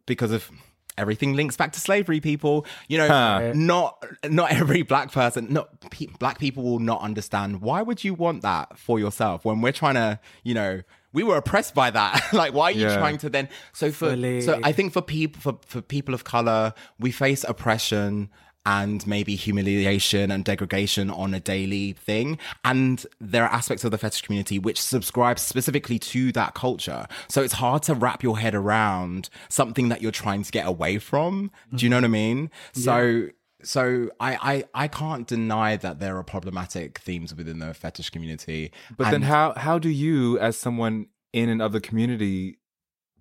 because 0.07 0.31
of 0.31 0.51
everything 0.99 1.33
links 1.35 1.57
back 1.57 1.73
to 1.73 1.81
slavery 1.81 2.21
people 2.21 2.67
you 2.89 2.99
know 2.99 3.53
not 3.55 4.05
not 4.29 4.51
every 4.53 4.83
black 4.83 5.11
person 5.11 5.47
not 5.49 5.81
pe- 5.91 6.09
black 6.19 6.39
people 6.39 6.63
will 6.63 6.79
not 6.81 7.01
understand 7.01 7.63
why 7.63 7.81
would 7.81 8.05
you 8.05 8.13
want 8.13 8.43
that 8.43 8.77
for 8.77 8.99
yourself 8.99 9.43
when 9.43 9.63
we're 9.63 9.73
trying 9.73 9.95
to 9.95 10.19
you 10.43 10.53
know 10.53 10.83
we 11.13 11.23
were 11.23 11.37
oppressed 11.37 11.75
by 11.75 11.91
that. 11.91 12.33
Like 12.33 12.53
why 12.55 12.65
are 12.67 12.71
you 12.73 12.87
Yeah. 12.87 12.97
trying 12.99 13.19
to 13.19 13.29
then 13.31 13.49
so 13.73 13.91
for 13.91 14.11
Fully. 14.11 14.41
so 14.41 14.61
i 14.63 14.73
think 14.73 14.93
for 14.93 15.03
people 15.03 15.41
for, 15.41 15.59
for 15.67 15.81
people 15.83 16.15
of 16.15 16.25
color 16.25 16.73
we 16.99 17.11
face 17.11 17.45
oppression 17.45 18.31
and 18.67 19.07
maybe 19.07 19.37
humiliation 19.37 20.31
and 20.31 20.45
degradation 20.45 21.09
on 21.11 21.33
a 21.33 21.41
daily 21.41 21.93
thing. 21.95 22.37
And 22.63 23.05
there 23.19 23.43
are 23.45 23.51
aspects 23.51 23.85
of 23.85 23.91
the 23.91 23.97
fetish 23.97 24.21
community 24.21 24.59
which 24.59 24.79
subscribe 24.81 25.39
specifically 25.39 25.99
to 25.99 26.31
that 26.33 26.53
culture. 26.55 27.07
So 27.29 27.43
it's 27.43 27.55
hard 27.55 27.83
to 27.85 27.95
wrap 27.95 28.23
your 28.23 28.39
head 28.39 28.55
around 28.55 29.31
something 29.49 29.89
that 29.89 30.03
you're 30.03 30.13
trying 30.13 30.43
to 30.43 30.53
get 30.53 30.67
away 30.67 30.99
from. 30.99 31.51
Do 31.75 31.87
you 31.87 31.89
know 31.91 31.97
what 31.97 32.05
i 32.05 32.09
mean? 32.09 32.51
So 32.75 33.29
so 33.63 34.11
I, 34.21 34.65
I 34.75 34.85
I 34.85 34.89
can't 34.89 35.27
deny 35.27 35.77
that 35.77 36.01
there 36.01 36.17
are 36.17 36.25
problematic 36.25 36.99
themes 36.99 37.35
within 37.35 37.59
the 37.59 37.75
fetish 37.75 38.11
community. 38.11 38.73
But 38.97 39.11
then 39.11 39.23
how 39.23 39.55
how 39.57 39.79
do 39.79 39.89
you, 39.89 40.39
as 40.39 40.57
someone 40.57 41.07
in 41.33 41.49
another 41.49 41.81
community, 41.81 42.59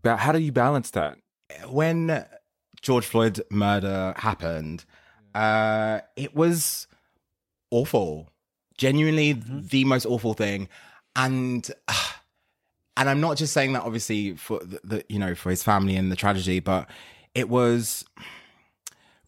ba- 0.02 0.18
how 0.18 0.32
do 0.32 0.40
you 0.40 0.52
balance 0.52 0.92
that? 0.92 1.18
when 1.68 2.26
George 2.82 3.06
Floyd 3.06 3.42
murder 3.50 4.14
happened, 4.18 4.86
uh, 5.36 6.00
it 6.16 6.36
was 6.36 6.88
awful, 7.72 8.30
genuinely 8.78 9.34
the 9.34 9.86
most 9.86 10.06
awful 10.06 10.34
thing, 10.34 10.70
and 11.16 11.70
and 12.98 13.10
I'm 13.10 13.22
not 13.22 13.38
just 13.38 13.54
saying 13.54 13.74
that 13.74 13.84
obviously 13.84 14.36
for 14.36 14.60
the, 14.60 14.80
the 14.84 15.04
you 15.10 15.20
know 15.20 15.36
for 15.36 15.50
his 15.50 15.64
family 15.64 15.96
and 15.96 16.12
the 16.12 16.16
tragedy, 16.16 16.60
but 16.60 16.90
it 17.36 17.50
was 17.50 18.06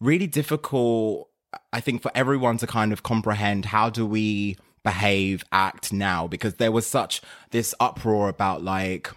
really 0.02 0.26
difficult. 0.26 1.28
I 1.72 1.80
think 1.80 2.02
for 2.02 2.10
everyone 2.14 2.58
to 2.58 2.66
kind 2.66 2.92
of 2.92 3.02
comprehend 3.02 3.66
how 3.66 3.90
do 3.90 4.06
we 4.06 4.56
behave, 4.82 5.44
act 5.52 5.92
now, 5.92 6.26
because 6.26 6.54
there 6.54 6.72
was 6.72 6.86
such 6.86 7.22
this 7.50 7.74
uproar 7.80 8.28
about 8.28 8.62
like 8.62 9.10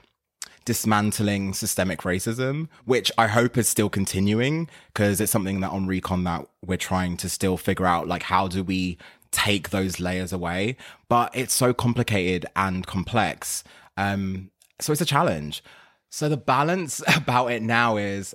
dismantling 0.65 1.53
systemic 1.53 2.01
racism, 2.01 2.67
which 2.85 3.11
I 3.17 3.27
hope 3.27 3.57
is 3.57 3.67
still 3.67 3.89
continuing 3.89 4.67
because 4.87 5.21
it's 5.21 5.31
something 5.31 5.61
that 5.61 5.71
on 5.71 5.87
Recon 5.87 6.23
that 6.25 6.45
we're 6.65 6.77
trying 6.77 7.17
to 7.17 7.29
still 7.29 7.57
figure 7.57 7.85
out 7.85 8.07
like 8.07 8.23
how 8.23 8.47
do 8.47 8.63
we 8.63 8.97
take 9.31 9.69
those 9.69 9.99
layers 9.99 10.33
away. 10.33 10.77
But 11.07 11.35
it's 11.35 11.53
so 11.53 11.73
complicated 11.73 12.45
and 12.55 12.85
complex. 12.85 13.63
Um, 13.97 14.51
so 14.81 14.91
it's 14.91 15.01
a 15.01 15.05
challenge. 15.05 15.63
So 16.09 16.29
the 16.29 16.37
balance 16.37 17.01
about 17.15 17.47
it 17.47 17.61
now 17.61 17.97
is 17.97 18.33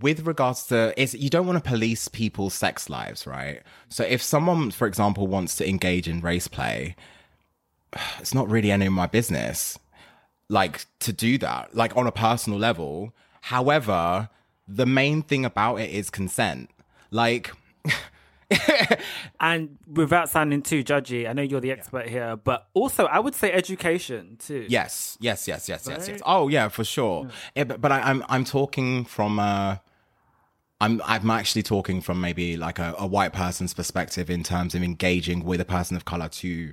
with 0.00 0.26
regards 0.26 0.64
to 0.66 0.98
is 1.00 1.14
you 1.14 1.30
don't 1.30 1.46
want 1.46 1.62
to 1.62 1.68
police 1.68 2.08
people's 2.08 2.54
sex 2.54 2.88
lives, 2.88 3.26
right? 3.26 3.62
So 3.88 4.04
if 4.04 4.22
someone, 4.22 4.70
for 4.70 4.86
example, 4.86 5.26
wants 5.26 5.56
to 5.56 5.68
engage 5.68 6.08
in 6.08 6.20
race 6.20 6.48
play, 6.48 6.96
it's 8.20 8.34
not 8.34 8.48
really 8.48 8.70
any 8.70 8.86
of 8.86 8.92
my 8.92 9.06
business 9.06 9.78
like 10.50 10.86
to 10.98 11.12
do 11.12 11.36
that 11.36 11.74
like 11.74 11.94
on 11.94 12.06
a 12.06 12.12
personal 12.12 12.58
level 12.58 13.12
However, 13.48 14.28
the 14.66 14.84
main 14.84 15.22
thing 15.22 15.46
about 15.46 15.76
it 15.76 15.90
is 15.90 16.10
consent. 16.10 16.70
Like, 17.10 17.50
And 19.40 19.78
without 19.86 20.28
sounding 20.28 20.60
too 20.60 20.84
judgy, 20.84 21.28
I 21.28 21.32
know 21.32 21.42
you're 21.42 21.60
the 21.60 21.70
expert 21.70 22.08
here, 22.08 22.36
but 22.36 22.68
also 22.74 23.04
I 23.06 23.20
would 23.20 23.34
say 23.34 23.52
education 23.52 24.36
too. 24.38 24.66
yes, 24.68 25.16
yes, 25.20 25.48
yes, 25.48 25.68
yes, 25.68 25.86
yes, 25.88 26.08
yes. 26.08 26.20
Oh 26.24 26.48
yeah, 26.48 26.68
for 26.68 26.84
sure. 26.84 27.28
Yeah, 27.54 27.64
but 27.64 27.80
but 27.80 27.92
I, 27.92 28.00
I'm 28.00 28.24
I'm 28.28 28.44
talking 28.44 29.04
from 29.04 29.38
uh 29.38 29.76
I'm 30.80 31.02
I'm 31.04 31.30
actually 31.30 31.62
talking 31.62 32.00
from 32.00 32.20
maybe 32.20 32.56
like 32.56 32.78
a, 32.78 32.94
a 32.98 33.06
white 33.06 33.32
person's 33.32 33.74
perspective 33.74 34.30
in 34.30 34.42
terms 34.42 34.74
of 34.74 34.82
engaging 34.82 35.44
with 35.44 35.60
a 35.60 35.64
person 35.64 35.96
of 35.96 36.04
color 36.04 36.28
to 36.28 36.72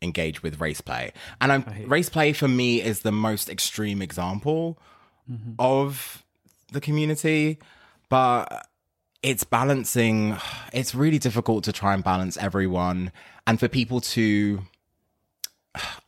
engage 0.00 0.42
with 0.42 0.60
race 0.60 0.80
play. 0.80 1.12
And 1.40 1.52
I'm 1.52 1.64
race 1.86 2.08
play 2.08 2.32
for 2.32 2.48
me 2.48 2.82
is 2.82 3.00
the 3.00 3.12
most 3.12 3.48
extreme 3.48 4.02
example 4.02 4.78
mm-hmm. 5.30 5.52
of 5.58 6.24
the 6.72 6.80
community, 6.80 7.58
but 8.08 8.66
it's 9.22 9.44
balancing 9.44 10.36
it's 10.72 10.94
really 10.94 11.18
difficult 11.18 11.62
to 11.64 11.72
try 11.72 11.94
and 11.94 12.02
balance 12.02 12.36
everyone 12.36 13.12
and 13.46 13.60
for 13.60 13.68
people 13.68 14.00
to 14.00 14.62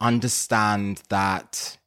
understand 0.00 1.02
that 1.10 1.78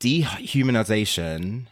dehumanization 0.00 1.66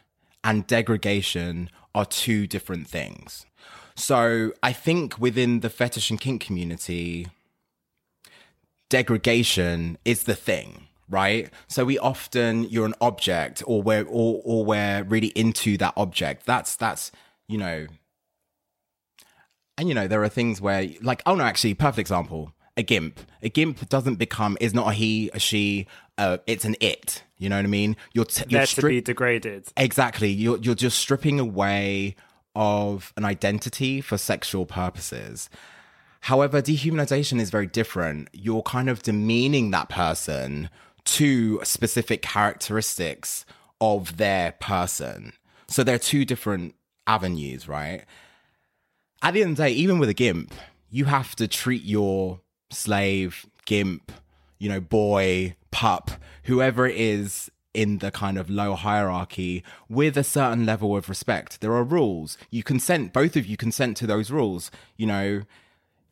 and 0.45 0.67
degradation 0.67 1.71
are 1.95 2.05
two 2.05 2.47
different 2.47 2.87
things. 2.87 3.47
So 3.95 4.53
I 4.63 4.73
think 4.73 5.19
within 5.19 5.61
the 5.61 5.71
fetish 5.71 6.11
and 6.11 6.21
kink 6.21 6.43
community, 6.43 7.29
degradation 8.89 9.99
is 10.05 10.25
the 10.25 10.35
thing, 10.35 10.89
right? 11.09 11.51
So 11.69 11.85
we 11.85 11.99
often 11.99 12.65
you're 12.65 12.87
an 12.87 12.95
object 13.01 13.63
or 13.67 13.83
we're 13.83 14.05
or, 14.05 14.41
or 14.45 14.65
we're 14.65 15.05
really 15.05 15.29
into 15.29 15.77
that 15.79 15.95
object. 15.97 16.47
That's 16.47 16.77
that's, 16.77 17.13
you 17.49 17.59
know, 17.59 17.87
and 19.77 19.89
you 19.89 19.95
know, 19.95 20.09
there 20.09 20.23
are 20.23 20.29
things 20.29 20.61
where 20.61 20.89
like 21.03 21.23
oh 21.27 21.35
no, 21.35 21.45
actually, 21.45 21.75
perfect 21.75 22.01
example. 22.01 22.53
A 22.75 22.83
gimp. 22.83 23.21
A 23.43 23.51
gimp 23.51 23.87
doesn't 23.91 24.15
become 24.15 24.57
is 24.59 24.73
not 24.73 24.89
a 24.89 24.93
he, 24.95 25.31
a 25.35 25.39
she, 25.39 25.87
uh, 26.17 26.39
it's 26.47 26.65
an 26.65 26.75
it. 26.81 27.23
You 27.43 27.49
know 27.49 27.57
what 27.57 27.65
I 27.65 27.69
mean? 27.69 27.97
You're 28.13 28.25
t- 28.25 28.45
you're 28.49 28.61
There 28.61 28.67
to 28.67 28.83
be 28.89 29.01
degraded. 29.01 29.67
Exactly. 29.77 30.31
You're 30.31 30.59
you're 30.59 30.77
just 30.77 30.99
stripping 30.99 31.41
away 31.41 32.15
of 32.55 33.13
an 33.17 33.25
identity 33.25 34.01
for 34.01 34.17
sexual 34.17 34.65
purposes. 34.65 35.51
However, 36.21 36.63
dehumanization 36.63 37.41
is 37.41 37.51
very 37.51 37.67
different. 37.67 38.29
You're 38.33 38.63
kind 38.63 38.89
of 38.89 39.03
demeaning 39.03 39.73
that 39.73 39.89
person 39.89 40.71
to 41.05 41.61
specific 41.65 42.23
characteristics 42.23 43.45
of 43.81 44.19
their 44.19 44.53
person. 44.53 45.33
So 45.67 45.83
they're 45.83 45.99
two 45.99 46.25
different 46.25 46.77
avenues, 47.09 47.67
right? 47.67 48.05
At 49.21 49.35
the 49.35 49.43
end 49.43 49.53
of 49.53 49.57
the 49.57 49.65
day, 49.65 49.73
even 49.73 49.99
with 49.99 50.09
a 50.09 50.15
gimp, 50.15 50.55
you 50.91 51.07
have 51.07 51.35
to 51.37 51.49
treat 51.49 51.83
your 51.83 52.41
slave, 52.71 53.47
gimp, 53.67 54.13
you 54.63 54.69
know, 54.69 54.81
boy, 54.81 55.57
pup, 55.73 56.13
whoever 56.45 56.87
it 56.87 56.95
is 56.97 57.51
in 57.75 57.99
the 57.99 58.13
kind 58.13 58.39
of 58.39 58.49
low 58.49 58.75
hierarchy 58.75 59.65
with 59.89 60.17
a 60.17 60.23
certain 60.23 60.65
level 60.65 60.97
of 60.97 61.09
respect. 61.09 61.61
There 61.61 61.73
are 61.73 61.83
rules. 61.83 62.39
You 62.49 62.63
consent, 62.63 63.13
both 63.13 63.35
of 63.35 63.45
you 63.45 63.57
consent 63.57 63.97
to 63.97 64.07
those 64.07 64.31
rules. 64.31 64.71
You 64.97 65.07
know, 65.07 65.43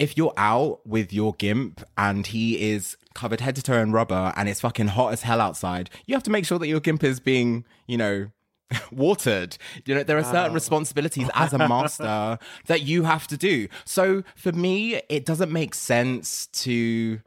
if 0.01 0.17
you're 0.17 0.33
out 0.37 0.85
with 0.85 1.13
your 1.13 1.33
gimp 1.35 1.81
and 1.97 2.27
he 2.27 2.73
is 2.73 2.97
covered 3.15 3.41
head 3.41 3.55
to 3.55 3.63
toe 3.63 3.79
in 3.79 3.93
rubber 3.93 4.33
and 4.35 4.49
it's 4.49 4.63
fucking 4.63 4.89
hot 4.89 5.13
as 5.13 5.23
hell 5.23 5.41
outside, 5.41 5.89
you 6.07 6.17
have 6.17 6.25
to 6.25 6.31
make 6.31 6.45
sure 6.45 6.59
that 6.59 6.67
your 6.67 6.81
gimp 6.81 7.05
is 7.05 7.21
being, 7.21 7.65
you 7.87 7.99
know, 7.99 8.33
watered. 8.91 9.59
You 9.85 9.95
know, 9.95 10.03
there 10.03 10.19
are 10.19 10.25
certain 10.25 10.55
responsibilities 10.55 11.31
as 11.35 11.53
a 11.53 11.59
master 11.69 12.37
that 12.67 12.83
you 12.83 13.05
have 13.05 13.29
to 13.29 13.37
do. 13.37 13.69
So 13.85 14.25
for 14.35 14.51
me, 14.51 15.01
it 15.09 15.25
doesn't 15.25 15.53
make 15.53 15.77
sense 15.77 16.49
to 16.49 17.21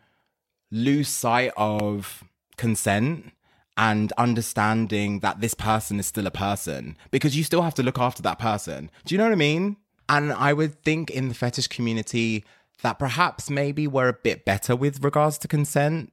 lose 0.74 1.07
sight 1.07 1.53
of 1.55 2.24
consent 2.57 3.32
and 3.78 4.11
understanding 4.13 5.19
that 5.19 5.39
this 5.39 5.53
person 5.53 5.99
is 5.99 6.07
still 6.07 6.26
a 6.26 6.32
person 6.32 6.97
because 7.11 7.38
you 7.38 7.43
still 7.43 7.61
have 7.61 7.76
to 7.76 7.84
look 7.84 7.99
after 7.99 8.24
that 8.24 8.39
person. 8.39 8.89
Do 9.05 9.13
you 9.13 9.19
know 9.19 9.26
what 9.26 9.34
I 9.34 9.36
mean? 9.36 9.78
And 10.09 10.34
I 10.34 10.51
would 10.51 10.82
think 10.84 11.11
in 11.11 11.30
the 11.30 11.36
fetish 11.36 11.67
community 11.67 12.43
that 12.82 12.99
perhaps 12.99 13.49
maybe 13.49 13.88
we're 13.88 14.09
a 14.09 14.13
bit 14.13 14.45
better 14.45 14.76
with 14.76 15.03
regards 15.03 15.38
to 15.39 15.47
consent 15.47 16.11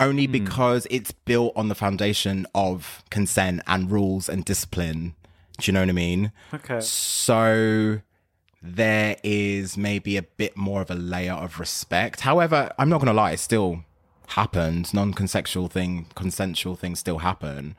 only 0.00 0.24
hmm. 0.24 0.32
because 0.32 0.86
it's 0.90 1.12
built 1.12 1.52
on 1.54 1.68
the 1.68 1.74
foundation 1.74 2.46
of 2.54 3.04
consent 3.10 3.60
and 3.66 3.90
rules 3.90 4.28
and 4.28 4.44
discipline. 4.44 5.14
Do 5.58 5.70
you 5.70 5.74
know 5.74 5.80
what 5.80 5.90
I 5.90 5.92
mean? 5.92 6.32
Okay. 6.54 6.80
So 6.80 8.00
there 8.62 9.16
is 9.22 9.76
maybe 9.76 10.16
a 10.16 10.22
bit 10.22 10.56
more 10.56 10.80
of 10.80 10.90
a 10.90 10.94
layer 10.94 11.34
of 11.34 11.60
respect. 11.60 12.20
However, 12.20 12.72
I'm 12.78 12.88
not 12.88 12.98
going 12.98 13.08
to 13.08 13.12
lie, 13.12 13.32
it 13.32 13.40
still 13.40 13.84
happens. 14.30 14.92
Non-consensual 14.94 15.68
thing, 15.68 16.06
consensual 16.14 16.76
things 16.76 16.98
still 16.98 17.18
happen. 17.18 17.74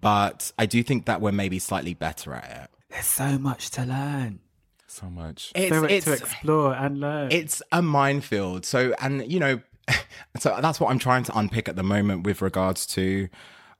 But 0.00 0.52
I 0.58 0.66
do 0.66 0.82
think 0.82 1.06
that 1.06 1.20
we're 1.20 1.32
maybe 1.32 1.58
slightly 1.58 1.94
better 1.94 2.32
at 2.34 2.64
it. 2.64 2.70
There's 2.90 3.06
so 3.06 3.38
much 3.38 3.70
to 3.72 3.84
learn. 3.84 4.40
So 4.86 5.08
much. 5.08 5.52
It's, 5.54 5.74
So 5.74 5.82
much 5.82 5.90
it's, 5.90 6.04
to 6.06 6.12
explore 6.12 6.74
and 6.74 6.98
learn. 7.00 7.30
it's 7.30 7.62
a 7.70 7.80
minefield. 7.82 8.64
So, 8.64 8.94
and 9.00 9.30
you 9.30 9.38
know, 9.38 9.60
so 10.38 10.58
that's 10.60 10.80
what 10.80 10.90
I'm 10.90 10.98
trying 10.98 11.24
to 11.24 11.38
unpick 11.38 11.68
at 11.68 11.76
the 11.76 11.82
moment 11.82 12.24
with 12.24 12.42
regards 12.42 12.86
to, 12.88 13.28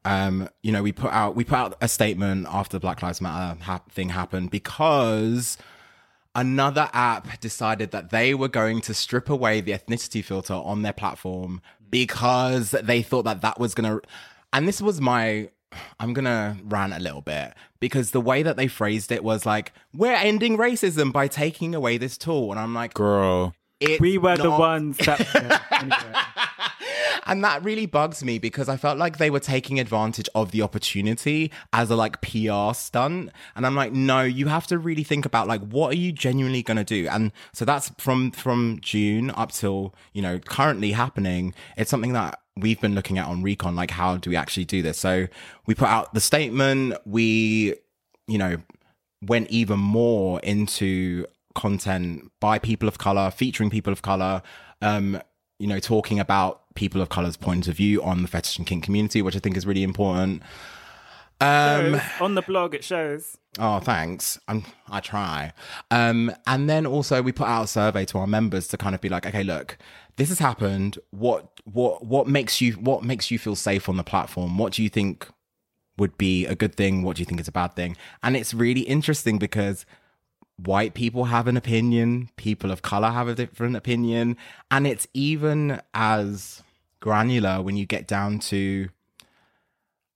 um, 0.04 0.48
you 0.62 0.72
know, 0.72 0.82
we 0.82 0.92
put 0.92 1.10
out 1.12 1.34
we 1.34 1.44
put 1.44 1.56
out 1.56 1.76
a 1.80 1.88
statement 1.88 2.46
after 2.48 2.76
the 2.76 2.80
Black 2.80 3.02
Lives 3.02 3.20
Matter 3.20 3.60
ha- 3.62 3.82
thing 3.90 4.10
happened 4.10 4.50
because 4.50 5.58
another 6.34 6.88
app 6.92 7.40
decided 7.40 7.90
that 7.90 8.10
they 8.10 8.34
were 8.34 8.48
going 8.48 8.80
to 8.82 8.94
strip 8.94 9.28
away 9.28 9.60
the 9.60 9.72
ethnicity 9.72 10.22
filter 10.24 10.54
on 10.54 10.82
their 10.82 10.92
platform 10.92 11.60
because 11.90 12.70
they 12.70 13.02
thought 13.02 13.24
that 13.24 13.42
that 13.42 13.58
was 13.58 13.74
gonna, 13.74 14.00
and 14.52 14.66
this 14.66 14.80
was 14.80 15.00
my. 15.00 15.50
I'm 16.00 16.14
gonna 16.14 16.56
rant 16.64 16.94
a 16.94 16.98
little 16.98 17.20
bit 17.20 17.54
because 17.78 18.10
the 18.10 18.20
way 18.20 18.42
that 18.42 18.56
they 18.56 18.66
phrased 18.66 19.12
it 19.12 19.22
was 19.22 19.46
like, 19.46 19.72
we're 19.94 20.12
ending 20.12 20.58
racism 20.58 21.12
by 21.12 21.28
taking 21.28 21.76
away 21.76 21.96
this 21.96 22.18
tool. 22.18 22.50
And 22.50 22.58
I'm 22.58 22.74
like, 22.74 22.92
Girl. 22.94 23.54
We 24.00 24.18
were 24.18 24.36
the 24.36 24.50
ones 24.50 24.96
that. 24.98 25.20
anyway. 25.70 26.20
and 27.26 27.44
that 27.44 27.62
really 27.64 27.86
bugs 27.86 28.24
me 28.24 28.38
because 28.38 28.68
I 28.68 28.76
felt 28.76 28.98
like 28.98 29.18
they 29.18 29.30
were 29.30 29.40
taking 29.40 29.80
advantage 29.80 30.28
of 30.34 30.50
the 30.50 30.62
opportunity 30.62 31.50
as 31.72 31.90
a 31.90 31.96
like 31.96 32.20
PR 32.20 32.74
stunt. 32.74 33.30
And 33.56 33.66
I'm 33.66 33.74
like, 33.74 33.92
no, 33.92 34.22
you 34.22 34.48
have 34.48 34.66
to 34.68 34.78
really 34.78 35.04
think 35.04 35.24
about 35.24 35.48
like 35.48 35.60
what 35.62 35.92
are 35.92 35.96
you 35.96 36.12
genuinely 36.12 36.62
gonna 36.62 36.84
do? 36.84 37.08
And 37.10 37.32
so 37.52 37.64
that's 37.64 37.90
from 37.98 38.30
from 38.32 38.78
June 38.80 39.30
up 39.30 39.52
till, 39.52 39.94
you 40.12 40.22
know, 40.22 40.38
currently 40.38 40.92
happening. 40.92 41.54
It's 41.76 41.90
something 41.90 42.12
that 42.12 42.40
we've 42.56 42.80
been 42.80 42.94
looking 42.94 43.18
at 43.18 43.26
on 43.26 43.42
Recon, 43.42 43.76
like 43.76 43.90
how 43.90 44.16
do 44.16 44.30
we 44.30 44.36
actually 44.36 44.64
do 44.64 44.82
this? 44.82 44.98
So 44.98 45.26
we 45.66 45.74
put 45.74 45.88
out 45.88 46.12
the 46.14 46.20
statement, 46.20 46.94
we, 47.06 47.74
you 48.26 48.38
know, 48.38 48.56
went 49.22 49.50
even 49.50 49.78
more 49.78 50.40
into 50.40 51.26
content 51.60 52.30
by 52.40 52.58
people 52.58 52.88
of 52.88 52.96
color, 52.96 53.30
featuring 53.30 53.68
people 53.68 53.92
of 53.92 54.00
color, 54.00 54.42
um, 54.80 55.20
you 55.58 55.66
know, 55.66 55.78
talking 55.78 56.18
about 56.18 56.74
people 56.74 57.02
of 57.02 57.10
color's 57.10 57.36
point 57.36 57.68
of 57.68 57.76
view 57.76 58.02
on 58.02 58.22
the 58.22 58.28
fetish 58.28 58.56
and 58.56 58.66
kink 58.66 58.82
community, 58.82 59.20
which 59.20 59.36
I 59.36 59.40
think 59.40 59.56
is 59.56 59.66
really 59.66 59.82
important. 59.82 60.42
Um, 61.42 62.00
on 62.20 62.34
the 62.34 62.42
blog, 62.42 62.74
it 62.74 62.84
shows. 62.84 63.36
Oh, 63.58 63.78
thanks. 63.80 64.38
I'm, 64.48 64.64
I 64.88 65.00
try. 65.00 65.52
Um, 65.90 66.32
and 66.46 66.68
then 66.68 66.86
also 66.86 67.22
we 67.22 67.32
put 67.32 67.48
out 67.48 67.64
a 67.64 67.66
survey 67.66 68.04
to 68.06 68.18
our 68.18 68.26
members 68.26 68.68
to 68.68 68.76
kind 68.76 68.94
of 68.94 69.00
be 69.00 69.08
like, 69.08 69.26
okay, 69.26 69.42
look, 69.42 69.76
this 70.16 70.28
has 70.28 70.38
happened. 70.38 70.98
What, 71.10 71.60
what, 71.64 72.04
what 72.04 72.26
makes 72.26 72.60
you, 72.60 72.72
what 72.74 73.04
makes 73.04 73.30
you 73.30 73.38
feel 73.38 73.56
safe 73.56 73.88
on 73.88 73.96
the 73.96 74.04
platform? 74.04 74.58
What 74.58 74.74
do 74.74 74.82
you 74.82 74.88
think 74.88 75.28
would 75.98 76.16
be 76.16 76.46
a 76.46 76.54
good 76.54 76.74
thing? 76.74 77.02
What 77.02 77.16
do 77.16 77.20
you 77.20 77.26
think 77.26 77.40
is 77.40 77.48
a 77.48 77.52
bad 77.52 77.74
thing? 77.74 77.96
And 78.22 78.36
it's 78.36 78.54
really 78.54 78.82
interesting 78.82 79.38
because 79.38 79.84
white 80.64 80.94
people 80.94 81.24
have 81.24 81.46
an 81.46 81.56
opinion, 81.56 82.30
people 82.36 82.70
of 82.70 82.82
color 82.82 83.10
have 83.10 83.28
a 83.28 83.34
different 83.34 83.76
opinion, 83.76 84.36
and 84.70 84.86
it's 84.86 85.06
even 85.14 85.80
as 85.94 86.62
granular 87.00 87.62
when 87.62 87.76
you 87.76 87.86
get 87.86 88.06
down 88.06 88.38
to 88.38 88.88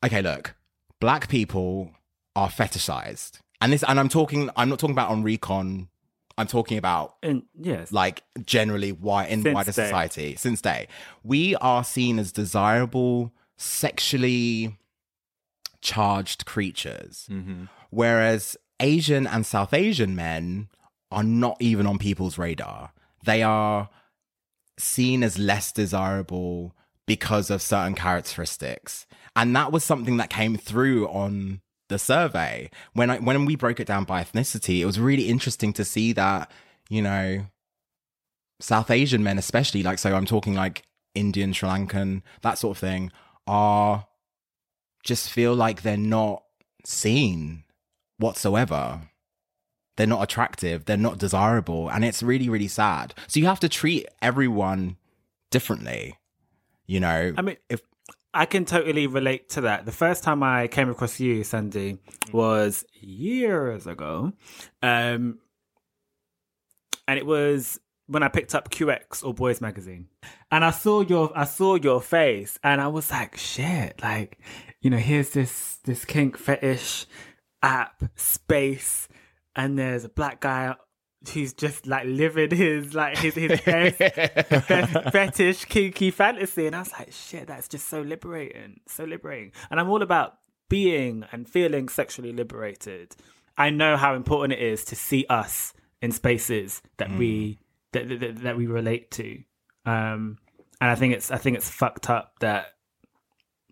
okay, 0.04 0.22
look, 0.22 0.54
black 1.00 1.28
people 1.28 1.90
are 2.36 2.48
fetishized. 2.48 3.40
And 3.60 3.72
this 3.72 3.84
and 3.86 3.98
I'm 3.98 4.08
talking 4.08 4.50
I'm 4.56 4.68
not 4.68 4.78
talking 4.78 4.94
about 4.94 5.10
on 5.10 5.22
recon, 5.22 5.88
I'm 6.36 6.46
talking 6.46 6.78
about 6.78 7.16
And 7.22 7.44
yes, 7.58 7.92
like 7.92 8.22
generally 8.44 8.92
why 8.92 9.26
in 9.26 9.42
Since 9.42 9.54
wider 9.54 9.72
day. 9.72 9.84
society 9.84 10.36
since 10.36 10.60
day 10.60 10.88
we 11.22 11.54
are 11.56 11.84
seen 11.84 12.18
as 12.18 12.32
desirable 12.32 13.32
sexually 13.56 14.76
charged 15.80 16.44
creatures 16.44 17.28
mm-hmm. 17.30 17.64
whereas 17.90 18.56
asian 18.80 19.26
and 19.26 19.46
south 19.46 19.72
asian 19.72 20.14
men 20.14 20.68
are 21.14 21.22
not 21.22 21.56
even 21.60 21.86
on 21.86 21.96
people's 21.96 22.36
radar. 22.36 22.92
They 23.24 23.42
are 23.42 23.88
seen 24.78 25.22
as 25.22 25.38
less 25.38 25.72
desirable 25.72 26.74
because 27.06 27.50
of 27.50 27.62
certain 27.62 27.94
characteristics. 27.94 29.06
And 29.36 29.54
that 29.54 29.72
was 29.72 29.84
something 29.84 30.16
that 30.16 30.28
came 30.28 30.56
through 30.56 31.08
on 31.08 31.60
the 31.88 31.98
survey. 31.98 32.70
When 32.92 33.10
I 33.10 33.18
when 33.18 33.44
we 33.44 33.56
broke 33.56 33.80
it 33.80 33.86
down 33.86 34.04
by 34.04 34.22
ethnicity, 34.22 34.80
it 34.80 34.86
was 34.86 34.98
really 34.98 35.28
interesting 35.28 35.72
to 35.74 35.84
see 35.84 36.12
that, 36.14 36.50
you 36.88 37.00
know, 37.00 37.46
South 38.60 38.90
Asian 38.90 39.22
men 39.22 39.38
especially, 39.38 39.82
like 39.82 39.98
so 39.98 40.14
I'm 40.14 40.26
talking 40.26 40.54
like 40.54 40.82
Indian, 41.14 41.52
Sri 41.52 41.68
Lankan, 41.68 42.22
that 42.42 42.58
sort 42.58 42.76
of 42.76 42.80
thing, 42.80 43.12
are 43.46 44.06
just 45.04 45.30
feel 45.30 45.54
like 45.54 45.82
they're 45.82 45.96
not 45.96 46.42
seen 46.84 47.64
whatsoever. 48.18 49.02
They're 49.96 50.06
not 50.06 50.22
attractive, 50.22 50.86
they're 50.86 50.96
not 50.96 51.18
desirable, 51.18 51.88
and 51.88 52.04
it's 52.04 52.22
really, 52.22 52.48
really 52.48 52.68
sad. 52.68 53.14
So 53.28 53.38
you 53.38 53.46
have 53.46 53.60
to 53.60 53.68
treat 53.68 54.06
everyone 54.20 54.96
differently. 55.50 56.18
You 56.86 57.00
know, 57.00 57.32
I 57.36 57.42
mean, 57.42 57.56
if 57.70 57.80
I 58.34 58.46
can 58.46 58.64
totally 58.64 59.06
relate 59.06 59.48
to 59.50 59.62
that. 59.62 59.86
The 59.86 59.92
first 59.92 60.24
time 60.24 60.42
I 60.42 60.66
came 60.66 60.90
across 60.90 61.20
you, 61.20 61.44
Sandy, 61.44 61.98
was 62.32 62.84
years 63.00 63.86
ago. 63.86 64.32
Um, 64.82 65.38
and 67.06 67.18
it 67.18 67.24
was 67.24 67.78
when 68.06 68.24
I 68.24 68.28
picked 68.28 68.54
up 68.54 68.70
QX 68.70 69.24
or 69.24 69.32
Boyz 69.32 69.60
magazine. 69.60 70.08
And 70.50 70.64
I 70.64 70.72
saw 70.72 71.02
your 71.02 71.32
I 71.36 71.44
saw 71.44 71.76
your 71.76 72.00
face 72.00 72.58
and 72.64 72.80
I 72.80 72.88
was 72.88 73.10
like, 73.10 73.36
shit, 73.36 74.00
like, 74.02 74.38
you 74.80 74.90
know, 74.90 74.96
here's 74.96 75.30
this 75.30 75.76
this 75.84 76.04
kink 76.04 76.36
fetish 76.36 77.06
app 77.64 78.04
space 78.14 79.08
and 79.56 79.78
there's 79.78 80.04
a 80.04 80.08
black 80.08 80.40
guy 80.40 80.74
who's 81.32 81.54
just 81.54 81.86
like 81.86 82.04
living 82.06 82.50
his 82.50 82.94
like 82.94 83.16
his 83.16 83.34
his 83.34 83.60
best, 83.62 83.98
best 84.68 84.92
fetish 85.12 85.64
kinky 85.64 86.10
fantasy. 86.10 86.66
And 86.66 86.76
I 86.76 86.80
was 86.80 86.92
like 86.92 87.12
shit 87.12 87.46
that's 87.46 87.66
just 87.68 87.88
so 87.88 88.02
liberating 88.02 88.80
so 88.86 89.04
liberating. 89.04 89.52
And 89.70 89.80
I'm 89.80 89.88
all 89.88 90.02
about 90.02 90.34
being 90.68 91.24
and 91.32 91.48
feeling 91.48 91.88
sexually 91.88 92.32
liberated. 92.32 93.16
I 93.56 93.70
know 93.70 93.96
how 93.96 94.14
important 94.14 94.60
it 94.60 94.62
is 94.62 94.84
to 94.86 94.96
see 94.96 95.24
us 95.30 95.72
in 96.02 96.12
spaces 96.12 96.82
that 96.98 97.10
we 97.16 97.58
that, 97.92 98.08
that 98.20 98.42
that 98.42 98.56
we 98.56 98.66
relate 98.66 99.10
to. 99.12 99.38
Um 99.86 100.38
and 100.80 100.90
I 100.90 100.94
think 100.94 101.14
it's 101.14 101.30
I 101.30 101.38
think 101.38 101.56
it's 101.56 101.70
fucked 101.70 102.10
up 102.10 102.34
that 102.40 102.74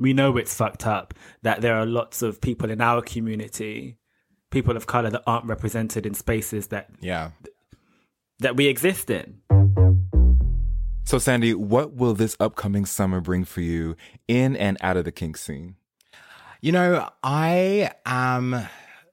we 0.03 0.13
know 0.13 0.37
it's 0.37 0.53
fucked 0.53 0.87
up 0.87 1.15
that 1.43 1.61
there 1.61 1.77
are 1.77 1.87
lots 1.87 2.23
of 2.23 2.41
people 2.41 2.71
in 2.71 2.81
our 2.81 3.01
community 3.01 3.99
people 4.51 4.77
of 4.77 4.87
color 4.87 5.09
that 5.09 5.23
aren't 5.27 5.47
represented 5.47 6.05
in 6.05 6.13
spaces 6.13 6.67
that 6.69 6.91
yeah. 7.01 7.31
that 8.41 8.57
we 8.57 8.67
exist 8.67 9.09
in. 9.11 9.41
So, 11.05 11.19
Sandy, 11.19 11.55
what 11.55 11.95
will 11.95 12.15
this 12.15 12.37
upcoming 12.39 12.85
summer 12.85 13.21
bring 13.21 13.45
for 13.45 13.61
you 13.61 13.97
in 14.29 14.55
and 14.57 14.77
out 14.81 14.97
of 14.97 15.05
the 15.05 15.13
kink 15.13 15.37
scene? 15.37 15.77
You 16.61 16.73
know, 16.73 17.09
I 17.25 17.91
am 18.07 18.69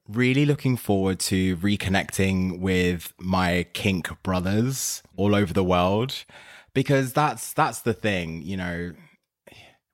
really 0.07 0.45
looking 0.45 0.77
forward 0.77 1.19
to 1.19 1.57
reconnecting 1.57 2.59
with 2.59 3.13
my 3.19 3.65
kink 3.73 4.09
brothers 4.23 5.01
all 5.15 5.33
over 5.33 5.53
the 5.53 5.63
world 5.63 6.25
because 6.73 7.13
that's 7.13 7.53
that's 7.53 7.81
the 7.81 7.93
thing, 7.93 8.41
you 8.43 8.57
know, 8.57 8.93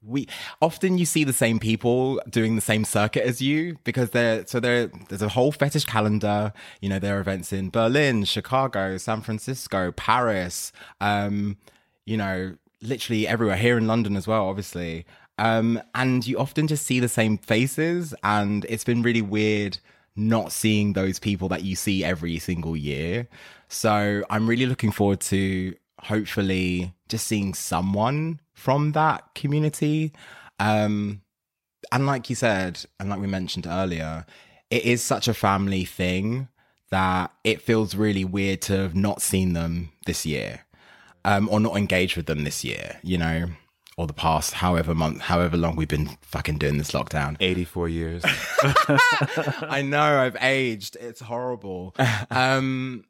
we 0.05 0.27
often 0.61 0.97
you 0.97 1.05
see 1.05 1.23
the 1.23 1.33
same 1.33 1.59
people 1.59 2.21
doing 2.29 2.55
the 2.55 2.61
same 2.61 2.85
circuit 2.85 3.23
as 3.23 3.41
you 3.41 3.77
because 3.83 4.11
they're 4.11 4.45
so 4.45 4.59
there 4.59 4.87
there's 5.09 5.21
a 5.21 5.29
whole 5.29 5.51
fetish 5.51 5.85
calendar. 5.85 6.53
You 6.81 6.89
know 6.89 6.99
there 6.99 7.17
are 7.17 7.19
events 7.19 7.51
in 7.51 7.69
berlin 7.69 8.23
chicago 8.25 8.97
san 8.97 9.21
francisco 9.21 9.91
paris 9.91 10.71
um 11.01 11.57
you 12.05 12.17
know 12.17 12.55
literally 12.81 13.27
everywhere 13.27 13.57
here 13.57 13.77
in 13.77 13.87
london 13.87 14.15
as 14.15 14.27
well 14.27 14.47
obviously. 14.47 15.05
Um 15.37 15.81
and 15.93 16.25
you 16.25 16.37
often 16.37 16.67
just 16.67 16.85
see 16.85 16.99
the 16.99 17.09
same 17.09 17.37
faces 17.37 18.13
and 18.23 18.65
it's 18.69 18.83
been 18.83 19.01
really 19.01 19.21
weird 19.21 19.79
not 20.15 20.53
seeing 20.53 20.93
those 20.93 21.19
people 21.19 21.49
that 21.49 21.63
you 21.63 21.75
see 21.75 22.03
every 22.03 22.39
single 22.39 22.77
year. 22.77 23.27
So 23.67 24.23
i'm 24.29 24.47
really 24.47 24.65
looking 24.65 24.91
forward 24.91 25.19
to 25.21 25.75
hopefully 26.05 26.93
just 27.09 27.27
seeing 27.27 27.53
someone 27.53 28.39
from 28.53 28.93
that 28.93 29.35
community. 29.35 30.11
Um, 30.59 31.21
and 31.91 32.05
like 32.05 32.29
you 32.29 32.35
said, 32.35 32.83
and 32.99 33.09
like 33.09 33.19
we 33.19 33.27
mentioned 33.27 33.67
earlier, 33.67 34.25
it 34.69 34.83
is 34.83 35.03
such 35.03 35.27
a 35.27 35.33
family 35.33 35.85
thing 35.85 36.47
that 36.91 37.31
it 37.43 37.61
feels 37.61 37.95
really 37.95 38.25
weird 38.25 38.61
to 38.61 38.73
have 38.73 38.95
not 38.95 39.21
seen 39.21 39.53
them 39.53 39.91
this 40.05 40.25
year 40.25 40.65
um, 41.23 41.49
or 41.51 41.59
not 41.59 41.75
engaged 41.75 42.15
with 42.15 42.27
them 42.27 42.43
this 42.43 42.63
year, 42.63 42.99
you 43.03 43.17
know, 43.17 43.47
or 43.97 44.07
the 44.07 44.13
past 44.13 44.53
however 44.53 44.93
month, 44.93 45.21
however 45.21 45.57
long 45.57 45.75
we've 45.75 45.87
been 45.87 46.09
fucking 46.21 46.57
doing 46.57 46.77
this 46.77 46.91
lockdown. 46.91 47.35
84 47.39 47.89
years. 47.89 48.23
I 49.61 49.81
know 49.85 50.19
I've 50.19 50.37
aged. 50.41 50.97
It's 50.99 51.21
horrible. 51.21 51.95
Um, 52.31 53.05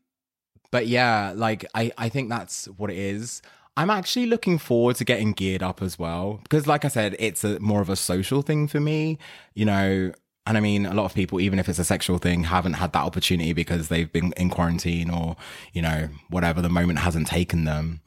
but 0.76 0.88
yeah, 0.88 1.32
like 1.34 1.65
I, 1.73 1.93
I 1.97 2.09
think 2.09 2.28
that's 2.28 2.65
what 2.76 2.91
it 2.91 2.97
is. 2.97 3.41
I'm 3.78 3.89
actually 3.89 4.26
looking 4.26 4.57
forward 4.57 4.97
to 4.97 5.05
getting 5.05 5.32
geared 5.32 5.63
up 5.63 5.82
as 5.82 5.97
well 5.97 6.41
because, 6.43 6.67
like 6.67 6.84
I 6.84 6.89
said, 6.89 7.15
it's 7.17 7.45
a 7.45 7.61
more 7.61 7.80
of 7.80 7.88
a 7.89 7.95
social 7.95 8.41
thing 8.41 8.67
for 8.67 8.82
me, 8.82 9.17
you 9.53 9.63
know. 9.63 10.11
And 10.45 10.57
I 10.57 10.59
mean, 10.59 10.86
a 10.86 10.93
lot 10.93 11.05
of 11.05 11.13
people, 11.13 11.39
even 11.39 11.59
if 11.59 11.69
it's 11.69 11.80
a 11.80 11.86
sexual 11.86 12.17
thing, 12.17 12.43
haven't 12.43 12.73
had 12.73 12.91
that 12.91 13.05
opportunity 13.05 13.53
because 13.53 13.88
they've 13.88 14.11
been 14.11 14.34
in 14.36 14.49
quarantine 14.49 15.09
or, 15.09 15.38
you 15.71 15.82
know, 15.82 16.09
whatever 16.30 16.61
the 16.61 16.67
moment 16.67 16.99
hasn't 16.99 17.28
taken 17.28 17.63
them. 17.63 18.01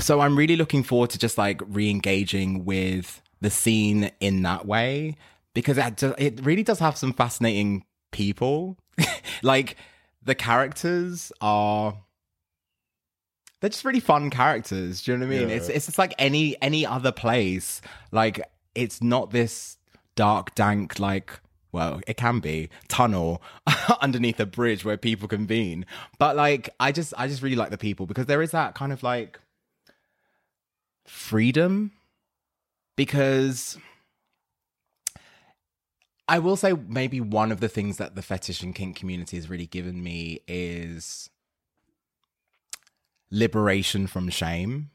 So 0.00 0.20
I'm 0.20 0.34
really 0.34 0.56
looking 0.56 0.82
forward 0.82 1.10
to 1.10 1.18
just 1.18 1.36
like 1.36 1.60
re 1.66 1.90
engaging 1.90 2.64
with 2.64 3.20
the 3.42 3.50
scene 3.50 4.12
in 4.20 4.40
that 4.44 4.64
way 4.64 5.16
because 5.52 5.76
it, 5.76 6.02
it 6.16 6.40
really 6.42 6.62
does 6.62 6.78
have 6.78 6.96
some 6.96 7.12
fascinating 7.12 7.84
people. 8.12 8.78
like 9.42 9.76
the 10.22 10.34
characters 10.34 11.30
are 11.42 11.98
they're 13.64 13.70
just 13.70 13.86
really 13.86 13.98
fun 13.98 14.28
characters. 14.28 15.00
Do 15.00 15.12
you 15.12 15.16
know 15.16 15.26
what 15.26 15.34
I 15.34 15.38
mean? 15.38 15.48
Yeah. 15.48 15.54
It's 15.54 15.70
it's 15.70 15.86
just 15.86 15.96
like 15.96 16.12
any 16.18 16.54
any 16.60 16.84
other 16.84 17.12
place. 17.12 17.80
Like 18.12 18.42
it's 18.74 19.02
not 19.02 19.30
this 19.30 19.78
dark, 20.16 20.54
dank, 20.54 20.98
like 20.98 21.40
well, 21.72 22.02
it 22.06 22.18
can 22.18 22.40
be 22.40 22.68
tunnel 22.88 23.40
underneath 24.02 24.38
a 24.38 24.44
bridge 24.44 24.84
where 24.84 24.98
people 24.98 25.28
convene. 25.28 25.86
But 26.18 26.36
like 26.36 26.68
I 26.78 26.92
just 26.92 27.14
I 27.16 27.26
just 27.26 27.40
really 27.40 27.56
like 27.56 27.70
the 27.70 27.78
people 27.78 28.04
because 28.04 28.26
there 28.26 28.42
is 28.42 28.50
that 28.50 28.74
kind 28.74 28.92
of 28.92 29.02
like 29.02 29.40
freedom 31.06 31.92
because 32.96 33.78
I 36.28 36.38
will 36.38 36.56
say 36.56 36.74
maybe 36.86 37.18
one 37.18 37.50
of 37.50 37.60
the 37.60 37.70
things 37.70 37.96
that 37.96 38.14
the 38.14 38.20
fetish 38.20 38.62
and 38.62 38.74
kink 38.74 38.96
community 38.96 39.38
has 39.38 39.48
really 39.48 39.66
given 39.66 40.02
me 40.02 40.40
is 40.46 41.30
liberation 43.34 44.06
from 44.06 44.28
shame. 44.28 44.90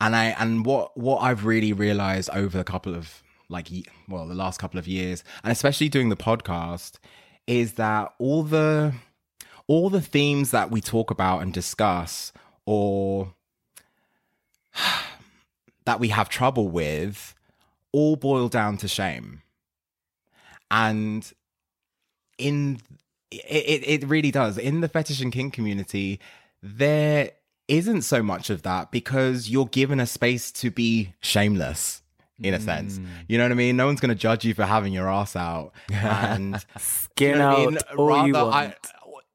And 0.00 0.16
I 0.16 0.26
and 0.38 0.66
what 0.66 0.96
what 0.96 1.18
I've 1.18 1.44
really 1.44 1.72
realized 1.72 2.28
over 2.30 2.58
a 2.58 2.64
couple 2.64 2.94
of 2.94 3.22
like 3.48 3.68
well 4.08 4.26
the 4.26 4.34
last 4.34 4.58
couple 4.58 4.78
of 4.78 4.88
years 4.88 5.22
and 5.42 5.52
especially 5.52 5.88
doing 5.88 6.08
the 6.08 6.16
podcast 6.16 6.98
is 7.46 7.74
that 7.74 8.12
all 8.18 8.42
the 8.42 8.92
all 9.66 9.88
the 9.88 10.00
themes 10.00 10.50
that 10.50 10.70
we 10.70 10.80
talk 10.80 11.10
about 11.10 11.42
and 11.42 11.52
discuss 11.52 12.32
or 12.66 13.34
that 15.84 16.00
we 16.00 16.08
have 16.08 16.28
trouble 16.28 16.68
with 16.68 17.34
all 17.92 18.16
boil 18.16 18.48
down 18.48 18.76
to 18.78 18.88
shame 18.88 19.42
and 20.70 21.32
in 22.38 22.80
it, 23.30 24.02
it 24.02 24.08
really 24.08 24.30
does 24.30 24.58
in 24.58 24.80
the 24.80 24.88
fetish 24.88 25.20
and 25.20 25.32
kink 25.32 25.52
community 25.52 26.18
there 26.62 27.30
isn't 27.68 28.02
so 28.02 28.22
much 28.22 28.50
of 28.50 28.62
that 28.62 28.90
because 28.90 29.48
you're 29.48 29.66
given 29.66 30.00
a 30.00 30.06
space 30.06 30.50
to 30.52 30.70
be 30.70 31.14
shameless 31.20 32.02
in 32.42 32.52
a 32.52 32.60
sense. 32.60 32.98
Mm. 32.98 33.06
You 33.28 33.38
know 33.38 33.44
what 33.44 33.52
i 33.52 33.54
mean? 33.54 33.76
No 33.76 33.86
one's 33.86 34.00
going 34.00 34.08
to 34.10 34.14
judge 34.14 34.44
you 34.44 34.54
for 34.54 34.64
having 34.64 34.92
your 34.92 35.08
ass 35.08 35.36
out. 35.36 35.72
And 35.92 36.64
Skin 36.78 37.30
you 37.30 37.38
know 37.38 37.48
what 37.48 37.58
I 37.58 37.62
out 37.62 37.68
mean? 37.72 37.78
all 37.96 38.26
you 38.26 38.32
want. 38.34 38.54
I- 38.54 38.74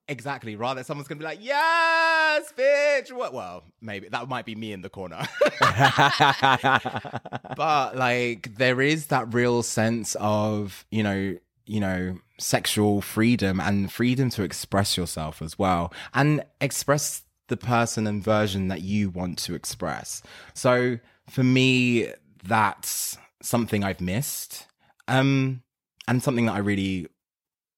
exactly 0.08 0.56
rather 0.56 0.84
someone's 0.84 1.08
gonna 1.08 1.20
be 1.20 1.24
like 1.24 1.38
yes 1.40 2.52
bitch! 2.58 3.12
What 3.16 3.32
well 3.32 3.64
maybe 3.80 4.10
that 4.10 4.28
might 4.28 4.44
be 4.44 4.56
me 4.56 4.74
in 4.74 4.82
the 4.82 4.90
corner. 4.90 5.20
But 7.56 7.96
like 7.96 8.56
there 8.56 8.82
is 8.82 9.08
that 9.08 9.34
real 9.34 9.62
sense 9.64 10.16
of 10.20 10.86
you 10.90 11.04
know 11.04 11.38
you 11.66 11.80
know 11.80 12.18
sexual 12.40 13.02
freedom 13.02 13.60
and 13.60 13.92
freedom 13.92 14.30
to 14.32 14.44
express 14.44 14.98
yourself 14.98 15.42
as 15.42 15.60
well 15.60 15.94
and 16.14 16.44
express 16.62 17.24
the 17.50 17.58
person 17.58 18.08
and 18.08 18.24
version 18.24 18.68
that 18.70 18.82
you 18.82 19.10
want 19.10 19.38
to 19.38 19.54
express 19.54 20.22
so 20.54 20.97
for 21.30 21.43
me 21.43 22.08
that's 22.43 23.18
something 23.41 23.84
i've 23.84 24.02
missed 24.02 24.68
um 25.08 25.62
and 26.08 26.24
something 26.24 26.45
that 26.45 26.56
i 26.56 26.60
really 26.60 27.08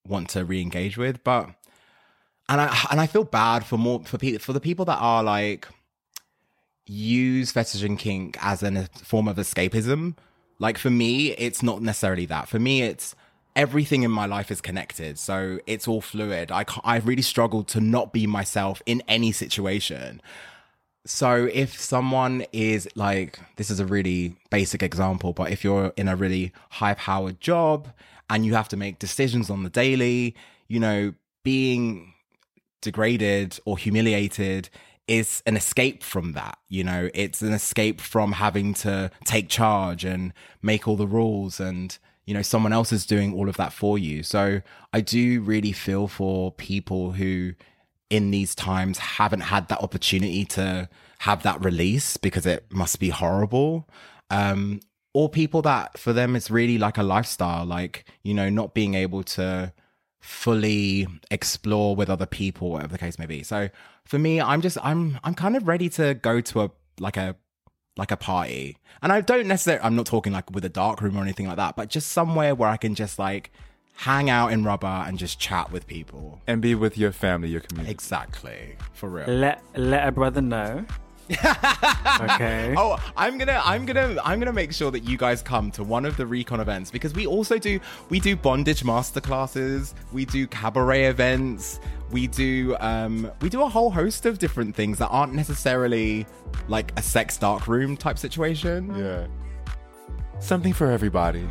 want 0.07 0.30
to 0.30 0.45
re-engage 0.45 0.97
with 0.97 1.24
but 1.24 1.49
and 2.49 2.61
i 2.61 2.86
and 2.91 3.01
i 3.01 3.07
feel 3.07 3.24
bad 3.24 3.65
for 3.65 3.78
more 3.78 4.01
for 4.03 4.17
people 4.17 4.39
for 4.39 4.53
the 4.53 4.59
people 4.59 4.86
that 4.86 4.97
are 4.99 5.24
like 5.24 5.67
use 6.91 7.51
fetish 7.51 7.84
and 7.84 7.97
kink 7.97 8.38
as 8.41 8.61
a 8.63 8.88
form 9.03 9.28
of 9.28 9.38
escapism. 9.38 10.17
Like 10.59 10.78
for 10.78 10.89
me, 10.89 11.32
it's 11.32 11.63
not 11.63 11.82
necessarily 11.82 12.26
that. 12.28 12.47
For 12.47 12.59
me, 12.59 12.84
it's 12.84 13.15
everything 13.56 14.04
in 14.04 14.12
my 14.12 14.26
life 14.26 14.52
is 14.52 14.62
connected. 14.62 15.20
So 15.20 15.60
it's 15.68 15.88
all 15.88 16.02
fluid. 16.02 16.52
I, 16.52 16.66
I 16.84 16.97
really 16.97 17.22
struggled 17.22 17.68
to 17.70 17.82
not 17.82 18.14
be 18.14 18.28
myself 18.28 18.82
in 18.86 19.02
any 19.08 19.32
situation. 19.32 20.22
So 21.06 21.49
if 21.52 21.80
someone 21.80 22.45
is 22.52 22.88
like, 22.95 23.39
this 23.56 23.70
is 23.70 23.80
a 23.80 23.86
really 23.86 24.36
basic 24.49 24.84
example, 24.84 25.34
but 25.34 25.52
if 25.52 25.64
you're 25.64 25.93
in 25.97 26.08
a 26.08 26.16
really 26.16 26.54
high 26.70 26.93
powered 26.93 27.41
job 27.41 27.89
and 28.30 28.45
you 28.45 28.54
have 28.54 28.70
to 28.70 28.78
make 28.78 28.99
decisions 28.99 29.49
on 29.49 29.64
the 29.64 29.70
daily, 29.70 30.36
you 30.68 30.80
know, 30.80 31.14
being 31.43 32.14
degraded 32.82 33.60
or 33.66 33.78
humiliated 33.78 34.70
is 35.08 35.41
an 35.45 35.58
escape 35.58 36.04
from 36.04 36.34
that. 36.34 36.58
You 36.70 36.84
know, 36.84 37.10
it's 37.14 37.41
an 37.41 37.52
escape 37.52 37.99
from 37.99 38.34
having 38.34 38.74
to 38.76 39.12
take 39.26 39.49
charge 39.49 40.06
and 40.06 40.34
make 40.62 40.88
all 40.88 40.95
the 40.95 41.08
rules 41.08 41.60
and, 41.60 41.97
you 42.32 42.34
know, 42.34 42.41
someone 42.41 42.71
else 42.71 42.93
is 42.93 43.05
doing 43.05 43.34
all 43.34 43.49
of 43.49 43.57
that 43.57 43.73
for 43.73 43.97
you. 43.97 44.23
So 44.23 44.61
I 44.93 45.01
do 45.01 45.41
really 45.41 45.73
feel 45.73 46.07
for 46.07 46.53
people 46.53 47.11
who 47.11 47.51
in 48.09 48.32
these 48.32 48.55
times 48.55 48.99
haven't 48.99 49.41
had 49.41 49.67
that 49.67 49.82
opportunity 49.82 50.45
to 50.45 50.88
have 51.19 51.43
that 51.43 51.61
release 51.61 52.15
because 52.15 52.45
it 52.45 52.71
must 52.71 53.01
be 53.01 53.09
horrible. 53.09 53.89
Um, 54.29 54.79
or 55.13 55.27
people 55.27 55.61
that 55.63 55.99
for 55.99 56.13
them 56.13 56.38
it's 56.38 56.49
really 56.49 56.77
like 56.77 56.97
a 56.97 57.03
lifestyle, 57.03 57.65
like, 57.65 58.05
you 58.23 58.34
know, 58.34 58.49
not 58.49 58.73
being 58.73 58.93
able 58.93 59.23
to 59.23 59.73
fully 60.21 61.05
explore 61.32 61.97
with 61.97 62.09
other 62.09 62.25
people, 62.25 62.71
whatever 62.71 62.93
the 62.93 62.97
case 62.97 63.19
may 63.19 63.25
be. 63.25 63.43
So 63.43 63.67
for 64.05 64.19
me, 64.19 64.39
I'm 64.39 64.61
just 64.61 64.77
I'm 64.82 65.19
I'm 65.25 65.34
kind 65.34 65.57
of 65.57 65.67
ready 65.67 65.89
to 65.89 66.13
go 66.13 66.39
to 66.39 66.61
a 66.61 66.71
like 66.97 67.17
a 67.17 67.36
like 67.97 68.11
a 68.11 68.17
party. 68.17 68.77
And 69.01 69.11
I 69.11 69.21
don't 69.21 69.47
necessarily 69.47 69.83
I'm 69.83 69.95
not 69.95 70.05
talking 70.05 70.33
like 70.33 70.51
with 70.51 70.65
a 70.65 70.69
dark 70.69 71.01
room 71.01 71.17
or 71.17 71.21
anything 71.21 71.47
like 71.47 71.57
that, 71.57 71.75
but 71.75 71.89
just 71.89 72.11
somewhere 72.11 72.55
where 72.55 72.69
I 72.69 72.77
can 72.77 72.95
just 72.95 73.19
like 73.19 73.51
hang 73.95 74.29
out 74.29 74.51
in 74.51 74.63
rubber 74.63 74.87
and 74.87 75.17
just 75.17 75.39
chat 75.39 75.71
with 75.71 75.87
people. 75.87 76.41
And 76.47 76.61
be 76.61 76.75
with 76.75 76.97
your 76.97 77.11
family, 77.11 77.49
your 77.49 77.61
community. 77.61 77.91
Exactly. 77.91 78.75
For 78.93 79.09
real. 79.09 79.27
Let 79.27 79.63
let 79.75 80.07
a 80.07 80.11
brother 80.11 80.41
know. 80.41 80.85
okay. 82.21 82.73
Oh, 82.77 82.97
I'm 83.15 83.38
gonna, 83.38 83.61
I'm 83.63 83.86
gonna, 83.86 84.17
I'm 84.23 84.39
gonna 84.39 84.53
make 84.53 84.73
sure 84.73 84.91
that 84.91 85.01
you 85.01 85.17
guys 85.17 85.41
come 85.41 85.71
to 85.71 85.84
one 85.84 86.05
of 86.05 86.17
the 86.17 86.25
recon 86.25 86.59
events 86.59 86.91
because 86.91 87.13
we 87.13 87.25
also 87.25 87.57
do, 87.57 87.79
we 88.09 88.19
do 88.19 88.36
bondage 88.36 88.84
masterclasses, 88.84 89.93
we 90.11 90.25
do 90.25 90.47
cabaret 90.47 91.05
events, 91.05 91.79
we 92.11 92.27
do, 92.27 92.75
um, 92.79 93.32
we 93.41 93.49
do 93.49 93.61
a 93.61 93.69
whole 93.69 93.91
host 93.91 94.25
of 94.25 94.39
different 94.39 94.75
things 94.75 94.97
that 94.97 95.07
aren't 95.07 95.34
necessarily 95.34 96.25
like 96.67 96.91
a 96.97 97.01
sex 97.01 97.38
dark 97.38 97.67
room 97.67 97.95
type 97.95 98.17
situation. 98.17 98.93
Yeah. 98.95 99.27
Something 100.39 100.73
for 100.73 100.91
everybody. 100.91 101.47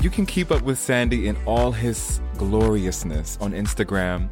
You 0.00 0.10
can 0.10 0.26
keep 0.26 0.50
up 0.50 0.60
with 0.62 0.78
Sandy 0.78 1.28
in 1.28 1.36
all 1.46 1.72
his 1.72 2.20
gloriousness 2.36 3.38
on 3.40 3.52
Instagram 3.52 4.28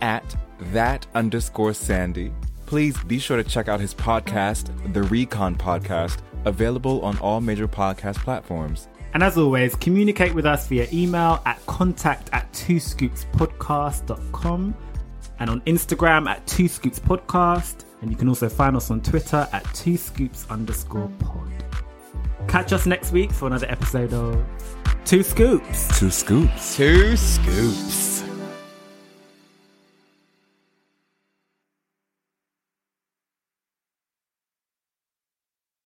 at 0.00 0.36
that 0.72 1.06
underscore 1.14 1.74
Sandy. 1.74 2.32
Please 2.66 2.96
be 3.04 3.18
sure 3.18 3.36
to 3.36 3.44
check 3.44 3.68
out 3.68 3.80
his 3.80 3.94
podcast, 3.94 4.70
The 4.92 5.02
Recon 5.04 5.54
Podcast, 5.56 6.18
available 6.44 7.00
on 7.02 7.18
all 7.18 7.40
major 7.40 7.68
podcast 7.68 8.16
platforms. 8.16 8.88
And 9.14 9.22
as 9.22 9.38
always, 9.38 9.74
communicate 9.76 10.34
with 10.34 10.44
us 10.46 10.66
via 10.68 10.86
email 10.92 11.40
at 11.46 11.64
contact 11.66 12.28
at 12.32 12.52
two 12.52 12.76
scoopspodcast.com 12.76 14.74
and 15.38 15.50
on 15.50 15.60
Instagram 15.62 16.28
at 16.28 16.46
two 16.46 16.68
scoops 16.68 16.98
podcast. 16.98 17.84
And 18.02 18.10
you 18.10 18.16
can 18.16 18.28
also 18.28 18.48
find 18.48 18.76
us 18.76 18.90
on 18.90 19.00
Twitter 19.00 19.48
at 19.52 19.64
two 19.74 19.96
scoops 19.96 20.46
underscore 20.50 21.10
pod. 21.18 21.50
Catch 22.48 22.72
us 22.72 22.86
next 22.86 23.12
week 23.12 23.32
for 23.32 23.46
another 23.46 23.70
episode 23.70 24.12
of 24.12 24.44
Two 25.06 25.22
Scoops. 25.22 26.00
Two 26.00 26.10
scoops. 26.10 26.76
Two 26.76 27.16
scoops. 27.16 28.15